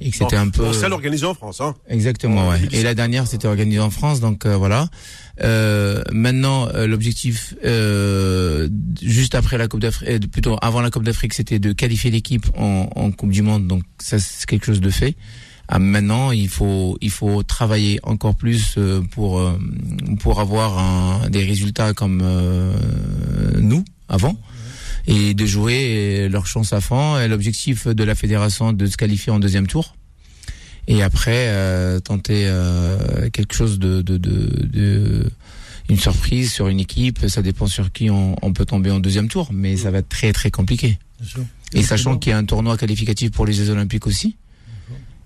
[0.00, 1.60] et que c'était un peu bon, celle organisée en France.
[1.62, 1.74] Hein.
[1.88, 2.46] exactement.
[2.46, 2.58] en Ouais.
[2.58, 2.80] 2017.
[2.80, 4.88] Et la dernière c'était organisé en France, donc euh, voilà.
[5.42, 8.68] Euh, maintenant, euh, l'objectif euh,
[9.00, 12.46] juste après la Coupe d'Afrique, euh, plutôt avant la Coupe d'Afrique, c'était de qualifier l'équipe
[12.58, 13.66] en, en Coupe du Monde.
[13.66, 15.16] Donc ça c'est quelque chose de fait.
[15.72, 19.56] Ah, maintenant, il faut il faut travailler encore plus euh, pour euh,
[20.18, 22.74] pour avoir un, des résultats comme euh,
[23.60, 24.36] nous avant
[25.06, 27.20] et de jouer leur chance à fond.
[27.20, 29.94] Et L'objectif de la fédération de se qualifier en deuxième tour
[30.88, 35.30] et après euh, tenter euh, quelque chose de, de, de, de
[35.88, 37.28] une surprise sur une équipe.
[37.28, 40.08] Ça dépend sur qui on, on peut tomber en deuxième tour, mais ça va être
[40.08, 40.98] très très compliqué.
[41.20, 41.44] Bien sûr.
[41.74, 44.36] Et sachant qu'il y a un tournoi qualificatif pour les Jeux Olympiques aussi.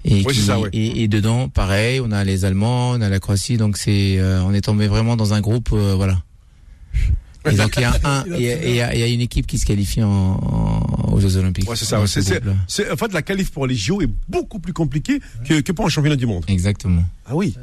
[0.05, 0.69] Et, Oui, qui- c'est ça, ouais.
[0.73, 4.43] et, et dedans, pareil, on a les Allemands, on a la Croatie, donc c'est, euh,
[4.43, 6.23] on est tombé vraiment dans un groupe, euh, voilà.
[7.51, 9.07] Et donc il y a un, il y a, il y a- il y a
[9.07, 11.69] une équipe qui se qualifie en, en- aux Jeux Olympiques.
[11.69, 12.05] Ouais, c'est ça.
[12.07, 12.21] Ce
[12.69, 15.87] C'est, en fait, la qualif pour les JO est beaucoup plus compliquée que, que pour
[15.87, 16.45] un championnat du monde.
[16.49, 17.03] Exactement.
[17.27, 17.55] Ah oui.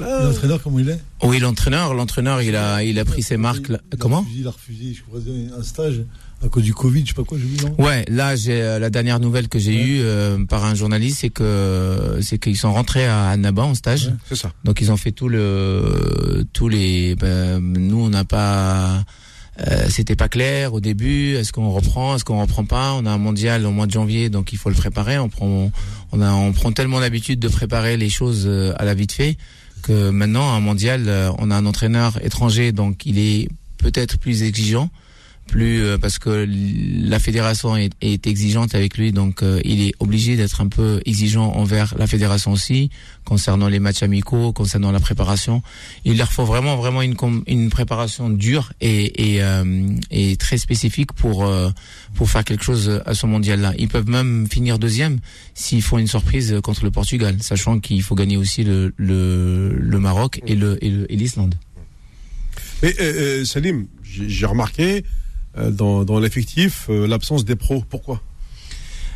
[0.00, 1.00] L'entraîneur, comment il est?
[1.22, 3.68] Oui, l'entraîneur, l'entraîneur, il a, il a pris ses marques.
[3.68, 3.78] là.
[3.90, 5.20] Il a Comment refusé, Il a refusé, je crois,
[5.58, 6.02] un stage
[6.44, 8.78] à cause du Covid, je sais pas quoi, j'ai vu, non Ouais, là, j'ai euh,
[8.78, 9.82] la dernière nouvelle que j'ai Ouais.
[9.84, 14.06] eue euh, par un journaliste, c'est que c'est qu'ils sont rentrés à Annaba en stage.
[14.06, 14.12] Ouais.
[14.28, 14.52] C'est ça.
[14.64, 17.14] Donc ils ont fait tout le, tous les.
[17.16, 19.04] ben, nous, on n'a pas.
[19.60, 21.34] euh, C'était pas clair au début.
[21.34, 22.92] Est-ce qu'on reprend Est-ce qu'on reprend pas?
[22.94, 25.18] On a un mondial au mois de janvier, donc il faut le préparer.
[25.18, 25.70] On prend,
[26.12, 29.36] on a, on prend tellement l'habitude de préparer les choses euh, à la vite fait
[29.82, 34.42] que maintenant un mondial, euh, on a un entraîneur étranger, donc il est peut-être plus
[34.44, 34.90] exigeant
[35.46, 40.36] plus euh, parce que la fédération est, exigeante avec lui, donc euh, il est obligé
[40.36, 42.90] d'être un peu exigeant envers la fédération aussi,
[43.24, 45.62] concernant les matchs amicaux, concernant la préparation.
[46.04, 49.88] Il leur faut vraiment vraiment une, préparation dure et, euh,
[50.38, 51.44] très spécifique pour
[52.26, 53.72] faire quelque chose à ce mondial-là.
[53.78, 55.18] Ils peuvent même finir deuxième
[55.54, 58.92] s'ils font une surprise contre le Portugal, sachant qu'il faut gagner aussi le,
[59.98, 61.54] Maroc et l'Islande.
[63.44, 65.04] Salim, j'ai remarqué
[65.56, 67.84] dans, dans l'effectif euh, l'absence des pros.
[67.88, 68.20] Pourquoi?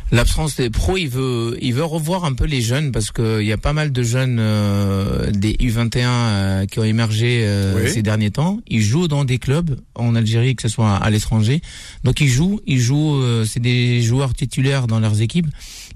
[0.09, 3.47] L'absence des pros, il veut, il veut revoir un peu les jeunes parce que il
[3.47, 7.45] y a pas mal de jeunes euh, des U21 qui ont émergé
[7.87, 8.61] ces derniers temps.
[8.69, 11.61] Ils jouent dans des clubs en Algérie, que ce soit à, l'étranger.
[12.05, 13.21] Donc ils jouent, ils jouent.
[13.43, 15.47] c'est des joueurs titulaires dans leurs équipes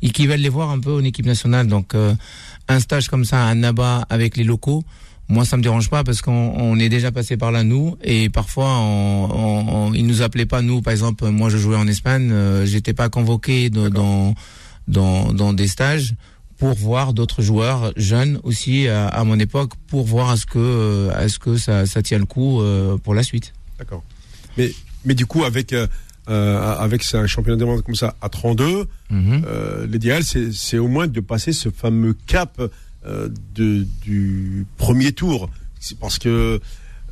[0.01, 1.67] et qui veulent les voir un peu en équipe nationale.
[1.67, 1.95] Donc
[2.67, 4.83] un stage comme ça à Naba avec les locaux.
[5.31, 8.67] Moi, ça me dérange pas parce qu'on est déjà passé par là nous et parfois
[8.79, 10.81] on, on, ils nous appelaient pas nous.
[10.81, 14.35] Par exemple, moi je jouais en Espagne, euh, j'étais pas convoqué dans,
[14.89, 16.15] dans dans des stages
[16.57, 21.55] pour voir d'autres joueurs jeunes aussi à, mon époque pour voir est-ce que est-ce que
[21.55, 23.53] ça, ça tient le coup euh, pour la suite.
[23.79, 24.03] D'accord.
[24.57, 24.73] Mais
[25.05, 25.87] mais du coup avec euh,
[26.27, 29.43] avec un championnat de monde comme ça à 32, mhm.
[29.89, 32.67] l'idéal c'est au moins de passer ce fameux cap euh,
[33.05, 35.49] de, du premier tour.
[35.99, 36.59] Parce que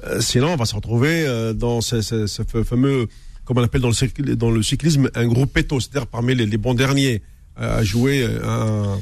[0.06, 2.26] euh, sinon, on va se retrouver euh, dans ce,
[2.64, 3.08] fameux,
[3.46, 6.58] comme on appelle dans le, dans le cyclisme, un gros péto, c'est-à-dire parmi les, les,
[6.58, 7.22] bons derniers
[7.58, 8.98] à jouer un,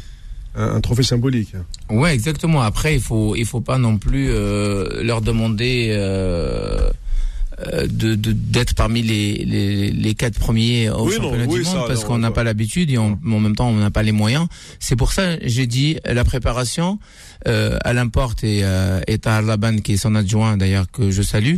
[0.56, 1.54] un, trophée symbolique.
[1.90, 2.62] Ouais, exactement.
[2.62, 6.90] Après, il faut il faut pas non plus leur demander euh,
[7.58, 12.32] de d'être parmi les, les, les quatre premiers au championnat du monde parce qu'on n'a
[12.32, 14.48] pas l'habitude et en même temps on n'a pas les moyens.
[14.80, 17.00] C'est pour ça j'ai dit la préparation.
[17.48, 21.22] Euh, Alain Porte et, euh, et Tahar Laban qui est son adjoint d'ailleurs que je
[21.22, 21.58] salue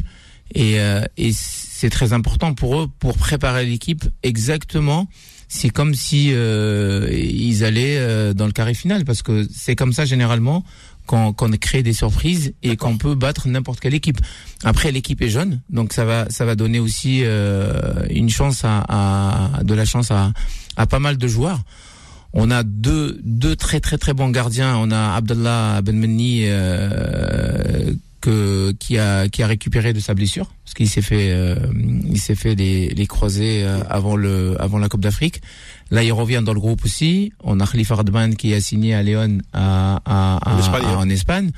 [0.54, 5.08] et, euh, et c'est très important pour eux pour préparer l'équipe exactement
[5.50, 10.06] c'est comme si euh, ils allaient dans le carré final parce que c'est comme ça
[10.06, 10.64] généralement
[11.10, 14.20] qu'on crée des surprises et qu'on peut battre n'importe quelle équipe.
[14.64, 18.86] Après, l'équipe est jeune, donc ça va ça va donner aussi euh, une chance à,
[18.88, 20.34] à, de la chance à,
[20.78, 21.62] à pas mal de joueurs.
[22.34, 24.78] On a deux deux très très très bons gardiens.
[24.78, 27.92] On a Abdallah Benmeni euh,
[28.22, 31.56] que qui a qui a récupéré de sa blessure parce qu'il s'est fait euh,
[32.10, 35.42] il s'est fait les les croisés euh, avant le avant la Coupe d'Afrique.
[35.92, 37.34] Là, il revient dans le groupe aussi.
[37.44, 41.50] On a Khalifa Radman qui a signé à Léon à, à, en, Espagne,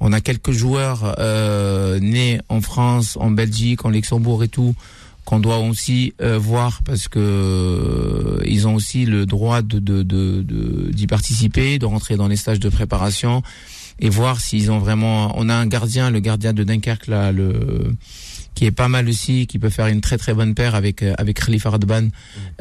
[0.00, 4.74] On a quelques joueurs euh, nés en France, en Belgique, en Luxembourg et tout
[5.26, 10.04] qu'on doit aussi euh, voir parce que euh, ils ont aussi le droit de d'y
[10.04, 13.42] de, de, participer, de rentrer dans les stages de préparation
[13.98, 15.32] et voir s'ils ont vraiment.
[15.36, 17.94] On a un gardien, le gardien de Dunkerque là, le
[18.54, 21.14] qui est pas mal aussi, qui peut faire une très très bonne paire avec euh,
[21.18, 22.02] avec Khalifa Radban.
[22.02, 22.10] Mm.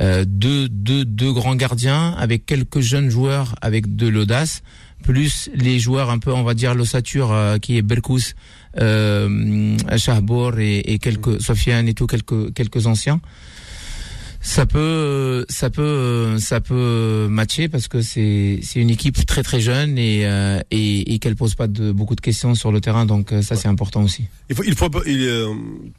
[0.02, 4.62] Euh, deux, deux, deux grands gardiens avec quelques jeunes joueurs avec de l'audace,
[5.04, 8.34] plus les joueurs un peu, on va dire, l'ossature euh, qui est Berkous,
[8.78, 13.22] euh, Shahbour et, et quelques Sofiane et tout, quelques quelques anciens
[14.46, 19.60] ça peut ça peut ça peut matcher parce que c'est c'est une équipe très très
[19.60, 23.08] jeune et euh, et, et qu'elle pose pas de beaucoup de questions sur le terrain
[23.08, 24.26] donc euh, ça c'est important aussi.
[24.50, 25.48] Il faut il faut il,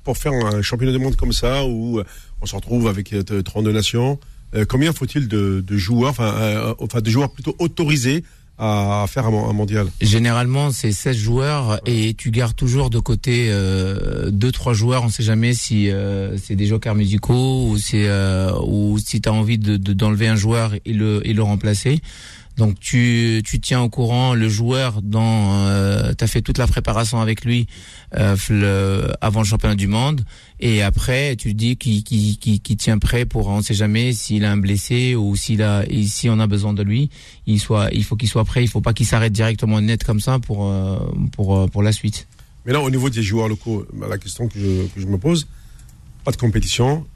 [0.04, 2.00] pour faire un championnat du monde comme ça où
[2.40, 3.12] on se retrouve avec
[3.44, 4.20] 32 nations
[4.68, 8.22] combien faut-il de, de joueurs enfin enfin de joueurs plutôt autorisés
[8.58, 14.30] à faire un, mondial Généralement, c'est 16 joueurs et tu gardes toujours de côté euh,
[14.30, 15.04] deux trois joueurs.
[15.04, 19.28] On sait jamais si euh, c'est des jokers musicaux ou c'est euh, ou si tu
[19.28, 22.00] as envie de d'enlever un joueur et le et le remplacer.
[22.56, 26.66] Donc tu, tu tiens au courant le joueur dans euh, tu as fait toute la
[26.66, 27.66] préparation avec lui
[28.16, 30.22] euh, avant le championnat du monde.
[30.58, 34.56] Et après tu dis qu'il qui, tient prêt pour on sait jamais s'il a un
[34.56, 37.10] blessé ou s'il a si on a besoin de lui,
[37.46, 40.20] il soit il faut qu'il soit prêt, il faut pas qu'il s'arrête directement net comme
[40.20, 40.98] ça pour euh,
[41.32, 42.26] pour pour la suite.
[42.64, 45.46] Mais là au niveau des joueurs locaux, la question que je, que je me pose,
[46.24, 47.06] pas de compétition,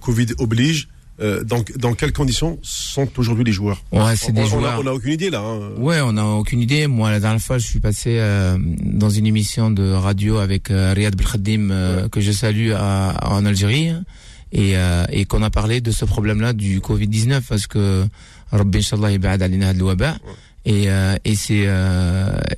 [0.00, 0.88] Covid oblige
[1.20, 4.80] euh, dans, dans quelles conditions sont aujourd'hui les joueurs Ouais, c'est des joueurs.
[4.82, 5.40] on a aucune idée là.
[5.40, 5.72] Hein.
[5.78, 6.86] Ouais, on a aucune idée.
[6.86, 10.92] Moi, la dernière fois, je suis passé euh, dans une émission de radio avec euh,
[10.94, 13.92] Riyad Belkhadim euh, que je salue à, en Algérie
[14.52, 14.74] et,
[15.12, 18.04] et qu'on a parlé de ce problème-là du Covid-19 parce que
[18.50, 19.72] Rabbi Inch'Allah ibad alina
[20.66, 20.88] et
[21.24, 21.68] et c'est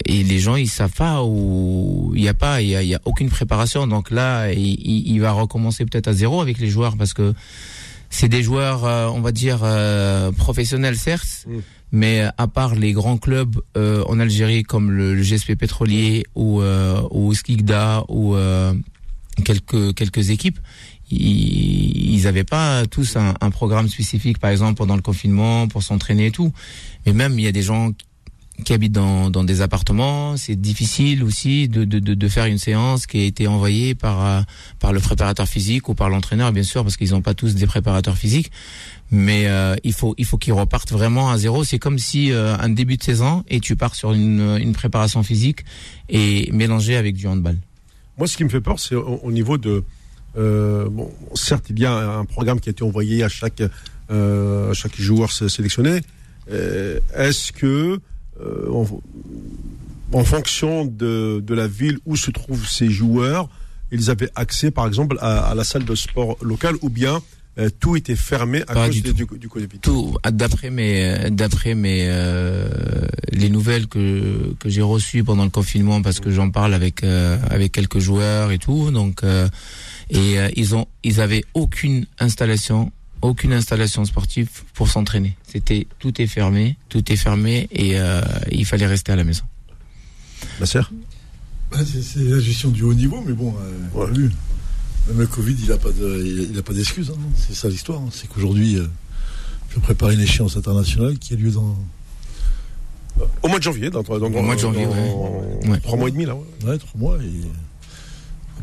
[0.07, 2.95] et les gens ils savent pas où il y a pas il y a, y
[2.95, 6.97] a, aucune préparation donc là il, il va recommencer peut-être à zéro avec les joueurs
[6.97, 7.35] parce que
[8.13, 11.59] c'est des joueurs, euh, on va dire euh, professionnels certes, Mm.
[11.93, 16.63] mais à part les grands clubs euh, en Algérie comme le, le GSP Pétrolier ou
[17.11, 18.37] ou Skikda ou
[19.45, 20.59] quelques quelques équipes,
[21.11, 25.83] ils ils avaient pas tous un, un programme spécifique, par exemple pendant le confinement pour
[25.83, 26.53] s'entraîner et tout.
[27.07, 27.91] Mais même il y a des gens
[28.63, 33.47] qui habitent dans, des appartements, c'est difficile aussi de, faire une séance qui a été
[33.47, 34.41] envoyée par, euh,
[34.79, 37.67] par le préparateur physique ou par l'entraîneur, bien sûr, parce qu'ils n'ont pas tous des
[37.67, 38.51] préparateurs physiques.
[39.11, 41.65] Mais euh, il faut, il faut qu'ils repartent vraiment à zéro.
[41.65, 45.65] C'est comme si euh, un début de saison et tu pars sur une, préparation physique
[46.09, 47.59] et mélangé avec du handball.
[48.17, 49.85] Moi, ce qui me fait peur, c'est au, au niveau de.
[51.35, 53.63] Certes, il y a un programme qui a été envoyé à chaque,
[54.99, 56.01] joueur sé- sélectionné.
[56.49, 58.01] Est-ce que,
[58.41, 58.87] euh, en,
[60.13, 63.49] en fonction de, de la ville où se trouvent ces joueurs,
[63.91, 67.21] ils avaient accès, par exemple, à, à la salle de sport locale ou bien
[67.59, 69.69] euh, tout était fermé à Pas cause du du, du Covid.
[69.83, 72.67] Tout d'après mes d'après mes euh,
[73.31, 77.37] les nouvelles que que j'ai reçues pendant le confinement parce que j'en parle avec euh,
[77.51, 79.49] avec quelques joueurs et tout donc euh,
[80.09, 82.91] et euh, ils ont ils avaient aucune installation
[83.23, 88.21] aucune installation sportive pour s'entraîner c'était tout est fermé tout est fermé et euh,
[88.51, 89.45] il fallait rester à la maison
[90.61, 90.91] Ma sœur
[91.71, 93.55] Bah, c'est- la gestion du haut niveau, mais bon,
[93.95, 94.29] euh, Ouais.
[95.09, 97.11] Même le Covid, il n'a pas de- il il a pas d'excuse.
[97.11, 97.19] hein.
[97.37, 98.01] C'est ça l'histoire.
[98.01, 98.09] hein.
[98.13, 98.87] C'est qu'aujourd'hui, euh,
[99.75, 101.77] je prépare une échéance internationale qui a lieu dans
[103.43, 105.69] Au mois de janvier, dans, dans, Au mois de janvier, dans- ouais.
[105.71, 105.81] Ouais.
[105.81, 106.35] Trois mois et demi, là.
[106.37, 106.43] ouais.
[106.71, 107.17] ouais, trois mois.
[107.19, 107.43] Et...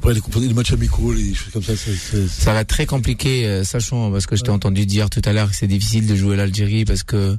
[0.01, 2.67] Après, les, les matchs amicaux, les choses comme ça, c'est- c'est- c'est- Ça va être
[2.69, 5.67] très compliqué, euh, sachant parce que je t'ai entendu dire tout à l'heure que c'est
[5.67, 7.37] difficile de jouer l'Algérie parce que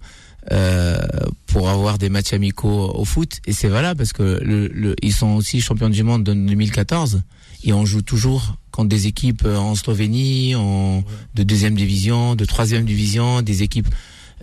[0.52, 0.98] euh,
[1.46, 5.12] pour avoir des matchs amicaux au foot et c'est valable parce que le, le- ils
[5.12, 7.20] sont aussi champions du monde de 2014
[7.64, 11.04] et on joue toujours contre des équipes euh, en Slovénie, en
[11.34, 13.88] de deuxième division, de troisième division, des équipes.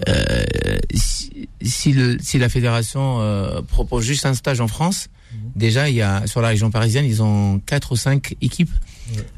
[0.08, 0.44] Euh,
[0.94, 5.08] si, si le si la fédération euh, propose juste un stage en France,
[5.56, 8.72] déjà il y a sur la région parisienne ils ont quatre ou cinq équipes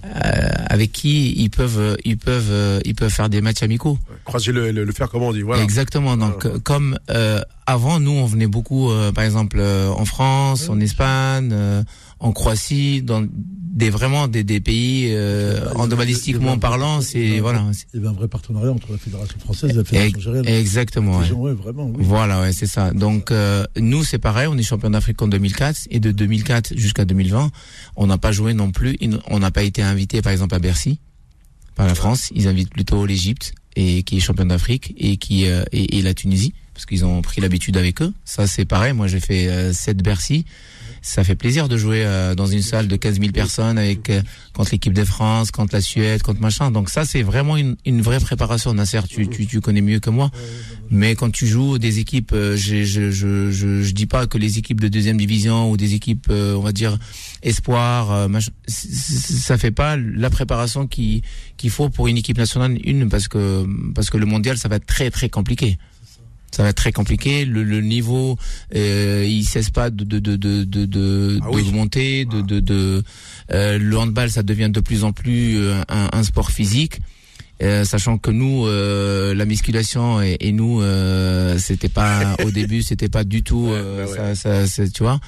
[0.04, 3.98] euh, avec qui ils peuvent ils peuvent euh, ils peuvent faire des matchs amicaux.
[4.26, 5.42] Croiser le, le, le fer, comme on dit.
[5.44, 5.62] Voilà.
[5.64, 6.18] Exactement.
[6.18, 6.56] Donc Voilà.
[6.56, 10.80] euh, comme euh, avant nous on venait beaucoup euh, par exemple euh, en France, en
[10.80, 11.84] Espagne, euh,
[12.20, 17.64] en Croatie, dans des vraiment des, des pays euh, handballistiquement parlant, c'est voilà.
[17.94, 20.46] il y avait un vrai partenariat entre la Fédération française et la Fédération algérienne.
[20.48, 21.18] Exactement.
[21.18, 21.24] ouais.
[21.24, 21.96] Les gens, ouais, vraiment, oui.
[22.00, 22.92] Voilà, ouais, c'est ça.
[22.92, 27.06] Donc euh, nous, c'est pareil, on est champion d'Afrique en 2004 et de 2004 jusqu'à
[27.06, 27.52] 2020,
[27.96, 28.98] on n'a pas joué non plus,
[29.28, 31.00] on n'a pas été invité par exemple à Bercy
[31.76, 35.64] par la France, ils invitent plutôt l'Égypte et qui est champion d'Afrique et qui euh,
[35.72, 38.14] et, et la Tunisie parce qu'ils ont pris l'habitude avec eux.
[38.26, 40.46] Ça c'est pareil, moi j'ai fait euh, 7 Bercy.
[41.02, 44.22] Ça fait plaisir de jouer euh, dans une salle de 15 000 personnes avec euh,
[44.54, 46.72] contre l'équipe de France, contre la Suède, contre machin.
[46.72, 48.74] Donc ça c'est vraiment une, une vraie préparation.
[48.74, 50.32] Nasser, tu, tu, tu connais mieux que moi.
[50.92, 54.58] Mais quand tu joues des équipes, euh, je, je, je, je, dis pas que les
[54.58, 56.98] équipes de deuxième division ou des équipes, euh, on va dire
[57.44, 61.22] espoir, euh, machin, ça fait pas la préparation qui
[61.58, 62.78] qu'il faut pour une équipe nationale.
[62.84, 65.78] Une parce que parce que le mondial, ça va être très très compliqué.
[66.52, 67.46] Ça va être très compliqué.
[67.46, 68.38] Le, le niveau,
[68.76, 71.64] euh, il cesse pas de de de de de, de- Ah oui.
[71.64, 72.26] d'augmenter.
[72.26, 73.04] De de de
[73.54, 77.00] euh, le handball, ça devient de plus en plus euh, un, un sport physique.
[77.62, 82.82] Euh, sachant que nous, euh, la musculation et, et nous, euh, c'était pas au début,
[82.84, 84.34] c'était pas du tout, ouais.
[84.34, 85.20] ça, tu vois.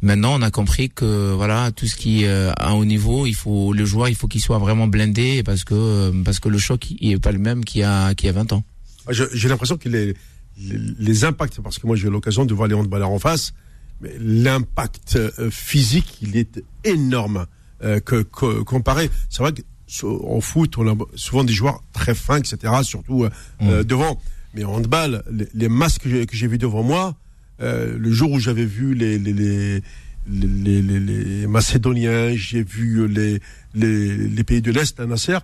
[0.00, 3.72] Maintenant, on a compris que voilà, tout ce qui est à haut niveau, il faut
[3.74, 7.12] le joueur, il faut qu'il soit vraiment blindé parce que parce que le choc, il
[7.12, 8.64] est pas le même qu'il y a qu'il y a 20 ans.
[9.06, 10.14] Ah, J'ai l'impression que les,
[10.58, 13.54] les, les impacts, parce que moi j'ai eu l'occasion de voir les handballeurs en face,
[14.00, 17.46] mais l'impact euh, physique, il est énorme.
[17.82, 21.82] Euh, que, que- comparé, c'est vrai que so- en foot, on a souvent des joueurs
[21.92, 23.30] très fins, etc., surtout euh,
[23.62, 24.20] euh, devant.
[24.54, 27.16] Mais en handball, les, les masses que j'ai vues devant moi,
[27.60, 29.82] euh, le jour où j'avais vu les, les, les,
[30.28, 33.40] les, les- Macédoniens, j'ai vu les,
[33.74, 35.38] les, les pays de l'Est, à Nasser,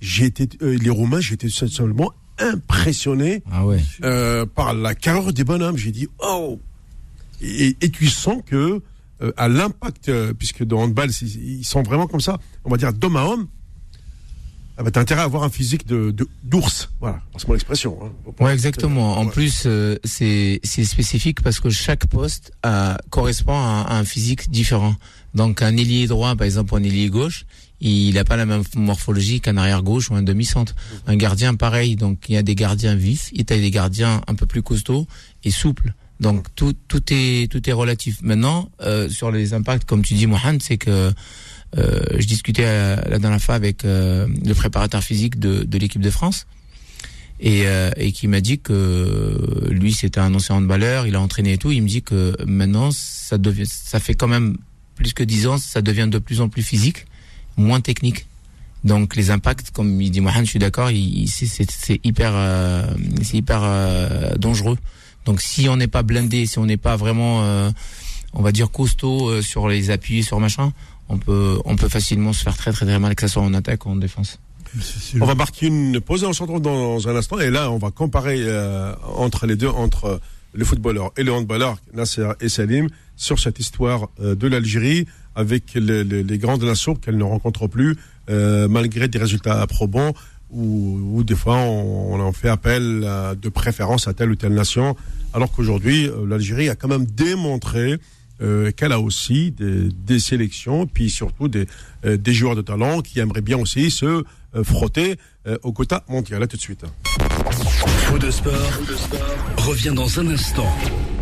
[0.00, 3.80] j'ai été, euh, les Roumains, j'étais simplement impressionné Ah ouais.
[4.04, 5.76] euh, par la carrure des bonhommes.
[5.76, 6.60] J'ai dit oh
[7.42, 8.80] et, et tu sens que
[9.22, 12.92] euh, à l'impact, euh, puisque dans handball ils sont vraiment comme ça, on va dire
[12.92, 13.46] d'homme à homme.
[14.78, 16.14] Ah bah, t'as intérêt à avoir un physique de
[16.44, 17.98] d'ours, voilà, c'est mon expression.
[18.38, 18.48] Hein.
[18.52, 19.16] Exactement.
[19.18, 19.32] En Ouais.
[19.32, 24.04] plus, euh, c'est c'est spécifique parce que chaque poste a, correspond à, un- à un
[24.04, 24.94] physique différent.
[25.34, 27.46] Donc, un ailier droit, par exemple, un ailier gauche,
[27.80, 30.74] il n'a pas la même morphologie qu'un arrière gauche ou un demi-centre.
[31.06, 31.96] Un gardien, pareil.
[31.96, 34.62] Donc, il y a des gardiens vifs, il y a des gardiens un peu plus
[34.62, 35.06] costauds
[35.44, 35.92] et souples.
[36.20, 38.22] Donc, tout tout est tout est relatif.
[38.22, 41.12] Maintenant, euh, sur les impacts, comme tu dis, Mohamed, c'est que
[41.76, 46.00] euh, je discutais euh, la dernière fois avec euh, le préparateur physique de, de l'équipe
[46.00, 46.46] de France
[47.40, 51.54] et, euh, et qui m'a dit que lui c'était un ancien handballeur, il a entraîné
[51.54, 51.70] et tout.
[51.70, 54.56] Il me dit que maintenant ça devient, ça fait quand même
[54.94, 57.04] plus que dix ans, ça devient de plus en plus physique,
[57.56, 58.26] moins technique.
[58.84, 60.90] Donc les impacts, comme il dit Mohamed, je suis d'accord,
[61.26, 62.86] c'est- hyper, euh,
[63.22, 64.78] c'est hyper euh, dangereux.
[65.24, 67.70] Donc si on n'est pas blindé, si on n'est pas vraiment, euh,
[68.32, 70.72] on va dire costaud euh, sur les appuis, sur machin,
[71.08, 73.54] on peut, on peut facilement se faire très très très mal, que ça soit en
[73.54, 74.38] attaque ou en défense.
[75.20, 77.38] On va marquer une pause et on se retrouve dans un instant.
[77.40, 80.20] Et là, on va comparer euh, entre les deux, entre
[80.52, 85.06] le footballeur et le handballeur, Nasser et Salim, sur cette histoire euh, de l'Algérie
[85.36, 87.96] avec les, les- les grandes nations qu'elle ne rencontre plus,
[88.30, 90.12] euh, malgré des résultats probants,
[90.50, 94.36] où, où des fois on, on en fait appel euh, de préférence à telle ou
[94.36, 94.96] telle nation,
[95.34, 97.98] alors qu'aujourd'hui, euh, l'Algérie a quand même démontré
[98.42, 101.66] euh, qu'elle a aussi des, des sélections, puis surtout des,
[102.04, 104.24] euh, des joueurs de talent qui aimeraient bien aussi se euh,
[104.62, 106.42] frotter euh, au quota mondial.
[106.42, 106.84] À tout de suite.
[108.06, 108.52] Faux de sport,
[109.58, 110.66] revient dans un instant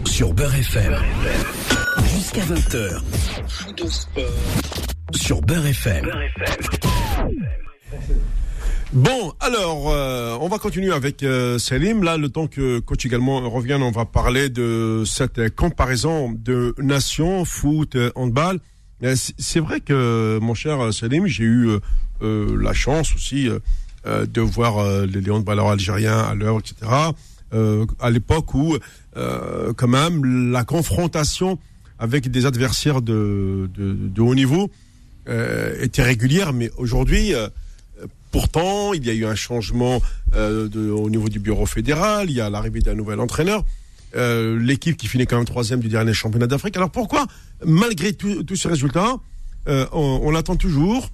[0.05, 0.95] sur Beurre FM.
[2.15, 3.01] Jusqu'à 20h.
[3.49, 4.25] Faux de sport
[5.15, 6.07] sur Beurre FM.
[8.93, 12.03] Bon, alors, euh, on va continuer avec euh, Salim.
[12.05, 17.45] Là, le temps que coach également revienne, on va parler de cette comparaison de nations,
[17.45, 18.61] foot, euh, handball.
[19.03, 21.81] Euh, c'est- vrai que, mon cher Salim, j'ai eu euh,
[22.23, 23.49] euh, la chance aussi
[24.07, 26.75] de voir euh, les, les handballeurs algériens à l'heure, etc.
[27.53, 28.77] Euh, à l'époque où,
[29.17, 31.59] euh, quand même, la confrontation
[31.99, 34.71] avec des adversaires de, de, de haut niveau
[35.29, 37.35] euh, était régulière, mais aujourd'hui...
[37.35, 37.49] euh,
[38.33, 40.03] Pourtant, il y a eu un changement
[40.35, 43.65] euh, de- au niveau du bureau fédéral, il y a l'arrivée d'un nouvel entraîneur,
[44.17, 46.77] euh, l'équipe qui finit quand même troisième du dernier championnat d'Afrique.
[46.77, 47.29] Alors pourquoi,
[47.65, 49.15] malgré tous ces résultats,
[49.69, 51.11] euh, on, on attend toujours,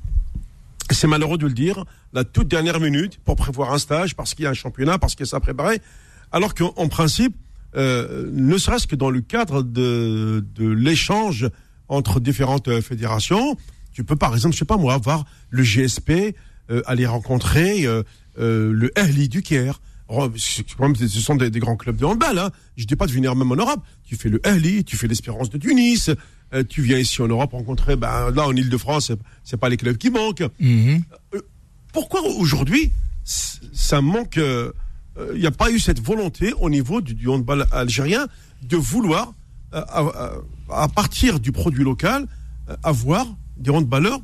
[0.95, 4.45] c'est malheureux de le dire, la toute dernière minute pour prévoir un stage parce qu'il
[4.45, 5.81] y a un championnat, parce que ça préparé,
[6.33, 7.37] alors qu'en en principe,
[7.77, 11.49] euh, ne serait-ce que dans le cadre de, de l'échange
[11.89, 13.57] entre différentes euh, fédérations,
[13.93, 16.35] tu peux par exemple, je sais pas moi, voir le GSP
[16.71, 18.05] euh, aller rencontrer euh,
[18.39, 19.81] euh, le Ahli du Caire.
[20.81, 22.39] Même- Ce sont des, des grands clubs de handball.
[22.39, 22.51] Hein.
[22.77, 23.81] Je dis pas de venir même en Europe.
[24.05, 26.11] Tu fais le Ahli, tu fais l'Espérance de Tunis.
[26.53, 29.13] euh, tu viens ici en Europe rencontrer, ben là en Ile-de-France,
[29.45, 30.43] c'est- pas les clubs qui manquent
[31.93, 32.93] pourquoi aujourd'hui
[33.25, 34.73] ça manque euh,
[35.19, 38.27] euh, Il n'y a pas eu cette volonté au niveau du, du handball algérien
[38.63, 39.33] de vouloir,
[39.75, 40.33] euh, à,
[40.71, 42.27] à- partir du produit local,
[42.69, 43.27] euh, avoir
[43.57, 44.21] des handballeurs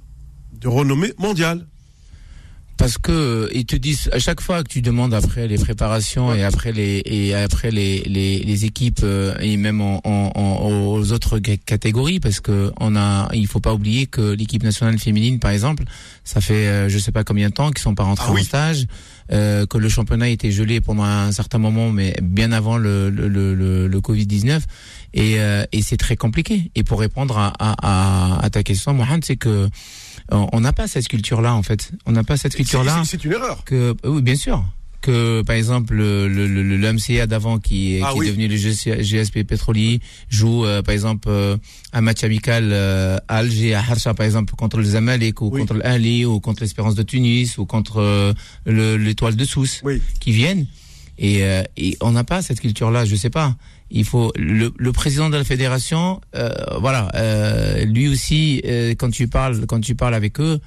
[0.60, 1.66] de renommée mondiale?
[2.78, 6.34] Parce que euh, ils te disent à chaque fois que tu demandes après les préparations
[6.34, 10.86] et après les et après les les, les équipes euh, et même en, en, en-
[10.92, 15.38] aux autres catégories parce que on a il faut pas oublier que l'équipe nationale féminine
[15.38, 15.84] par exemple
[16.22, 18.42] ça fait euh, je sais pas combien de temps qu'ils sont pas rentrés Ah oui.
[18.42, 18.86] en stage
[19.32, 23.08] euh, que le championnat a été gelé pendant un certain moment mais bien avant le
[23.10, 24.62] le le, le, le Covid 19
[25.14, 28.92] et euh, et c'est très compliqué et pour répondre à à, à, à ta question
[28.92, 29.68] Mohamed c'est que
[30.30, 33.02] on on n'a pas cette culture là en fait on n'a pas cette culture là
[33.04, 33.64] C'est- une erreur.
[33.64, 34.64] que oui bien sûr
[35.02, 38.26] que par exemple le le, le, le MCA d'avant qui, est- Ah qui oui.
[38.26, 38.56] est devenu le
[39.02, 41.56] GSP Petroli joue euh, par exemple euh,
[41.92, 45.60] un match amical euh, à Alger à Harsha par exemple contre le Zamalek ou Oui.
[45.60, 48.32] contre l'Ali ou contre l'Espérance de Tunis ou contre euh,
[48.64, 50.00] le- l'étoile de Sousse Oui.
[50.18, 50.66] qui viennent
[51.18, 53.54] et, euh, et on n'a pas cette culture là je sais pas
[53.90, 56.50] il faut le, le président de la fédération euh,
[56.80, 60.58] voilà euh, lui aussi euh, quand tu parles quand tu parles avec eux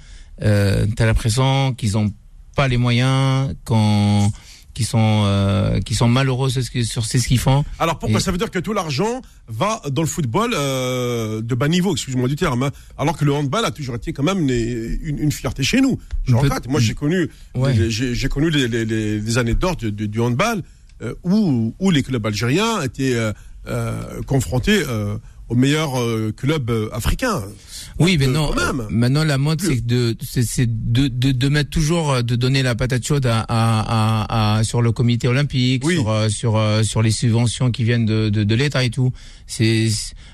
[0.41, 2.11] euh, t'as l'impression qu'ils ont
[2.55, 4.31] pas les moyens quand
[4.73, 8.37] qui sont euh, qui sont malheureux sur ce qu'ils- font Alors pourquoi Et- ça veut
[8.37, 12.63] dire que tout l'argent va dans le football euh, de bas niveau, excuse-moi du terme,
[12.63, 15.81] hein, alors que le handball a toujours été quand même une, une, une fierté chez
[15.81, 15.99] nous.
[16.23, 16.49] Je Peut-.
[16.69, 17.73] Moi j'ai connu, Ouais.
[17.89, 20.61] j'ai connu les, les, les, les années d'or du handball
[21.01, 23.31] euh, où, où les clubs algériens étaient euh,
[23.67, 25.17] euh, confrontés euh,
[25.49, 27.41] aux meilleurs euh, clubs africains.
[27.97, 28.51] Oui, mais non.
[28.89, 33.05] Maintenant, la mode, c'est de, c'est, de, de, de mettre toujours, de donner la patate
[33.05, 35.95] chaude à, à, à, à- sur le comité olympique, Oui.
[35.95, 39.11] sur, sur, sur les subventions qui viennent de, de, de l'État et tout.
[39.47, 39.89] C'est-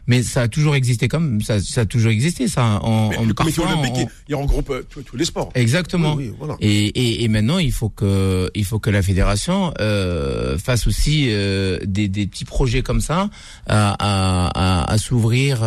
[0.08, 2.80] mais ça a toujours existé comme, ça, ça a toujours existé, ça.
[2.82, 5.52] En, Mais en- le comité olympique, on- il, il regroupe euh, tous tous les sports.
[5.56, 6.16] Exactement.
[6.16, 6.56] Oui, oui, voilà.
[6.62, 11.28] Et, et, et maintenant, il faut que, il faut que la fédération euh, fasse aussi
[11.30, 13.30] euh, des, des petits projets comme ça
[13.68, 15.60] à, à, à, à s'ouvrir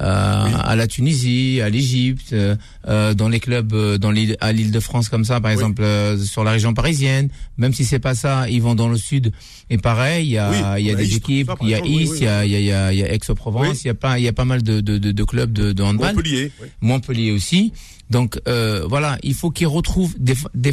[0.00, 2.56] euh, à la Tunisie, à l'Égypte, euh,
[2.86, 5.82] euh, dans les clubs, euh, dans l'île, à l'île de France comme ça, par exemple,
[5.82, 7.28] euh, sur la région parisienne.
[7.56, 9.32] Même si c'est pas ça, ils vont dans le sud.
[9.70, 12.18] Et pareil, il y a, Oui, y a des équipes, il y a Istres, oui,
[12.20, 14.24] il y a, il y a, il y a, Aix-en-Provence, il y a pas, il
[14.24, 16.14] y a pas mal de, de, de, de clubs de, de handball.
[16.14, 16.52] Montpellier.
[16.62, 16.68] oui.
[16.80, 17.72] Montpellier aussi.
[18.10, 20.70] Donc euh, voilà, il faut qu'ils retrouvent des, des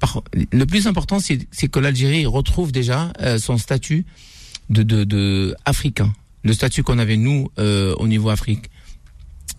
[0.00, 0.22] par-
[0.52, 4.04] le plus important c'est c'est que l'Algérie retrouve déjà euh, son statut
[4.68, 8.70] de, de de africain, le statut qu'on avait nous euh, au niveau Afrique.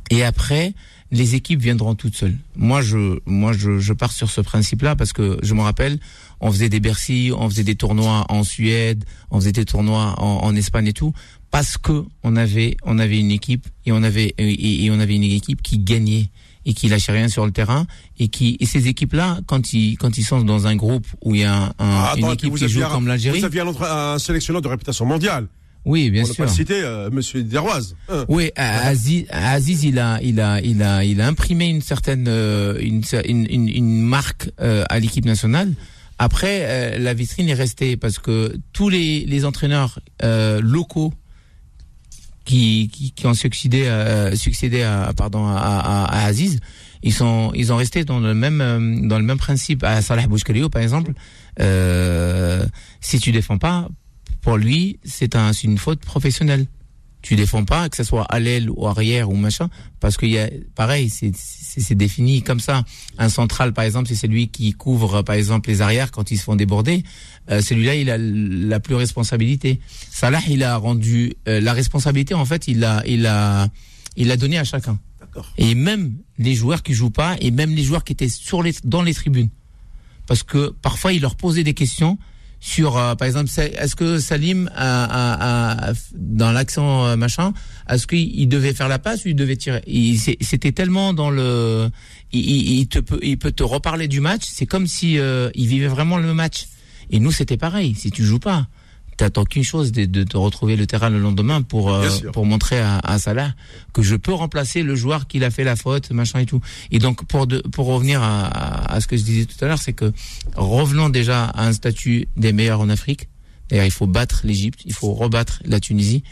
[0.10, 0.74] Et après
[1.12, 2.38] les équipes viendront toutes seules.
[2.56, 5.98] Moi je moi je, je pars sur ce principe-là parce que je me rappelle
[6.40, 10.44] on faisait des Bercy, on faisait des tournois en Suède, on faisait des tournois en,
[10.46, 11.12] en Espagne et tout
[11.50, 15.16] parce que on avait on avait une équipe et on avait et, et on avait
[15.16, 16.30] une équipe qui gagnait
[16.66, 17.88] et qui lâchait rien sur le terrain
[18.20, 21.34] et qui et ces équipes là quand ils quand ils sont dans un groupe où
[21.34, 23.68] il y a un, Ah, une équipe qui joue un- comme l'Algérie Vous aviez un,
[24.14, 25.48] un sélectionneur de réputation mondiale.
[25.86, 27.96] Oui bien On sûr pas cité euh, Monsieur Deroise.
[28.10, 28.26] Hein.
[28.28, 32.78] oui Aziz, Aziz il a il a il a il a imprimé une certaine euh,
[32.80, 35.74] une, une, une, marque euh, à l'équipe nationale
[36.18, 41.14] après euh, la vitrine est restée parce que tous les les entraîneurs euh, locaux
[42.50, 46.60] qui, qui, qui ont succédé, à, succédé à, pardon, à, à, à Aziz,
[47.04, 49.84] ils sont, ils ont resté dans le même, euh, dans le même principe.
[49.84, 51.14] À Salah Bouchkalio, par exemple,
[51.60, 52.66] euh,
[53.02, 53.88] si tu défends pas,
[54.50, 56.66] pour lui, c'est un, c'est une faute professionnelle.
[57.22, 59.70] Tu défends pas, que ce soit à l'aile ou arrière ou machin,
[60.00, 62.84] parce qu'il y a, pareil, c'est, défini comme ça.
[63.20, 66.46] Un central, par exemple, c'est celui qui couvre, par exemple, les arrières quand ils se
[66.46, 67.04] font déborder.
[67.52, 69.82] Euh, celui-là, il a la plus responsabilité.
[70.10, 72.34] Salah, il a rendu euh, la responsabilité.
[72.34, 73.68] En fait, il a, il a,
[74.16, 74.98] il a donné à chacun.
[75.60, 78.74] Et même les joueurs qui jouent pas, et même les joueurs qui étaient sur les,
[78.84, 79.50] dans les tribunes,
[80.26, 82.18] parce que parfois il leur posait des questions
[82.60, 87.54] sur, euh, par exemple, est-ce que Salim, dans l'accent euh, machin,
[87.90, 89.82] est-ce qu'il il devait faire la passe ou il devait tirer?
[90.42, 91.90] C'était tellement dans le,
[92.32, 94.44] il peut te reparler du match.
[94.46, 96.68] C'est comme si euh, il vivait vraiment le match.
[97.12, 97.96] Et nous, c'était pareil.
[97.96, 98.68] Si tu joues pas,
[99.20, 102.80] t'attends qu'une chose, de, de te retrouver le terrain le lendemain pour euh, pour montrer
[102.80, 103.54] à, à Salah
[103.94, 106.62] que je peux remplacer le joueur qui a fait la faute, machin et tout.
[106.92, 109.68] Et donc pour de, pour revenir à, à, à ce que je disais tout à
[109.68, 110.12] l'heure, c'est que
[110.56, 113.28] revenons déjà à un statut des meilleurs en Afrique.
[113.70, 116.24] D'ailleurs, il faut battre l'Égypte, il faut rebattre la Tunisie,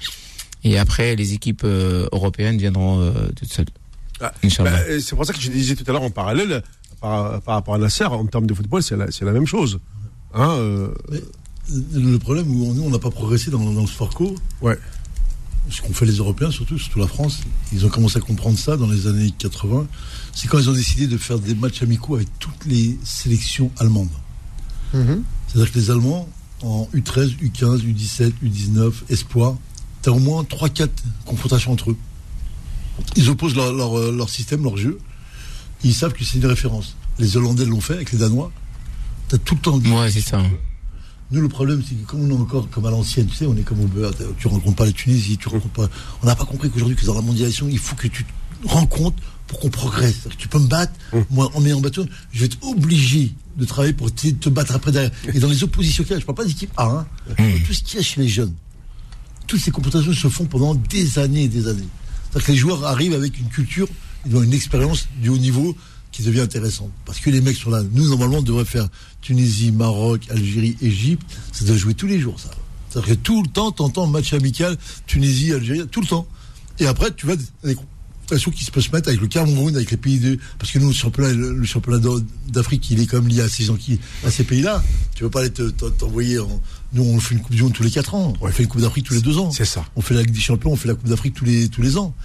[0.64, 3.72] et après les équipes euh, européennes viendront euh, toutes seules.
[4.20, 6.64] Ah, bah, euh, c'est pour ça que je disais tout à l'heure en parallèle,
[7.00, 9.80] par, par rapport à Nasser, en termes de football, c'est la, la même chose.
[10.34, 10.90] Hein, euh,
[11.70, 14.78] Le problème, où nous, on n'a pas progressé dans, dans le sport co, ouais.
[15.70, 17.42] ce qu'ont fait les Européens, surtout, surtout la France,
[17.74, 19.88] ils ont commencé à comprendre ça dans les années 80.
[20.34, 24.10] C'est quand ils ont décidé de faire des matchs amicaux avec toutes les sélections allemandes.
[24.94, 25.24] Mhm.
[25.48, 26.30] C'est-à-dire que les Allemands,
[26.62, 29.56] en U13, U15, U17, U19, Espoir,
[30.02, 30.90] tu as au moins 3-4
[31.26, 31.98] confrontations entre eux.
[33.16, 34.98] Ils opposent leur, leur, euh, leur système, leur jeu.
[35.84, 36.96] Ils savent que c'est une référence.
[37.20, 38.52] Les Hollandais l'ont fait avec les Danois.
[39.30, 39.78] Tu as tout le temps.
[39.78, 40.42] Ouais, c'est ça.
[41.32, 43.56] Nous, le problème, c'est que comme on est encore comme à l'ancienne, tu sais, on
[43.58, 44.14] est comme au beurre.
[44.38, 45.90] Tu rencontres pas la Tunisie, tu rencontres pas.
[46.24, 49.22] On n'a pas compris qu'aujourd'hui, que dans la mondialisation, il faut que tu te rencontres
[49.48, 50.28] pour qu'on progresse.
[50.38, 50.94] Tu peux me battre,
[51.30, 52.02] moi, en m'ayant battu,
[52.32, 55.12] je vais être obligé de travailler pour te, te battre après derrière.
[55.34, 57.08] Et dans les oppositions qu'il y a, je parle pas d'équipe A, hein,
[57.40, 58.54] mais tout ce qu'il y a chez les jeunes.
[59.48, 61.88] Toutes ces confrontations se font pendant des années et des années.
[62.30, 63.88] C'est-à-dire que les joueurs arrivent avec une culture,
[64.26, 65.76] ils ont une expérience du haut niveau
[66.12, 66.92] qui devient intéressante.
[67.06, 67.82] Parce que les mecs sont là.
[67.92, 68.88] Nous, normalement, on devrait faire
[69.28, 71.26] Tunisie, Maroc, Algérie, Égypte.
[71.52, 72.50] Ça doit jouer tous les jours, ça.
[72.90, 76.26] C'est-à-dire que tout le temps, t'entends match amical, Tunisie, Algérie, tout le temps.
[76.80, 79.92] Et après, tu vas des confrontations qui se peuvent se mettre avec le Cameroun, avec
[79.92, 80.40] les pays de.
[80.60, 83.76] Parce que nous, le championnat, le, d'Afrique, il est quand même lié à ces, gens
[83.76, 84.82] qui, à ces pays-là.
[85.16, 86.62] Tu veux pas aller te- te- t'envoyer en.
[86.94, 88.32] Nous, on fait une Coupe du Monde tous les 4 ans.
[88.40, 89.52] On fait une Coupe d'Afrique tous les 2 ans.
[89.52, 89.84] C'est ça.
[89.98, 91.98] On fait la Ligue des Champions, on fait la Coupe d'Afrique tous les, tous les
[91.98, 92.16] ans.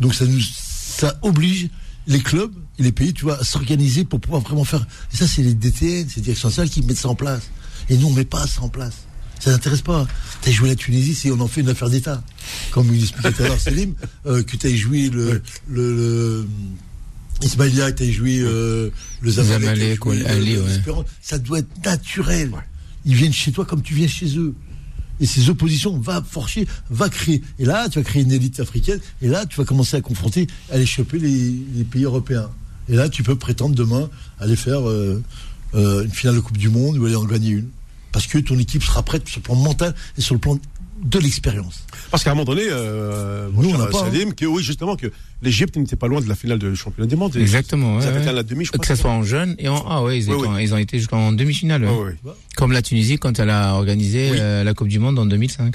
[0.00, 1.70] Donc ça nous, ça oblige
[2.10, 4.84] les clubs et les pays, tu vois, s'organiser pour pouvoir vraiment faire.
[5.12, 7.50] Et ça, c'est les DTN, c'est les directions nationales qui mettent ça en place.
[7.88, 8.94] Et nous, on met pas ça en place.
[9.38, 10.06] Ça n'intéresse pas.
[10.42, 12.22] T'as joué la Tunisie, c'est on en fait une affaire d'État.
[12.72, 13.94] Comme il expliquait tout à l'heure, Selim,
[14.26, 16.46] euh, que t'as joué le, le, le
[17.42, 20.40] Ismaïlia, que t'as joué euh, le Zamalek, ouais.
[20.40, 21.06] l'Espérance.
[21.22, 22.50] Ça doit être naturel.
[23.06, 24.54] Ils viennent chez toi comme tu viens chez eux.
[25.20, 27.42] Et ces oppositions, va forcher, va créer.
[27.58, 29.00] Et là, tu vas créer une élite africaine.
[29.22, 32.48] Et là, tu vas commencer à confronter, à aller choper les, les pays européens.
[32.88, 34.10] Et là, tu peux prétendre demain
[34.40, 35.22] aller faire euh,
[35.74, 37.68] euh, une finale de Coupe du Monde ou aller en gagner une.
[38.12, 40.58] Parce que ton équipe sera prête sur le plan mental et sur le plan
[41.02, 41.84] de l'expérience.
[42.10, 44.10] Parce qu'à un moment donné, euh, Nous, on n'a pas, hein.
[44.12, 45.10] Salim, que oui, justement, que
[45.42, 47.36] l'Égypte n'était pas loin de la finale du championnat du monde.
[47.36, 47.98] Exactement.
[48.00, 48.32] Ils ouais, ouais.
[48.32, 48.80] la demi, je crois.
[48.80, 50.62] Que ce soit en jeune et en A, ouais, ils, Oui, étaient- oui.
[50.62, 51.86] ils ont été jusqu'en demi-finale.
[52.56, 54.36] Comme la Tunisie quand elle a organisé Oui.
[54.40, 55.74] euh, la Coupe du Monde en 2005.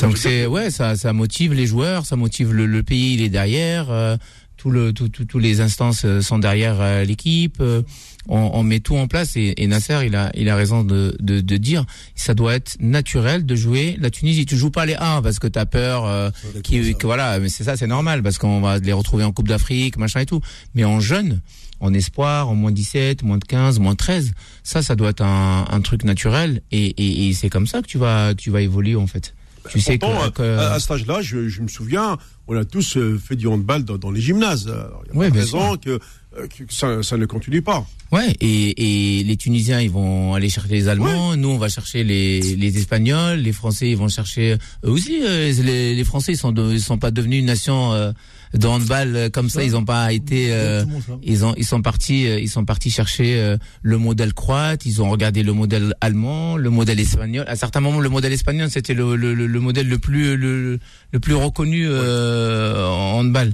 [0.00, 3.28] Donc c'est ouais, ça, ça motive les joueurs, ça motive le, le pays, il est
[3.28, 3.90] derrière.
[3.90, 4.16] euh,
[4.60, 7.56] tout le, tout, tout- tous les instances euh, sont derrière euh, l'équipe.
[7.60, 7.82] euh,
[8.28, 11.16] on, on met tout en place et, et Nasser, il a, il a raison de,
[11.20, 14.44] de, de dire, ça doit être naturel de jouer la Tunisie.
[14.44, 16.04] Tu joues pas les 1 parce que t'as peur.
[16.04, 16.30] euh,
[16.62, 19.48] qui, que voilà, mais c'est ça, c'est normal parce qu'on va les retrouver en Coupe
[19.48, 20.42] d'Afrique, machin et tout.
[20.74, 21.40] Mais en jeune,
[21.80, 24.32] en espoir, en moins 17, moins de 15, moins 13,
[24.62, 27.86] ça, ça doit être un, un truc naturel et, et, et c'est comme ça que
[27.86, 29.34] tu vas, tu vas évoluer en fait.
[29.68, 32.16] Tu sais Pourtant, que- à, à cet âge-là, je, je me souviens,
[32.48, 34.68] on a tous euh, fait du handball dans, dans les gymnases.
[34.68, 37.86] Alors, Il y a Ouais, raison que, euh, que ça, ça ne continue pas.
[38.10, 42.02] Ouais, et, et les Tunisiens, ils vont aller chercher les Allemands, nous, on va chercher
[42.04, 45.20] les, les Espagnols, les Français, ils vont chercher eux aussi.
[45.22, 48.12] euh, les, les Français, ils sont, de- ils sont pas devenus une nation euh,
[48.54, 49.62] de handball euh, comme ça.
[49.62, 50.48] Ils ont pas été.
[50.52, 50.84] euh,
[51.22, 54.86] ils ont, ils sont partis, euh, ils sont partis chercher euh, le modèle croate.
[54.86, 57.44] Ils ont regardé le modèle allemand, le modèle espagnol.
[57.48, 60.78] À certains moments, le modèle espagnol, c'était le, le, le- le modèle le plus, le,
[61.12, 63.52] le plus reconnu euh, en handball.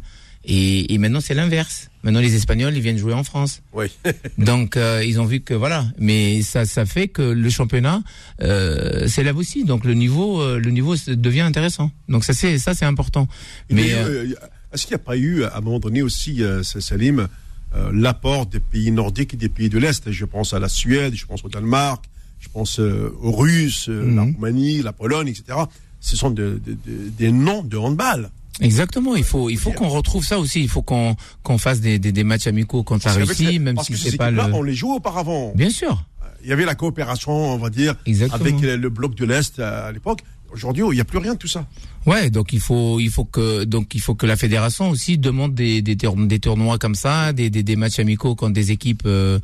[0.48, 1.90] Et, et maintenant, c'est l'inverse.
[2.04, 3.62] Maintenant, les Espagnols, ils viennent jouer en France.
[3.72, 3.86] Oui.
[4.38, 8.00] Donc euh, ils ont vu que voilà, mais ça ça fait que le championnat
[8.42, 9.64] euh, s'élève aussi.
[9.64, 11.90] Donc le niveau euh, le niveau devient intéressant.
[12.08, 13.26] Donc ça c'est ça c'est important.
[13.70, 14.34] Mais Mais euh, euh,
[14.72, 17.28] est-ce qu'il n'y a pas eu, à un moment donné aussi, euh, Salim,
[17.74, 20.10] euh, l'apport des pays nordiques et des pays de l'Est?
[20.10, 22.04] Je pense à la Suède, je pense au Danemark,
[22.40, 23.94] je pense euh, aux Russes, la
[24.24, 24.34] Mhm.
[24.34, 25.58] Roumanie, la Pologne, etc.
[26.00, 28.30] Ce sont de- de- de- des noms de handball.
[28.60, 30.60] exactement, il faut il faut qu'on retrouve ça aussi.
[30.62, 33.78] Il faut qu'on qu'on fasse des, des des matchs amicaux contre la Parce Russie, même
[33.80, 34.40] si c'est pas le.
[34.54, 35.52] on les joue auparavant.
[35.54, 36.04] Bien sûr.
[36.42, 38.40] Il y avait la coopération, on va dire, Exactement.
[38.40, 40.20] avec le, bloc de l'Est à l'époque.
[40.52, 41.66] Aujourd'hui, il n'y a plus rien de tout ça.
[42.06, 45.54] Ouais, donc il faut il faut que donc il faut que la fédération aussi demande
[45.54, 49.40] des des, des tournois comme ça, des, des des matchs amicaux contre des équipes euh,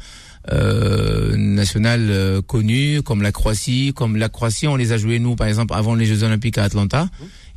[0.50, 5.34] euh, nationales euh, connues comme la Croatie, comme la Croatie, on les a joués nous
[5.34, 7.08] par exemple avant les Jeux Olympiques à Atlanta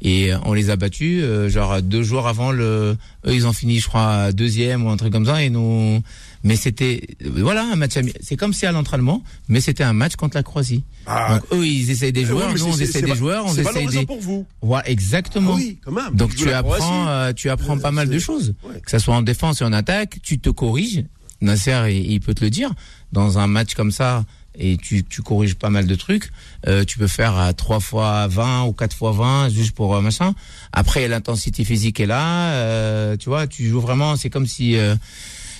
[0.02, 3.80] et on les a battus euh, genre deux jours avant le eux ils ont fini
[3.80, 6.02] je crois deuxième ou un truc comme ça et nous
[6.46, 10.38] mais c'était voilà un match c'est comme si à l'entraînement mais c'était un match contre
[10.38, 10.86] la Croatie.
[11.06, 14.00] Ah, Donc eux ils essayent des euh, joueurs, nous on c'est des joueurs, on valorisant
[14.00, 14.46] des pour vous.
[14.62, 15.52] voilà, exactement.
[15.56, 16.16] Ah oui, quand même.
[16.16, 18.80] Donc tu apprends, euh, tu apprends pas mal de choses, ouais.
[18.80, 20.20] que ça soit en défense et en attaque.
[20.24, 21.04] Tu te corriges.
[21.42, 22.72] Nasser, il, il peut te le dire.
[23.12, 24.24] Dans un match comme ça,
[24.58, 26.32] et tu, tu corriges pas mal de trucs.
[26.68, 30.02] Euh, tu peux faire à 3 fois 20 ou 4 fois 20 juste pour euh,
[30.02, 30.34] machin.
[30.72, 32.52] Après, l'intensité physique est là.
[32.54, 34.16] euh, tu vois, tu joues vraiment.
[34.16, 34.96] C'est comme si euh,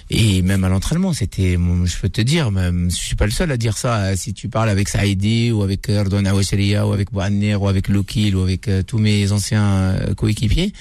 [0.10, 1.54] et même à l'entraînement, c'était,
[1.86, 4.16] je peux te dire, même, je suis pas le seul à dire ça.
[4.16, 8.36] Si tu parles avec Saïdi ou avec Erdogan Aouacheria ou avec Bouhanner ou avec Lokil
[8.36, 10.74] ou avec euh, tous mes anciens euh, coéquipiers,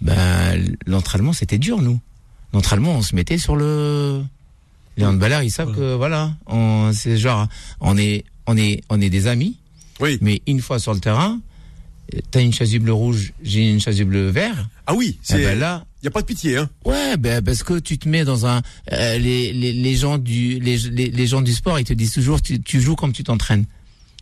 [0.00, 1.98] ben l'entraînement c'était dur nous.
[2.52, 4.22] L'entraînement, on se mettait sur le.
[4.96, 7.46] Les handballeurs, ils savent que voilà, on, c'est genre,
[7.80, 9.56] on est, on est, on est des amis,
[10.00, 10.18] Oui.
[10.20, 11.38] mais une fois sur le terrain,
[12.14, 14.68] euh, t'as une chasuble rouge, j'ai une chasuble vert.
[14.88, 15.44] Ah oui, Eh c'est.
[15.44, 15.56] ben
[16.00, 16.70] Il n'y a pas de pitié, hein.
[16.84, 18.62] Ouais, ben parce que tu te mets dans un
[18.92, 22.12] euh, les, les les gens du les, les les gens du sport, ils te disent
[22.12, 23.64] toujours tu, tu joues comme tu t'entraînes.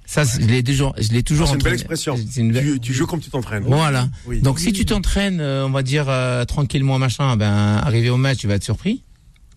[0.07, 2.17] Ça, je l'ai toujours je l'ai toujours Ah, c'est une belle expression.
[2.17, 3.65] C'est une belle- Tu, tu joues comme tu t'entraînes.
[3.67, 4.09] Voilà.
[4.27, 4.41] Oui.
[4.41, 8.39] Donc si tu t'entraînes, euh, on va dire euh, tranquillement machin, ben arrivé au match,
[8.39, 9.03] tu vas être surpris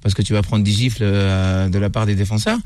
[0.01, 2.57] parce que tu vas prendre des gifles euh, de la part des défenseurs.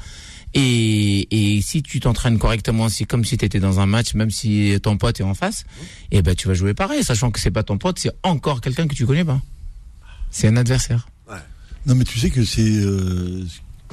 [0.56, 4.30] Et, et si tu t'entraînes correctement, c'est comme si tu étais dans un match, même
[4.32, 5.66] si ton pote est en face,
[6.12, 8.88] et ben tu vas jouer pareil, sachant que c'est pas ton pote, c'est encore quelqu'un
[8.88, 9.42] que tu connais pas.
[10.30, 11.08] C'est un adversaire.
[11.86, 13.44] Non, mais tu sais que c'est euh,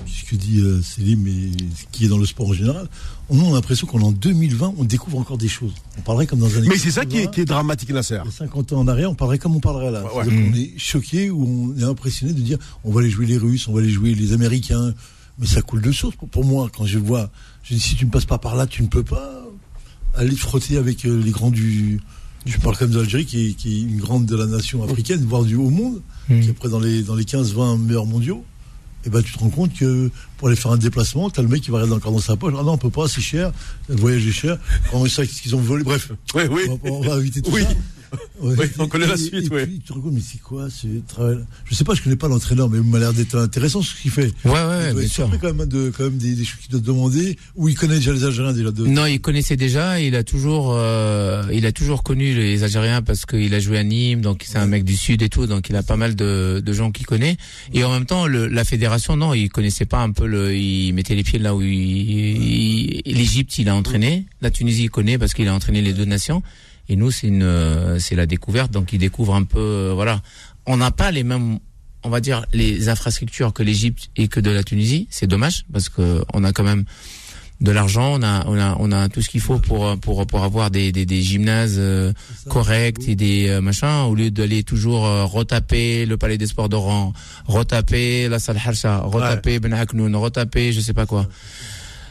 [0.06, 2.88] ce que dit euh, Célim et ce qui est dans le sport en général.
[3.28, 5.72] On a l'impression qu'en en 2020, on découvre encore des choses.
[5.98, 6.60] On parlerait comme dans un.
[6.60, 8.18] Mais c'est ça qui est, qui est dramatique, Nasser.
[8.24, 10.04] Il y a 50 ans en arrière, on parlerait comme on parlerait là.
[10.04, 13.26] Ouais, C'est-à-dire qu'on est choqué ou on est impressionné de dire on va aller jouer
[13.26, 14.94] les Russes, on va aller jouer les Américains.
[15.40, 16.14] Mais ça coule de source.
[16.16, 17.30] Pour- Pour moi, quand je vois,
[17.64, 19.42] je dis si tu ne passes pas par là, tu ne peux pas
[20.14, 22.00] aller te frotter avec euh, les grands du.
[22.46, 24.82] Je parle quand même de l'Algérie, qui est, qui est une grande de la nation
[24.84, 26.40] africaine, voire du haut monde, Mhm.
[26.42, 28.44] qui est près dans les, dans les 15-20 meilleurs mondiaux.
[29.06, 31.62] Et ben tu te rends compte que pour aller faire un déplacement, t'as le mec
[31.62, 32.52] qui va regarder encore dans sa poche.
[32.58, 33.50] Ah non, on peut pas, c'est cher.
[33.88, 34.58] Le voyage est cher.
[34.90, 36.62] Comment ça, qu'est-ce qu'ils ont volé Bref, Oui, oui.
[36.68, 37.62] on, va, on va éviter tout Oui.
[37.62, 37.68] ça.
[38.40, 38.54] Ouais.
[38.58, 39.66] Oui, on connaît la Et- suite, et ouais.
[39.66, 42.78] puis, tu mais c'est quoi ce travail Je sais pas, je connais pas l'entraîneur, mais
[42.78, 44.32] il m'a l'air d'être intéressant ce qu'il fait.
[44.46, 45.30] Ouais, ouais, il bien sûr.
[45.38, 47.36] quand même de quand même des, des choses qu'il doit demander.
[47.56, 48.86] Ou il connaît déjà les Algériens déjà de.
[48.86, 50.00] Non, il connaissait déjà.
[50.00, 53.84] Il a toujours, euh, il a toujours connu les Algériens parce qu'il a joué à
[53.84, 56.62] Nîmes, donc c'est un mec du sud et tout, donc il a pas mal de,
[56.64, 57.36] de gens qu'il connaît.
[57.74, 60.94] Et en même temps, le, la fédération, non, il connaissait pas un peu le, il
[60.94, 61.68] mettait les pieds là où il,
[63.04, 64.24] il- l'Égypte, il a entraîné.
[64.40, 66.42] La Tunisie, il connaît parce qu'il a entraîné les deux nations.
[66.90, 70.20] Et nous, c'est une, euh, c'est la découverte, donc il découvre un peu, euh, voilà.
[70.66, 71.60] On n'a pas les mêmes,
[72.02, 75.06] on va dire, les infrastructures que l'Égypte et que de la Tunisie.
[75.08, 76.84] C'est dommage parce que on a quand même
[77.60, 80.42] de l'argent, on a, on a, on a tout ce qu'il faut pour pour pour
[80.44, 82.12] avoir des des, des gymnases euh,
[82.48, 86.70] corrects et des euh, machins au lieu d'aller toujours euh, retaper le palais des sports
[86.70, 87.12] d'Oran,
[87.46, 91.26] retaper la salle Harsha, retaper Ben Aknoun, retaper je sais pas quoi.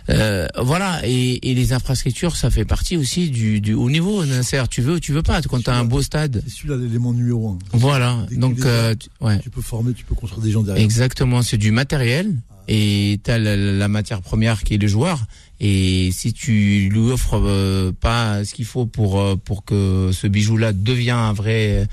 [0.09, 4.63] Euh, voilà et, et les infrastructures ça fait partie aussi du, du haut niveau Nasser
[4.69, 6.41] tu veux ou tu veux pas quand t'as un beau stade?
[6.47, 7.57] C'est celui-là l'élément numéro un.
[7.73, 10.83] voilà donc euh, as, tu- ouais Tu peux former, tu peux construire des gens derrière.
[10.83, 12.33] Exactement, c'est du matériel
[12.67, 15.25] et t'as la, la matière première qui est le joueur.
[15.59, 20.25] Et si tu lui offres euh, pas ce qu'il faut pour euh, pour que ce
[20.27, 21.87] bijou-là devienne un vrai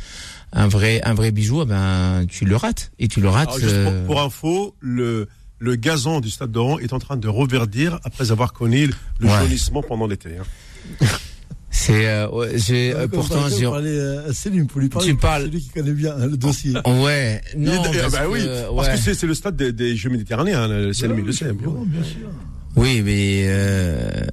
[0.53, 3.49] un vrai un vrai bijou, eh ben tu le rates et tu le rates.
[3.49, 7.17] Alors, juste pour, euh, pour info, le, le gazon du stade d'Oran est en train
[7.17, 9.33] de reverdir après avoir connu le Ouais.
[9.41, 10.31] jaunissement pendant l'été.
[10.39, 11.07] hein.
[11.71, 15.09] c'est euh, ouais, j'ai euh, pourtant on j'ai parler à Céline, pour lui parler.
[15.09, 16.73] Tu parles- C'est lui qui connaît bien hein, le dossier.
[16.87, 19.73] ouais non Il est- parce bah que, oui, euh, parce que c'est, le stade des,
[19.73, 21.53] des Jeux méditerranéens, hein, le Salim, le sait.
[21.53, 22.29] bien, sûr.
[22.77, 24.27] oui mais euh,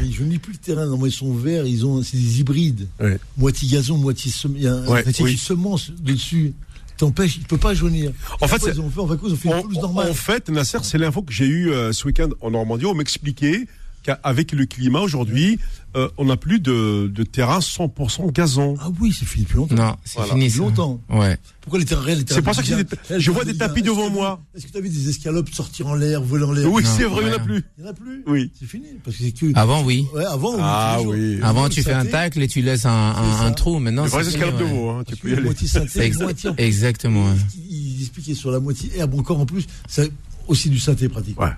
[0.00, 0.86] Mais je ne lis plus le terrain.
[0.86, 1.66] Non, moi, ils sont verts.
[1.66, 2.86] Ils ont, c'est des hybrides.
[3.00, 3.18] Ouais.
[3.36, 5.36] Moitié gazon, moitié sem- il y a un Ouais, moitié oui.
[5.38, 6.54] semence dessus.
[6.96, 8.12] T'empêches, il peut pas jaunir.
[8.40, 10.10] En fait, ils ont fait, en fait, ils ont fait une en- normale.
[10.10, 12.86] en fait, Nasser, c'est l'info que j'ai eue euh, ce week-end en Normandie.
[12.86, 13.66] On m'expliquait
[14.06, 15.58] qu'avec le climat aujourd'hui,
[15.96, 18.74] euh, on n'a plus de, de terrain 100% gazon.
[18.80, 19.74] Ah oui, c'est fini depuis longtemps.
[19.74, 20.32] non c'est Voilà.
[20.34, 20.58] fini ça.
[20.58, 21.00] Longtemps.
[21.10, 23.82] ouais Pourquoi les terrains les C'est pour ça que des- je vois les des tapis
[23.82, 24.40] devant moi.
[24.54, 27.04] Est-ce que tu as vu des escalopes sortir en l'air, voler en l'air Oui, c'est
[27.04, 27.64] vrai, il n'y en a plus.
[27.78, 28.22] Il n'y en a plus.
[28.26, 28.50] Oui.
[28.58, 28.86] C'est fini.
[29.04, 29.46] Parce que c'est que.
[29.58, 30.56] avant oui Ouais, avant.
[30.60, 31.38] Ah oui.
[31.42, 34.64] avant tu fais un tacle et tu laisses un, trou maintenant Les c'est escalopes de
[34.64, 35.42] veau, hein, tu peux y aller.
[35.42, 36.50] Moitié synthé, Ex- moitié.
[36.58, 37.26] exactement.
[37.70, 39.66] Il expliquait sur la moitié herbe encore en plus.
[39.88, 40.12] C'est
[40.46, 41.40] aussi du synthé pratique.
[41.40, 41.50] Ouais.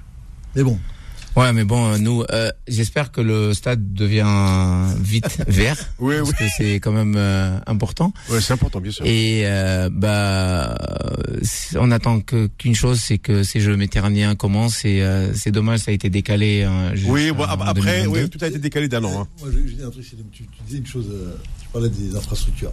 [0.57, 0.79] Mais bon.
[1.39, 4.27] Ouais, mais bon, euh, nous, euh, j'espère que le stade devient
[5.01, 6.35] vite vert, Oui, parce oui.
[6.37, 8.13] que c'est quand même euh, important.
[8.29, 9.07] Ouais, c'est important, bien sûr.
[9.07, 10.77] Et euh, bah,
[11.77, 14.85] on attend que qu'une chose, c'est que ces Jeux méditerranéens commencent.
[14.85, 16.65] Et euh, c'est dommage, ça a été décalé.
[16.65, 18.09] hein, Oui, bon, après, 2022.
[18.09, 19.21] oui, tout a été décalé d'un an.
[19.23, 19.29] hein.
[19.41, 21.89] Moi, je, je dis un truc, c'est- tu, tu disais une chose, euh, tu parlais
[21.89, 22.73] des infrastructures.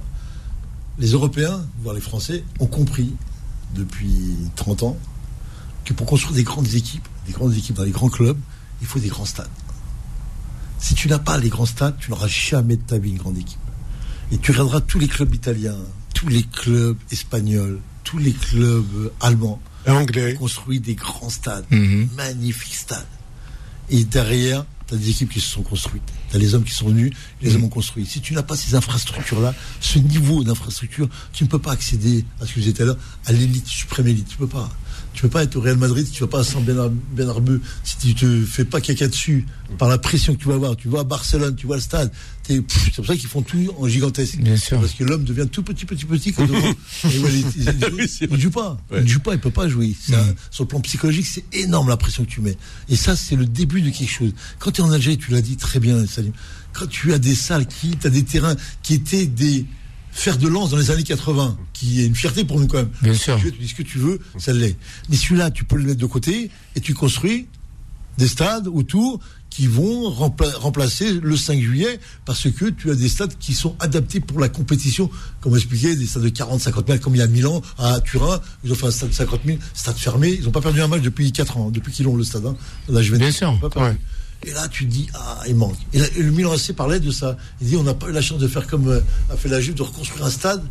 [0.98, 3.14] Les Européens, voire les Français, ont compris
[3.76, 4.16] depuis
[4.56, 4.98] 30 ans
[5.84, 8.40] que pour construire des grandes équipes, des grandes équipes dans les grands clubs,
[8.82, 9.50] il faut des grands stades.
[10.80, 13.38] Si tu n'as pas les grands stades, tu n'auras jamais de ta vie une grande
[13.38, 13.60] équipe.
[14.32, 15.78] Et tu regarderas tous les clubs italiens,
[16.14, 20.34] tous les clubs espagnols, tous les clubs euh, allemands Anglais.
[20.36, 22.10] construit des grands stades, Mhm.
[22.16, 23.06] magnifiques stades.
[23.90, 26.04] Et derrière, tu as des équipes qui se sont construites.
[26.30, 27.12] Tu as les hommes qui sont venus,
[27.42, 28.06] les hommes ont construit.
[28.06, 32.46] Si tu n'as pas ces infrastructures-là, ce niveau d'infrastructure, tu ne peux pas accéder à
[32.46, 34.28] ce que je disais tout à l'heure, à l'élite, suprême élite.
[34.28, 34.70] Tu peux pas.
[35.16, 37.30] Tu peux pas être au Real Madrid si tu vas pas à San Ben, ben
[37.30, 39.46] Arbeu, si tu te fais pas caca dessus
[39.78, 40.76] par la pression que tu vas avoir.
[40.76, 42.12] Tu vas à Barcelone, tu vois le stade.
[42.46, 44.38] C'est pour ça qu'ils font tout en gigantesque.
[44.38, 44.80] Bien sûr.
[44.80, 46.34] Parce que l'homme devient tout petit, petit, petit.
[46.34, 46.46] Quand
[47.06, 47.46] il,
[48.30, 48.78] il joue pas.
[48.94, 49.96] Il joue pas, il peut pas jouer.
[50.14, 52.58] Un- sur le plan psychologique, c'est énorme la pression que tu mets.
[52.90, 54.34] Et ça, c'est le début de quelque chose.
[54.60, 56.34] Quand tu es en Algérie, tu l'as dit très bien, Salim.
[56.74, 59.66] Quand tu as des salles qui, tu as des terrains qui étaient des
[60.18, 62.90] fers de lance dans les années 80, qui est une fierté pour nous quand même.
[63.04, 63.38] Bien sûr.
[63.40, 64.78] Tu dis ce que tu veux, ça l'est.
[65.10, 67.48] Mais celui-là, tu peux le mettre de côté et tu construis
[68.18, 69.20] des stades autour
[69.50, 73.76] qui vont rempla- remplacer le 5 juillet parce que tu as des stades qui sont
[73.80, 75.10] adaptés pour la compétition.
[75.42, 77.62] Comme on expliquait, des stades de 40, 50 mètres, comme il y a à Milan,
[77.78, 80.34] à Turin, ils ont fait un stade de 50 000, stade fermé.
[80.34, 82.46] Ils n'ont pas perdu un match depuis 4 ans, depuis qu'ils ont le stade.
[82.46, 82.56] Hein.
[82.90, 83.58] Je vais Bien sûr.
[83.60, 83.98] pas perdu.
[84.48, 85.76] Et là, tu dis, ah, il manque.
[85.94, 87.36] Et, là, et le Milan AC parlait de ça.
[87.62, 89.00] Il dit, on n'a pas eu la chance de faire comme euh,
[89.32, 90.64] a fait la Juve, de reconstruire un stade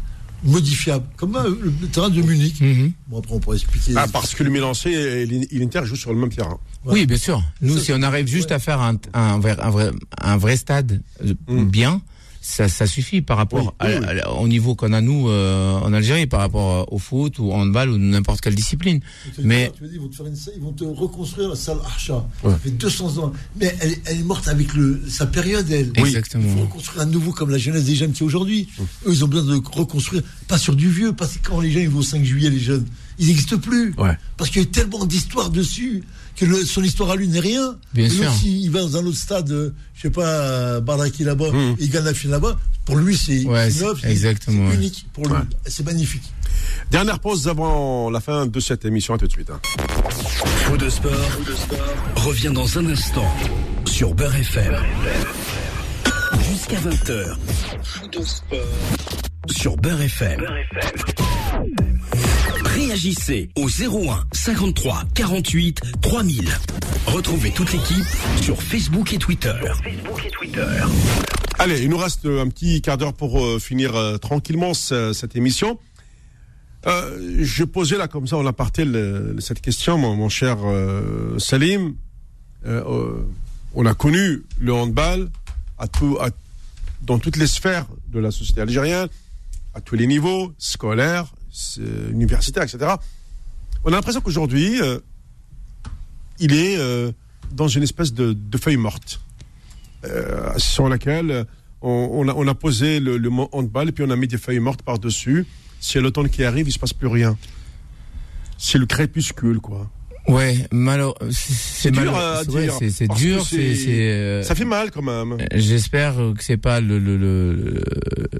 [0.44, 2.60] modifiable, comme euh, le, le terrain de Munich.
[2.60, 2.92] Mhm.
[3.08, 3.92] Bon, après, on pourrait expliquer.
[3.96, 6.58] Ah, parce que le Milan-C et l'In- l'Inter jouent sur le même terrain.
[6.84, 7.42] Oui, bien sûr.
[7.62, 9.90] Nous, si on arrive juste à faire un, un, vrai, un, vrai,
[10.20, 11.64] un vrai stade euh, Mm.
[11.64, 12.02] bien,
[12.46, 14.20] ça, ça suffit par rapport Oui, oui, à- oui.
[14.20, 17.88] à- au niveau qu'on a nous euh, en Algérie, par rapport au foot ou handball
[17.88, 19.00] ou n'importe quelle discipline.
[19.42, 21.48] Mais dire, tu veux dire, ils vont te faire une salle- ils vont te reconstruire
[21.48, 22.26] la salle Archa.
[22.42, 22.50] Ouais.
[22.52, 23.32] Ça fait 200 ans.
[23.58, 25.90] Mais elle, elle est morte avec le, sa période, elle.
[25.96, 26.08] Oui.
[26.08, 26.44] Exactement.
[26.46, 28.68] Il faut reconstruire à nouveau comme la jeunesse des jeunes qui est aujourd'hui.
[29.06, 31.84] Eux, ils ont besoin de reconstruire, pas sur du vieux, parce que quand les jeunes
[31.84, 32.84] ils vont au 5 juillet, les jeunes,
[33.18, 33.94] ils n'existent plus.
[33.96, 34.18] Ouais.
[34.36, 36.04] Parce qu'il y a eu tellement d'histoires dessus
[36.36, 37.76] que le- son histoire à lui n'est rien.
[37.94, 38.32] Bien Et sûr.
[38.32, 41.76] s'il va dans un autre stade, euh, je sais pas, à Baraki là-bas, Mm.
[41.78, 43.68] et il gagne la finale là-bas, pour lui, c'est Ouais,
[44.04, 45.32] exactement, unique pour lui.
[45.34, 45.40] Ouais.
[45.66, 46.24] C'est magnifique.
[46.90, 49.14] Dernière pause avant la fin de cette émission.
[49.14, 49.50] À tout de suite.
[49.50, 49.60] hein.
[50.66, 51.12] Faux de sport,
[52.16, 53.30] revient dans un instant
[53.84, 54.74] sur Beurre FM.
[56.50, 57.36] Jusqu'à 20h.
[57.82, 58.58] Faux de sport
[59.50, 60.40] sur Beurre FM.
[62.94, 66.48] Réagissez au 01 53 48 3000.
[67.08, 68.04] Retrouvez toute l'équipe
[68.40, 69.52] sur Facebook et Twitter.
[71.58, 75.12] Allez, il nous reste euh, un petit quart d'heure pour euh, finir euh, tranquillement ce-
[75.12, 75.76] cette émission.
[76.86, 80.58] Je posais là comme ça en aparté le- cette question, mon, cher
[81.38, 81.96] Salim.
[82.64, 85.30] On a connu le handball
[85.78, 86.16] à tout,
[87.02, 89.08] dans toutes les sphères de la société algérienne,
[89.74, 91.33] à tous les niveaux, scolaires, c'est-
[92.10, 92.78] universitaires, etc.
[93.84, 94.98] On a l'impression qu'aujourd'hui, euh,
[96.38, 97.12] il est euh,
[97.52, 99.20] dans une espèce de, de feuille morte,
[100.04, 101.46] euh, sur laquelle
[101.82, 104.26] on, on a, on a posé le, le mot handball et puis on a mis
[104.28, 105.46] des feuilles mortes par-dessus.
[105.80, 107.36] Si l'automne qui arrive, il se passe plus rien.
[108.58, 109.90] C'est le crépuscule, quoi.
[110.26, 115.36] Ouais, malo- c'est- dur à dire, c'est dur, c'est euh, Ça fait mal quand même.
[115.54, 117.82] J'espère que c'est pas le, le, le-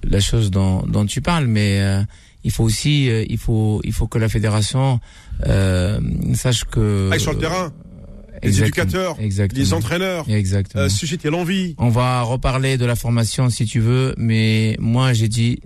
[0.03, 2.03] la chose dont, dont tu parles, mais euh,
[2.45, 5.01] il faut aussi, euh, il faut, il faut que la fédération
[5.47, 6.01] euh,
[6.35, 7.73] sache que Aille sur le terrain,
[8.43, 10.85] les éducateurs, exactement, les entraîneurs, exactement.
[10.85, 11.75] euh, susciter l'envie.
[11.79, 15.61] On va reparler de la formation si tu veux, mais moi j'ai dit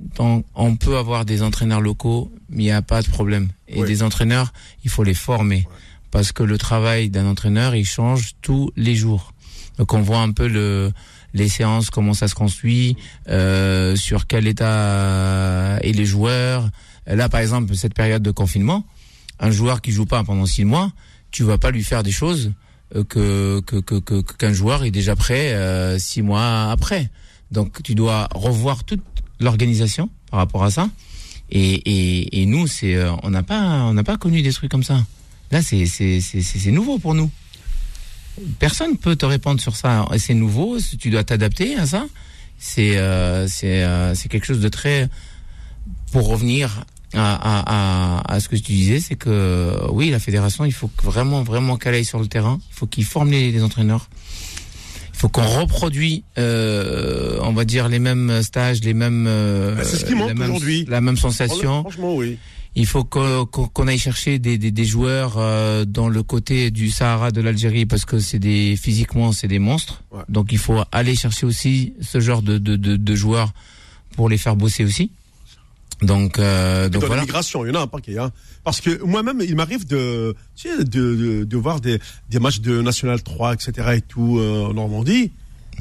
[0.55, 3.49] on peut avoir des entraîneurs locaux, mais il n'y a pas de problème.
[3.69, 3.87] Et Oui.
[3.89, 4.53] des entraîneurs,
[4.85, 5.67] il faut les former
[6.11, 9.35] parce que le travail d'un entraîneur, il change tous les jours.
[9.79, 10.93] Donc on voit un peu le
[11.35, 12.97] les séances, comment ça se construit,
[13.29, 16.69] euh, sur quel état et les joueurs.
[17.07, 18.85] Là, par exemple, cette période de confinement,
[19.41, 20.91] un joueur qui joue pas pendant six mois,
[21.31, 22.53] tu vas pas lui faire des choses
[22.97, 27.11] euh, que que que que- qu'un joueur est déjà prêt euh, six mois après.
[27.51, 29.03] Donc tu dois revoir toute
[29.41, 30.89] l'organisation par rapport à ça.
[31.51, 34.71] Et et, et nous c'est euh, on n'a pas on n'a pas connu des trucs
[34.71, 35.05] comme ça.
[35.51, 37.31] Là c'est c'est c'est nouveau pour nous.
[38.59, 40.07] Personne peut te répondre sur ça.
[40.19, 42.07] C'est nouveau, tu dois t'adapter à ça.
[42.59, 45.09] C'est euh, c'est euh, c'est quelque chose de très
[46.13, 46.85] pour revenir
[47.15, 50.73] à, à, à, à ce que tu disais, c'est que euh, oui, la fédération, il
[50.73, 52.59] faut vraiment, vraiment qu'elle aille sur le terrain.
[52.71, 54.09] Il faut qu'ils forment les, les entraîneurs.
[55.15, 59.27] Il faut qu'on reproduit, euh, on va dire, les mêmes stages, les mêmes.
[59.29, 60.85] euh, Ah, c'est ce qui manque la même- aujourd'hui.
[60.89, 61.81] La même sensation.
[61.83, 62.39] Franchement, oui.
[62.79, 67.33] Il faut qu'on aille chercher des, des, des joueurs euh, dans le côté du Sahara
[67.33, 70.05] de l'Algérie parce que c'est des physiquement c'est des monstres.
[70.13, 70.23] Ouais.
[70.29, 73.53] Donc il faut aller chercher aussi ce genre de, de, de, de joueurs
[74.15, 75.11] pour les faire bosser aussi.
[76.03, 77.23] Donc euh, donc dans voilà.
[77.23, 78.17] l'immigration, il y en a un paquet.
[78.17, 78.31] Hein.
[78.63, 81.99] Parce que moi-même, il m'arrive de, tu sais, de, de, de voir des,
[82.31, 83.73] des matchs de National 3, etc.
[83.97, 85.33] et tout euh, en Normandie.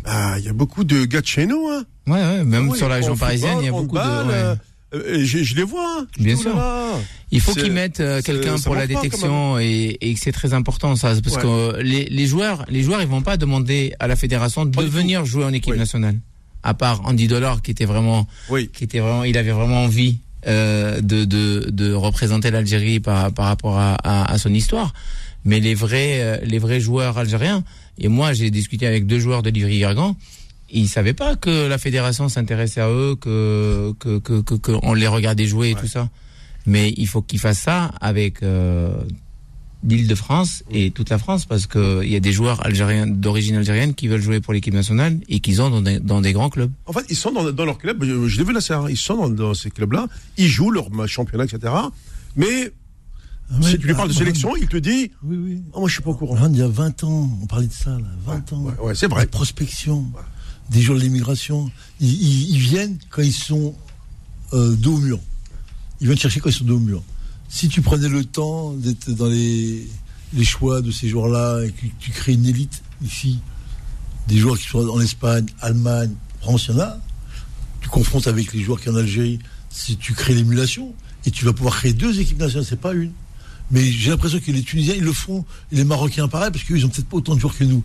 [0.03, 1.67] Bah, Il y a beaucoup de gars de chez nous.
[1.69, 1.83] Hein.
[2.07, 4.27] Ouais, ouais, même Ah sur la région en parisienne, il y a beaucoup de.
[4.27, 4.57] ouais.
[5.05, 5.99] Euh, et je, je les vois.
[6.01, 6.07] hein.
[6.17, 6.55] Je Bien sûr.
[7.31, 11.35] Il faut qu'ils mettent euh, quelqu'un pour la détection et, c'est très important ça, parce
[11.35, 11.41] Ouais.
[11.41, 14.83] que les, les joueurs, les joueurs, ils vont pas demander à la fédération de Pas
[14.83, 15.79] venir jouer en équipe Oui.
[15.79, 16.17] nationale.
[16.63, 18.69] À part Andy Dollar qui était vraiment, Oui.
[18.73, 20.17] qui était vraiment, il avait vraiment envie
[20.47, 24.93] euh, de, de, de représenter l'Algérie par, par rapport à, à, à son histoire.
[25.45, 27.63] Mais les vrais, les vrais joueurs algériens.
[27.99, 30.15] Et moi, j'ai discuté avec deux joueurs de Livry-Gargan.
[30.69, 34.93] Ils savaient pas que la fédération s'intéressait à eux, que que que que, que on
[34.93, 36.09] les regardait jouer et tout ça.
[36.65, 38.93] Mais il faut qu'ils fassent ça avec euh,
[39.83, 43.93] l'Île-de-France et toute la France parce que il y a des joueurs algériens d'origine algérienne
[43.93, 46.71] qui veulent jouer pour l'équipe nationale et qu'ils ont dans des, dans des grands clubs.
[46.85, 48.03] En fait, ils sont dans, dans leur club.
[48.03, 48.59] Je, l'ai vu là.
[48.89, 50.07] Ils sont dans, dans ces clubs-là.
[50.37, 51.73] Ils jouent leur championnat, etc.
[52.35, 52.73] Mais
[53.61, 55.61] si tu lui parles de sélection, il te dit Oui, oui.
[55.73, 56.37] oh, Moi, je suis pas au courant.
[56.49, 58.61] Il y a 20 ans, on parlait de ça, là, 20 ans.
[58.63, 59.21] Ouais, ouais, c'est vrai.
[59.21, 60.05] La prospection,
[60.69, 63.75] des gens de l'immigration, ils, viennent quand ils sont
[64.53, 65.19] euh, dos au mur.
[66.01, 67.03] Ils viennent chercher quand ils sont dos au mur.
[67.49, 69.87] Si tu prenais le temps d'être dans les,
[70.33, 73.39] les choix de ces joueurs-là et que tu crées une élite ici,
[74.27, 76.97] des joueurs qui sont en Espagne, Allemagne, France, il y en a,
[77.81, 79.39] tu confrontes avec les joueurs qui sont en Algérie,
[79.69, 80.93] si tu crées l'émulation,
[81.25, 83.11] et tu vas pouvoir créer deux équipes nationales, c'est pas une.
[83.71, 86.85] Mais j'ai l'impression que les Tunisiens, ils le font, et les Marocains pareil, parce qu'ils
[86.85, 87.83] ont peut-être pas autant de joueurs que nous.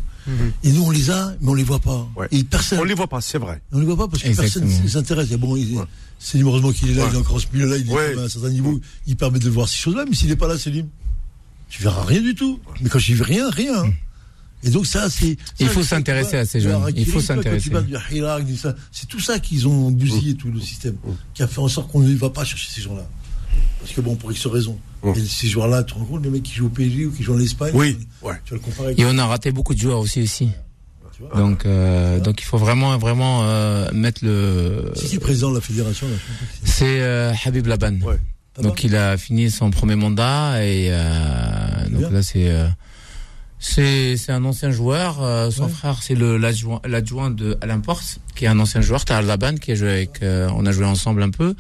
[0.63, 2.09] Et nous, on les a, mais on les voit pas.
[2.17, 2.29] Ouais.
[2.31, 3.61] Et personne, On les voit pas, c'est vrai.
[3.73, 4.67] on les voit pas parce que Exactement.
[4.67, 5.31] personne s'intéresse.
[5.33, 5.85] Et Bon, il- Ouais.
[6.19, 7.09] c'est heureusement qu'il est là, Ouais.
[7.13, 9.69] il est encore ce milieu-là, il est à un certain niveau, il permet de voir
[9.69, 10.89] ces choses-là, mais s'il n'est pas là, Céline,
[11.69, 12.61] tu verras rien du tout.
[12.81, 13.85] Mais quand je dis rien, rien.
[14.65, 15.37] Et donc ça, c'est...
[15.59, 16.81] Il faut c'est- s'intéresser à ces jeunes.
[16.97, 17.71] Il faut s'intéresser.
[18.93, 20.97] C'est tout ça qu'ils ont bousillé, tout le système,
[21.35, 23.09] qui a fait en sorte qu'on ne va pas chercher ces gens-là.
[23.81, 24.79] Parce que bon, pour X raisons.
[25.03, 25.11] Mm.
[25.17, 27.23] Et ces joueurs-là, tu te rends compte, les mecs qui jouent au PSG ou qui
[27.23, 28.35] jouent en Espagne, Oui, ouais.
[28.45, 28.95] tu vas le comparer.
[28.97, 30.49] Et on a raté beaucoup de joueurs aussi aussi.
[31.17, 31.35] Tu vois.
[31.37, 34.93] Donc euh, donc il faut vraiment vraiment euh, mettre le.
[34.95, 36.07] C'est qui le président de la fédération
[36.65, 37.01] c'est.
[37.03, 37.97] Euh, Habib Laban.
[38.03, 38.19] Ouais.
[38.63, 42.11] Donc il a fini son premier mandat et euh, donc bien.
[42.11, 42.67] là c'est euh,
[43.59, 45.23] c'est c'est un ancien joueur.
[45.23, 45.71] euh, son Ouais.
[45.71, 49.05] frère c'est le l'adjoint de Alain Porte qui est un ancien joueur.
[49.05, 50.23] Tahal Laban qui a joué avec.
[50.23, 51.55] euh, on a joué ensemble un peu.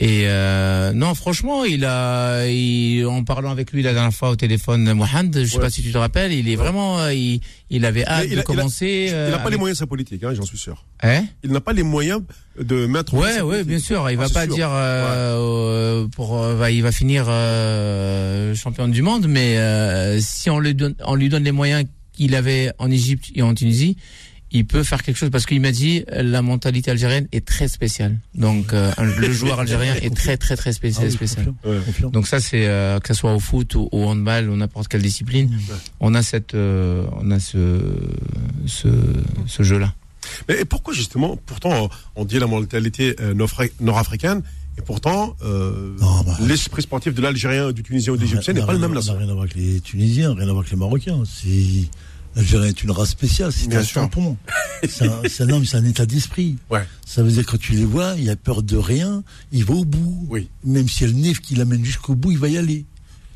[0.00, 4.36] Et euh, non, franchement, il a, il, en parlant avec lui la dernière fois au
[4.36, 5.62] téléphone, Mohamed, je sais Ouais.
[5.62, 8.40] pas si tu te rappelles, il est vraiment, euh, il, il avait hâte il de
[8.40, 9.06] a- commencer.
[9.08, 10.84] Il euh, n'a pas les moyens de sa politique, hein, j'en suis sûr.
[11.02, 12.22] Hein Il n'a pas les moyens
[12.60, 13.14] de mettre.
[13.14, 14.08] Ouais, ouais, bien sûr.
[14.08, 14.54] Il Ah, va pas sûr.
[14.54, 20.20] dire euh, euh, pour, euh, va- il va finir euh, champion du monde, mais euh,
[20.20, 23.52] si on lui donne, on lui donne les moyens qu'il avait en Égypte et en
[23.54, 23.96] Tunisie,
[24.50, 28.16] il peut faire quelque chose parce qu'il m'a dit la mentalité algérienne est très spéciale.
[28.34, 31.06] Donc euh, le joueur algérien est très très très Ah spécial.
[31.06, 31.44] oui, spécial.
[31.46, 31.82] confirme, Ouais.
[31.84, 32.12] confirme.
[32.12, 35.02] Donc ça c'est euh, que ce soit au foot ou au handball ou n'importe quelle
[35.02, 35.50] discipline,
[36.00, 37.80] on a cette euh, on a ce
[38.66, 38.88] ce,
[39.46, 39.94] ce jeu là.
[40.48, 44.42] Mais et pourquoi justement, pourtant, on dit la mentalité nord- nord-africaine,
[44.76, 48.64] et pourtant, euh, Non, bah- l'esprit sportif de l'Algérien, du Tunisien ou de l'Égyptien n'est
[48.64, 49.00] pas le même là.
[49.00, 51.22] rien- ça n'a rien à voir avec les Tunisiens, rien à voir avec les Marocains.
[51.24, 51.88] C'est
[52.36, 54.36] l'Algérien est une race spéciale, c'est un tampon.
[54.88, 56.56] C'est un, c'est homme, c'est un état d'esprit.
[56.70, 56.86] Ouais.
[57.04, 59.74] Ça veut dire que quand tu les vois, il a peur de rien, il va
[59.74, 60.24] au bout.
[60.30, 60.48] Oui.
[60.62, 62.84] Même si elle nef qui l'amène jusqu'au bout, il va y aller.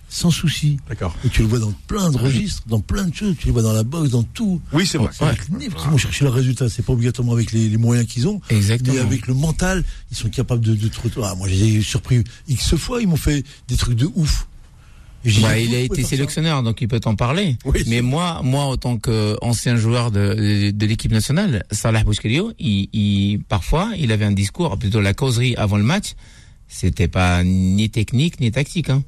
[0.08, 0.76] Sans souci.
[0.88, 1.16] D'accord.
[1.24, 3.34] Et tu le vois dans plein de registres, dans plein de choses.
[3.38, 4.60] Tu les vois dans la boxe, dans tout.
[4.72, 5.08] Oui, c'est vrai.
[5.20, 5.28] Ouais.
[5.28, 6.68] Avec le nef qui vont chercher le résultat.
[6.68, 8.40] C'est pas obligatoirement avec les, les moyens qu'ils ont.
[8.50, 8.94] Exactement.
[8.94, 9.82] Mais avec le mental,
[10.12, 11.26] ils sont capables de, de te retrouver.
[11.28, 14.46] Ah, moi, j'ai surpris X fois, ils m'ont fait des trucs de ouf.
[15.24, 17.56] Bah, vous il a été sélectionneur, donc il peut t'en parler.
[17.64, 22.88] Oui, Mais moi, moi, en tant qu'ancien joueur de, de l'équipe nationale, Salah Bouskelio, il,
[22.92, 26.14] il, parfois, il avait un discours, plutôt la causerie avant le match.
[26.68, 28.90] C'était pas ni technique ni tactique.
[28.90, 29.04] Hein.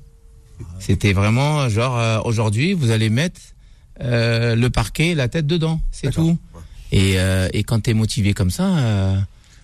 [0.79, 3.41] C'était vraiment genre euh, aujourd'hui, vous allez mettre
[4.01, 6.39] euh, le parquet, la tête dedans, c'est tout.
[6.93, 9.17] Et, euh, et quand t'es motivé comme ça, euh,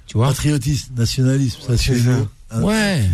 [0.07, 0.29] tu vois.
[0.29, 2.01] Patriotisme, nationalisme, ça c'est
[2.61, 3.09] Ouais.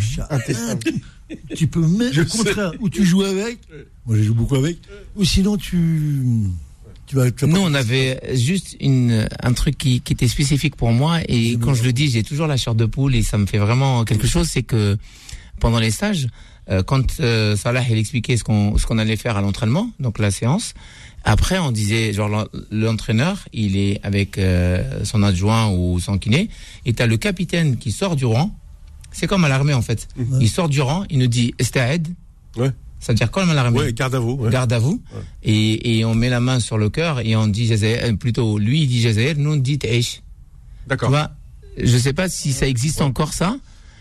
[1.56, 3.58] Tu peux mettre au contraire, où tu joues avec,
[4.06, 4.78] moi je joue beaucoup avec,
[5.16, 6.22] ou sinon tu.
[7.06, 10.74] Tu vas, tu vas Nous, on avait juste une, un truc qui, qui était spécifique
[10.76, 11.20] pour moi.
[11.28, 13.58] Et quand je le dis, j'ai toujours la chair de poule et ça me fait
[13.58, 14.98] vraiment quelque chose, c'est que
[15.60, 16.26] pendant les stages,
[16.68, 20.18] euh, quand euh, Salah il expliquait ce qu'on ce qu'on allait faire à l'entraînement, donc
[20.18, 20.74] la séance,
[21.24, 26.48] après on disait genre l'en- l'entraîneur, il est avec euh, son adjoint ou son kiné
[26.86, 28.52] et t'as le capitaine qui sort du rang.
[29.18, 30.08] C'est comme à l'armée en fait.
[30.40, 32.08] Il sort du rang, il nous dit Estaed.
[32.56, 32.70] Ouais.
[33.00, 34.32] Ça veut dire comme à l'armée Ouais, garde à vous.
[34.32, 34.50] ouais.
[34.50, 35.02] garde à vous.
[35.42, 38.82] Et, et on met la main sur le cœur et on dit euh, plutôt lui
[38.82, 39.78] il dit Jazair, nous on dit.
[39.78, 39.88] Tu
[40.86, 41.10] D'accord.
[41.78, 43.56] je sais pas si ça existe encore ça,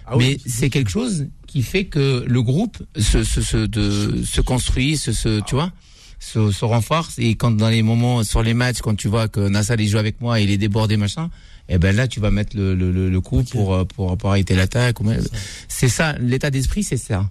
[0.05, 0.37] Ah oui.
[0.45, 4.97] mais c'est quelque chose qui fait que le groupe se, se, se, de, se construit,
[4.97, 5.71] se, se, tu vois,
[6.19, 7.17] se, se renforce.
[7.19, 9.97] Et quand dans les moments, sur les matchs, quand tu vois que Nassal il joue
[9.97, 11.29] avec moi, il est débordé, machin,
[11.69, 14.29] et ben là tu vas mettre le, le, le, le coup pour, euh, pour, pour
[14.29, 14.99] arrêter l'attaque.
[14.99, 15.23] ou même-
[15.67, 17.29] C'est ça, l'état d'esprit, c'est ça.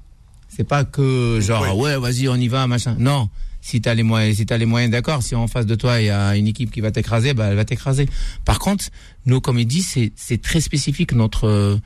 [0.48, 2.96] C'est pas que genre ouais, vas-y on y va machin.
[2.98, 3.28] Non,
[3.60, 5.22] si t'as les moyens, si t'as les moyens, d'accord.
[5.22, 7.56] Si en face de toi il y a une équipe qui va t'écraser, bah elle
[7.56, 8.08] va t'écraser.
[8.44, 8.84] Par contre,
[9.26, 11.76] nous comme il dit, c'est c'est très spécifique notre euh,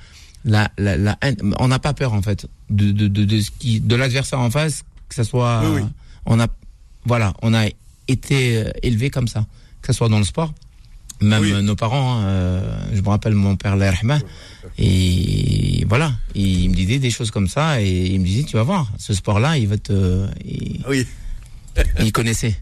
[0.45, 1.19] la la, la
[1.59, 4.51] on n'a pas peur en fait de de de, de ce qui de l'adversaire en
[4.51, 5.89] face, que ça soit Oui, oui.
[6.27, 6.47] on a
[7.07, 7.67] voilà, on a
[8.07, 9.47] été euh, élevé comme ça,
[9.81, 10.53] que ça soit dans le sport.
[11.21, 11.63] Même Oui.
[11.63, 14.19] nos parents, hein, euh, je me rappelle mon père l'Arhma,
[14.79, 18.63] et voilà, il me disait des choses comme ça, et il me disait, tu vas
[18.63, 21.07] voir, ce sport-là, il va te, il, Ah oui.
[22.01, 22.57] il connaissait,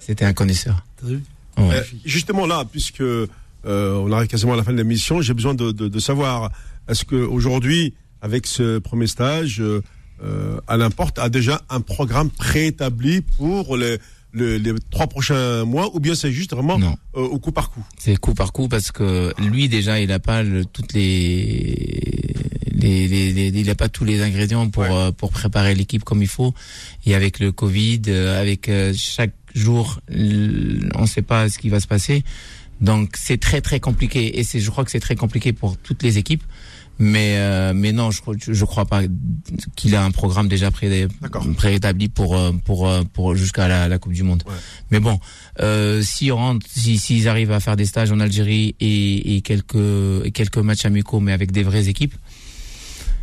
[0.00, 0.84] c'était un connaisseur.
[1.00, 1.22] T'as vu
[1.58, 1.74] Ouais.
[1.74, 3.26] Euh, justement là, puisque euh,
[3.64, 6.52] on arrive quasiment à la fin de l'émission, j'ai besoin de, de, de savoir
[6.88, 13.22] est-ce que aujourd'hui, avec ce premier stage, euh, Alain Porte a déjà un programme préétabli
[13.22, 13.98] pour les,
[14.38, 16.78] les, les trois prochains mois, ou bien c'est juste vraiment
[17.16, 17.84] euh, au coup par coup?
[17.98, 22.34] C'est coup par coup parce que lui déjà il a pas le, toutes les,
[22.72, 24.88] les, les, les- il a pas tous les ingrédients pour Ouais.
[24.92, 26.54] euh, pour préparer l'équipe comme il faut.
[27.06, 30.00] Et avec le Covid euh, avec chaque jour
[30.94, 32.22] on sait pas ce qui va se passer.
[32.80, 34.38] Donc c'est très très compliqué.
[34.38, 36.44] Et c'est je crois que c'est très compliqué pour toutes les équipes
[36.98, 39.02] mais euh, mais non je crois je crois pas
[39.76, 41.06] qu'il a un programme déjà pré
[41.56, 44.54] préétabli pour euh, pour euh, pour jusqu'à la, la Coupe du Monde Ouais.
[44.90, 45.18] mais bon
[45.60, 49.76] euh, s'ils rentrent, si s'ils arrivent à faire des stages en Algérie et, et quelques
[50.24, 52.14] et quelques matchs amicaux, mais avec des vraies équipes,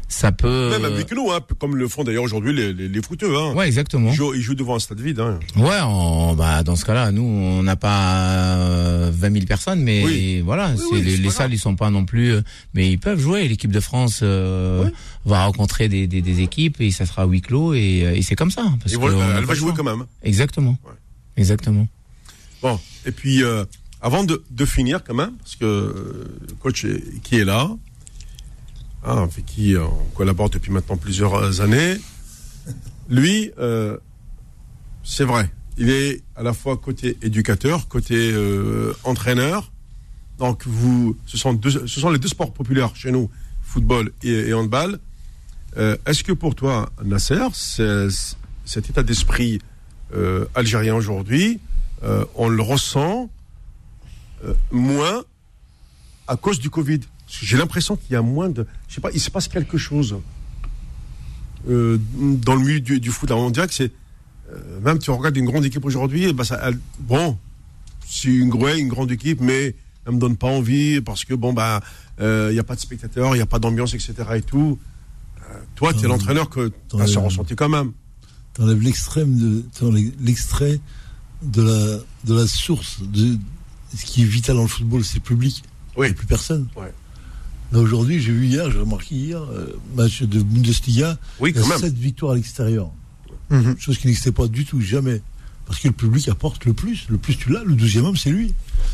[0.08, 0.70] ça peut.
[0.70, 3.36] Même à huis clos, hein, comme le font d'ailleurs aujourd'hui les, les, les footeux.
[3.38, 3.54] Hein.
[3.54, 4.10] Ouais, exactement.
[4.12, 5.20] Ils, jouent, ils jouent devant un stade vide.
[5.20, 5.40] Hein.
[5.56, 10.04] Ouais, on- bah dans ce cas-là, nous on n'a pas euh, 20 000 personnes, mais
[10.06, 10.42] Oui.
[10.42, 12.42] voilà, Oui, les, salles ils sont pas non plus, euh,
[12.74, 13.48] mais ils peuvent jouer.
[13.48, 14.90] L'équipe de France euh,
[15.26, 18.22] va rencontrer des, des, des équipes et ça sera à huis clos et, euh, et
[18.22, 18.64] c'est comme ça.
[18.80, 20.06] Parce Et que voilà, elle va jouer quand même.
[20.24, 20.78] Exactement.
[20.86, 20.92] Ouais.
[21.38, 21.88] Exactement.
[22.62, 23.66] Bon, et puis euh,
[24.02, 27.70] avant de, de finir quand même, parce que euh, le coach est- qui est là,
[29.06, 31.98] hein, avec qui euh, on collabore depuis maintenant plusieurs années,
[33.10, 33.98] lui, euh,
[35.04, 39.72] c'est vrai, il est à la fois côté éducateur, côté euh, entraîneur.
[40.40, 43.30] Donc vous, ce sont, deux, ce sont les deux sports populaires chez nous,
[43.62, 45.00] football et, handball.
[45.78, 49.60] Euh, Est-ce que pour toi, Nasser, cet état d'esprit
[50.14, 51.60] euh, algérien aujourd'hui,
[52.04, 53.30] euh, on le ressent
[54.44, 55.24] euh, moins
[56.28, 57.02] à cause du Covid?
[57.28, 60.16] J'ai l'impression qu'il y a moins de, je sais pas, il se passe quelque chose
[61.68, 63.32] euh, dans le milieu du, du foot.
[63.32, 63.92] On dirait que c'est
[64.52, 67.38] euh, même tu regardes une grande équipe aujourd'hui, bah ça, elle- bon,
[68.08, 69.76] c'est une, une grande équipe, mais
[70.06, 71.82] elle me donne pas envie parce que bon bah
[72.20, 74.14] il n'y a pas de spectateurs, il n'y a pas d'ambiance, etc.
[74.36, 74.78] et tout.
[75.42, 77.92] Euh, toi, tu es l'entraîneur que tu as euh, ressenti quand même.
[78.54, 79.64] T'enlèves l'extrême de,
[80.22, 80.80] l'extrait
[81.42, 83.38] de la, de la source de
[83.98, 85.64] ce qui est vital dans le football, c'est le public.
[85.98, 86.08] Oui.
[86.08, 86.68] Il n'y a plus personne.
[86.78, 86.94] Ouais.
[87.74, 91.66] Aujourd'hui, j'ai vu hier, j'ai remarqué hier, euh, match de Bundesliga, Oui, il y quand
[91.68, 91.80] a même.
[91.80, 92.90] 7 victoires à l'extérieur.
[93.50, 93.76] Mhm.
[93.78, 95.22] Chose qui n'existait pas du tout, jamais.
[95.66, 97.06] Parce que le public apporte le plus.
[97.10, 98.54] Le plus tu l'as, le 12e homme, c'est lui.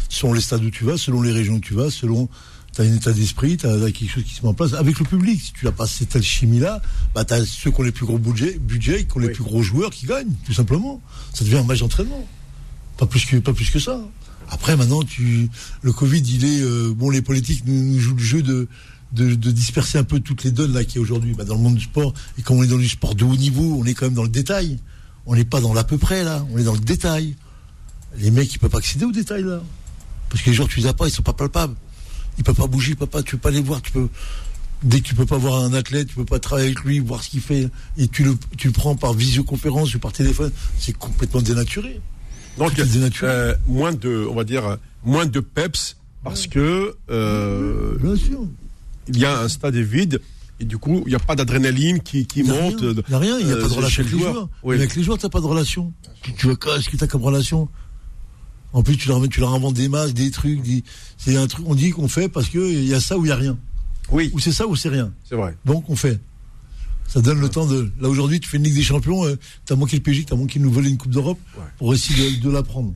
[0.10, 2.27] Selon les stades où tu vas, selon les régions où tu vas, selon.
[2.73, 4.98] Tu as un état d'esprit, tu as, quelque chose qui se met en place avec
[4.98, 5.41] le public.
[5.41, 6.81] Si tu n'as pas cette alchimie-là,
[7.14, 9.34] bah, tu as ceux qui ont les plus gros budgets, budgets qui ont les Oui.
[9.34, 11.02] plus gros joueurs qui gagnent, tout simplement.
[11.34, 12.26] Ça devient un match d'entraînement.
[12.98, 13.99] Pas plus que, pas plus que ça.
[14.51, 15.49] Après, maintenant, tu,
[15.81, 18.67] le Covid, il est, euh, bon, les politiques nous, jouent le jeu de,
[19.13, 21.61] de, disperser un peu toutes les donnes là qu'il y a aujourd'hui bah, dans le
[21.61, 22.13] monde du sport.
[22.37, 24.23] Et comme on est dans du sport de haut niveau, on est quand même dans
[24.23, 24.77] le détail.
[25.25, 27.35] On n'est pas dans l'à peu près là, on est dans le détail.
[28.17, 29.61] Les mecs, ils peuvent pas accéder au détail là.
[30.29, 31.75] Parce que les joueurs, tu les as pas, ils sont pas palpables.
[32.37, 34.09] Ils peuvent pas bouger, ils peuvent pas, tu peux pas les voir, tu peux.
[34.83, 37.23] Dès que tu peux pas voir un athlète, tu peux pas travailler avec lui, voir
[37.23, 40.97] ce qu'il fait, et tu le, tu le prends par visioconférence ou par téléphone, c'est
[40.97, 42.01] complètement dénaturé.
[42.57, 42.73] Donc,
[43.23, 48.41] euh, moins de, on va dire, euh, moins de peps parce que euh, Bien sûr.
[49.07, 50.21] il y a un stade vide
[50.59, 52.81] et du coup, il n'y a pas d'adrénaline qui, qui Il n'y a, monte.
[52.81, 52.93] rien.
[53.07, 54.23] Il y a rien, il n'y a euh, pas de relation chez avec le les
[54.23, 54.33] joueur.
[54.33, 54.49] joueurs.
[54.63, 54.75] Oui.
[54.75, 55.91] Avec les joueurs, tu n'as pas de relation.
[56.21, 57.67] Tu, tu veux qu'est-ce que tu as comme relation?
[58.73, 60.61] En plus, tu leur, tu leur inventes des masques, des trucs.
[60.61, 60.83] des-
[61.17, 63.31] C'est un truc, on dit qu'on fait parce qu'il y a ça ou il n'y
[63.31, 63.57] a rien.
[64.11, 65.11] Oui, Ou c'est ça ou c'est rien.
[65.27, 65.55] c'est vrai.
[65.65, 66.19] Donc on fait.
[67.13, 67.91] Ça donne le temps de.
[67.99, 69.35] Là aujourd'hui, tu fais une Ligue des Champions, euh,
[69.65, 71.63] t'as manqué le PJ, t'as manqué de nous voler une Coupe d'Europe Ouais.
[71.77, 72.93] pour essayer de, de la prendre.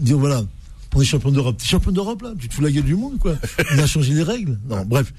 [0.00, 0.42] Dire voilà,
[0.94, 1.56] on est champion d'Europe.
[1.58, 2.34] T'es champion d'Europe là?
[2.38, 3.36] Tu te fous la gueule du monde quoi?
[3.74, 4.58] On a changé les règles.
[4.68, 5.12] Non, bref.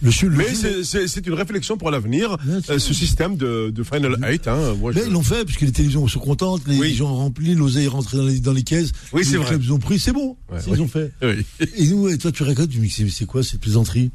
[0.00, 0.54] Le, Mais
[0.84, 2.36] c'est- une réflexion pour l'avenir,
[2.70, 4.46] euh, ce système de, de Final 8.
[4.46, 6.94] Hein, moi, je- Mais ils l'ont fait, puisque les télévisions sont contentes, les Oui.
[6.94, 8.92] gens ont rempli, l'oseille est rentré dans les, dans les caisses.
[9.12, 9.48] Oui, c'est les vrai.
[9.48, 10.36] clubs ils ont pris, c'est bon.
[10.52, 10.60] Ouais.
[10.68, 11.12] Ils ont fait.
[11.76, 14.12] Et nous, et toi, tu récoltes, tu me dis, c'est quoi cette plaisanterie?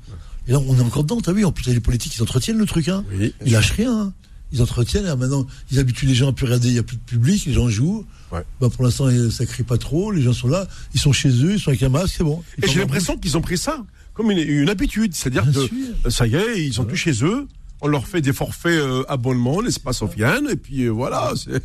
[0.47, 2.65] Et là, on est encore dedans, t'as vu En plus, les politiques, ils entretiennent le
[2.65, 3.03] truc, hein.
[3.17, 3.91] Oui, Ils lâchent rien.
[3.97, 4.13] hein.
[4.51, 5.05] Ils entretiennent.
[5.07, 6.67] et maintenant, ils habituent les gens à plus regarder.
[6.67, 7.45] Il n'y a plus de public.
[7.45, 8.05] Les gens jouent.
[8.31, 8.43] Ouais.
[8.61, 10.11] Bah, pour l'instant, euh, ça crie pas trop.
[10.11, 10.67] Les gens sont là.
[10.93, 11.53] Ils sont chez eux.
[11.53, 12.15] Ils sont avec un masque.
[12.17, 12.43] C'est bon.
[12.59, 13.83] Ils Et j'ai l'impression qu'ils ont pris ça
[14.13, 15.15] comme une, une habitude.
[15.15, 15.69] C'est-à-dire que sûr.
[16.05, 17.47] euh, ça y est, ils sont tous chez eux.
[17.81, 21.33] On leur fait des forfaits euh, abonnements, l'espace Sofiane, et puis euh, voilà.
[21.35, 21.61] c'est-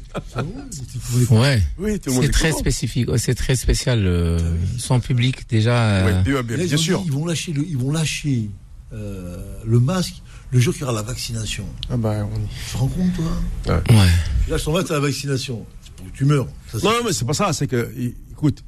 [1.30, 1.62] Ouais.
[1.78, 2.60] Oui, C'est très content.
[2.60, 4.04] spécifique, ouais, c'est très spécial.
[4.06, 4.38] euh,
[4.78, 6.04] son public déjà.
[6.06, 7.02] Oui, euh, bien, dit, sûr.
[7.04, 8.48] ils vont lâcher le, ils vont lâcher
[8.92, 11.66] euh, le masque le jour qu'il y aura la vaccination.
[11.90, 14.08] Ah bah, on y- Tu te rends compte, toi ouais.
[14.44, 15.66] Tu lâches ton masque à la vaccination.
[15.82, 16.46] C'est pour que tu meurs.
[16.72, 17.52] Ça, c'est- Non, non, mais c'est pas ça.
[17.52, 17.92] C'est que,
[18.32, 18.64] écoute,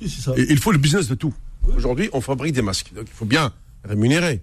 [0.00, 0.32] Si, ça.
[0.36, 1.32] il faut le business de tout.
[1.76, 3.52] Aujourd'hui, on fabrique des masques, donc il faut bien
[3.84, 4.42] rémunérer.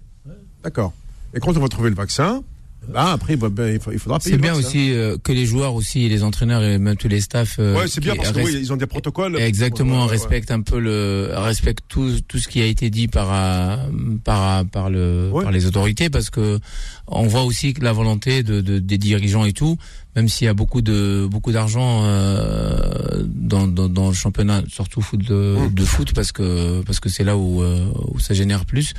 [0.64, 0.92] D'accord.
[1.34, 2.42] Et quand on va trouver le vaccin,
[2.88, 4.34] ben après, ben, il fa- il faudra payer.
[4.34, 7.56] C'est bien aussi euh, que les joueurs aussi, les entraîneurs et même tous les staffs.
[7.58, 9.38] euh, Ouais, c'est bien parce que res- oui, ils ont des protocoles.
[9.38, 10.10] Exactement, Ouais, ouais, ouais.
[10.10, 13.76] respecte un peu le, respecte tout, tout ce qui a été dit par, euh,
[14.24, 15.42] par, par le, Ouais.
[15.44, 16.58] par les autorités, parce que
[17.06, 19.76] on voit aussi que la volonté de, de- des dirigeants et tout,
[20.16, 25.00] même s'il y a beaucoup de, beaucoup d'argent euh, dans, dans, dans le championnat, surtout
[25.00, 28.94] foot de, de foot, parce que, parce que c'est là où, où ça génère plus.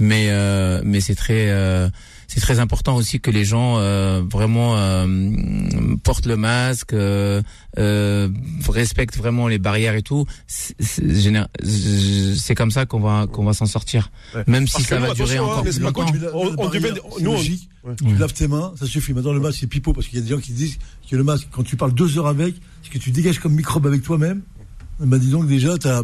[0.00, 1.88] Mais, euh, mais c'est très, euh,
[2.28, 5.06] c'est très important aussi que les gens euh, vraiment euh,
[6.04, 7.42] portent le masque, euh,
[7.78, 8.28] euh,
[8.68, 10.24] respectent vraiment les barrières et tout.
[10.46, 11.44] C'est- C'est géné-
[12.38, 14.10] c'est comme ça qu'on va qu'on va s'en sortir.
[14.34, 14.44] Ouais.
[14.46, 16.04] Même si Parce que ça nous, va durer hein, encore mais plus longtemps.
[16.34, 17.68] On- la on barrière, devait- c'est nous, on- logique.
[17.84, 17.94] Ouais.
[17.96, 19.12] Tu laves tes mains, ça suffit.
[19.14, 20.78] Maintenant, le masque, c'est pipeau, parce qu'il y a des gens qui disent
[21.10, 23.86] que le masque, quand tu parles deux heures avec, ce que tu dégages comme microbe
[23.86, 24.42] avec toi-même,
[25.00, 26.02] bah dis donc déjà, t'as.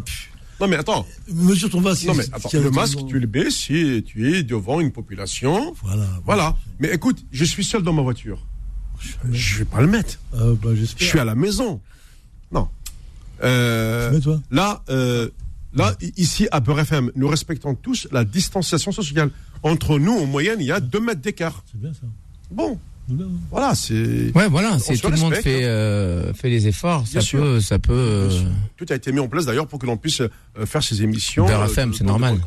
[0.59, 1.05] Non, mais attends.
[1.27, 2.05] Mesure ton masque.
[2.05, 2.49] Non, mais attends.
[2.53, 5.73] Le masque, tu le baisses si tu es devant une population.
[5.83, 6.07] Voilà.
[6.25, 6.55] Voilà.
[6.79, 8.45] Mais écoute, je suis seul dans ma voiture.
[9.29, 10.19] Je vais pas le mettre.
[10.33, 11.81] Ah, bah, Je suis à la maison.
[12.51, 12.67] Non.
[13.43, 15.29] Euh, toi là, euh,
[15.73, 19.29] là, ici à Beurre FM, nous respectons tous la distanciation sociale.
[19.63, 21.63] Entre nous, en moyenne, il y a deux mètres d'écart.
[21.69, 22.07] C'est bien ça.
[22.51, 22.79] Bon.
[23.51, 24.31] Voilà, c'est.
[24.35, 27.05] Ouais, voilà, c'est tout le monde fait euh, fait les efforts.
[27.05, 27.39] Ça Bien sûr.
[27.39, 27.93] peut, ça peut.
[27.93, 28.41] euh,
[28.77, 30.29] Tout a été mis en place d'ailleurs pour que l'on puisse euh,
[30.65, 31.45] faire ces émissions.
[31.45, 32.39] Beurre euh, FM, c'est normal.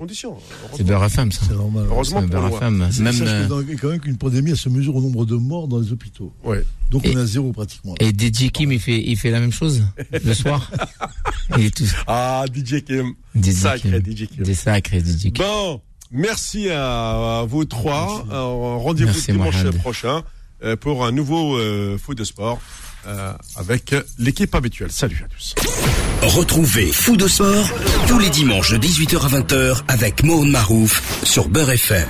[0.76, 1.42] c'est Beurre FM, ça.
[1.48, 1.86] C'est normal.
[1.88, 2.56] Heureusement C'est pour Beurre nous.
[2.56, 2.88] FM.
[2.90, 5.36] C'est- Même sache que dans- quand même qu'une pandémie, elle se mesure au nombre de
[5.36, 6.32] morts dans les hôpitaux.
[6.42, 6.64] Ouais.
[6.90, 7.94] Donc Et- on à zéro pratiquement.
[8.00, 10.70] et DJ Kim, il fait il fait la même chose le soir.
[11.56, 11.84] Il est tout.
[12.06, 13.14] Ah, DJ Kim.
[13.34, 14.12] DJ Sacré Kim.
[14.16, 14.44] DJ Kim.
[14.44, 15.44] Des sacrés DJ Kim.
[15.46, 15.80] Bon,
[16.10, 18.24] merci à, à vous trois.
[18.28, 20.22] Rendez-vous dimanche prochain
[20.80, 22.60] pour un nouveau euh, foot de sport
[23.06, 24.90] euh, avec l'équipe habituelle.
[24.90, 25.54] Salut à tous.
[26.22, 27.70] Retrouvez Fou de Sport
[28.08, 32.08] tous les dimanches de 18h à 20h avec Mohamed Marouf sur Beurre FM.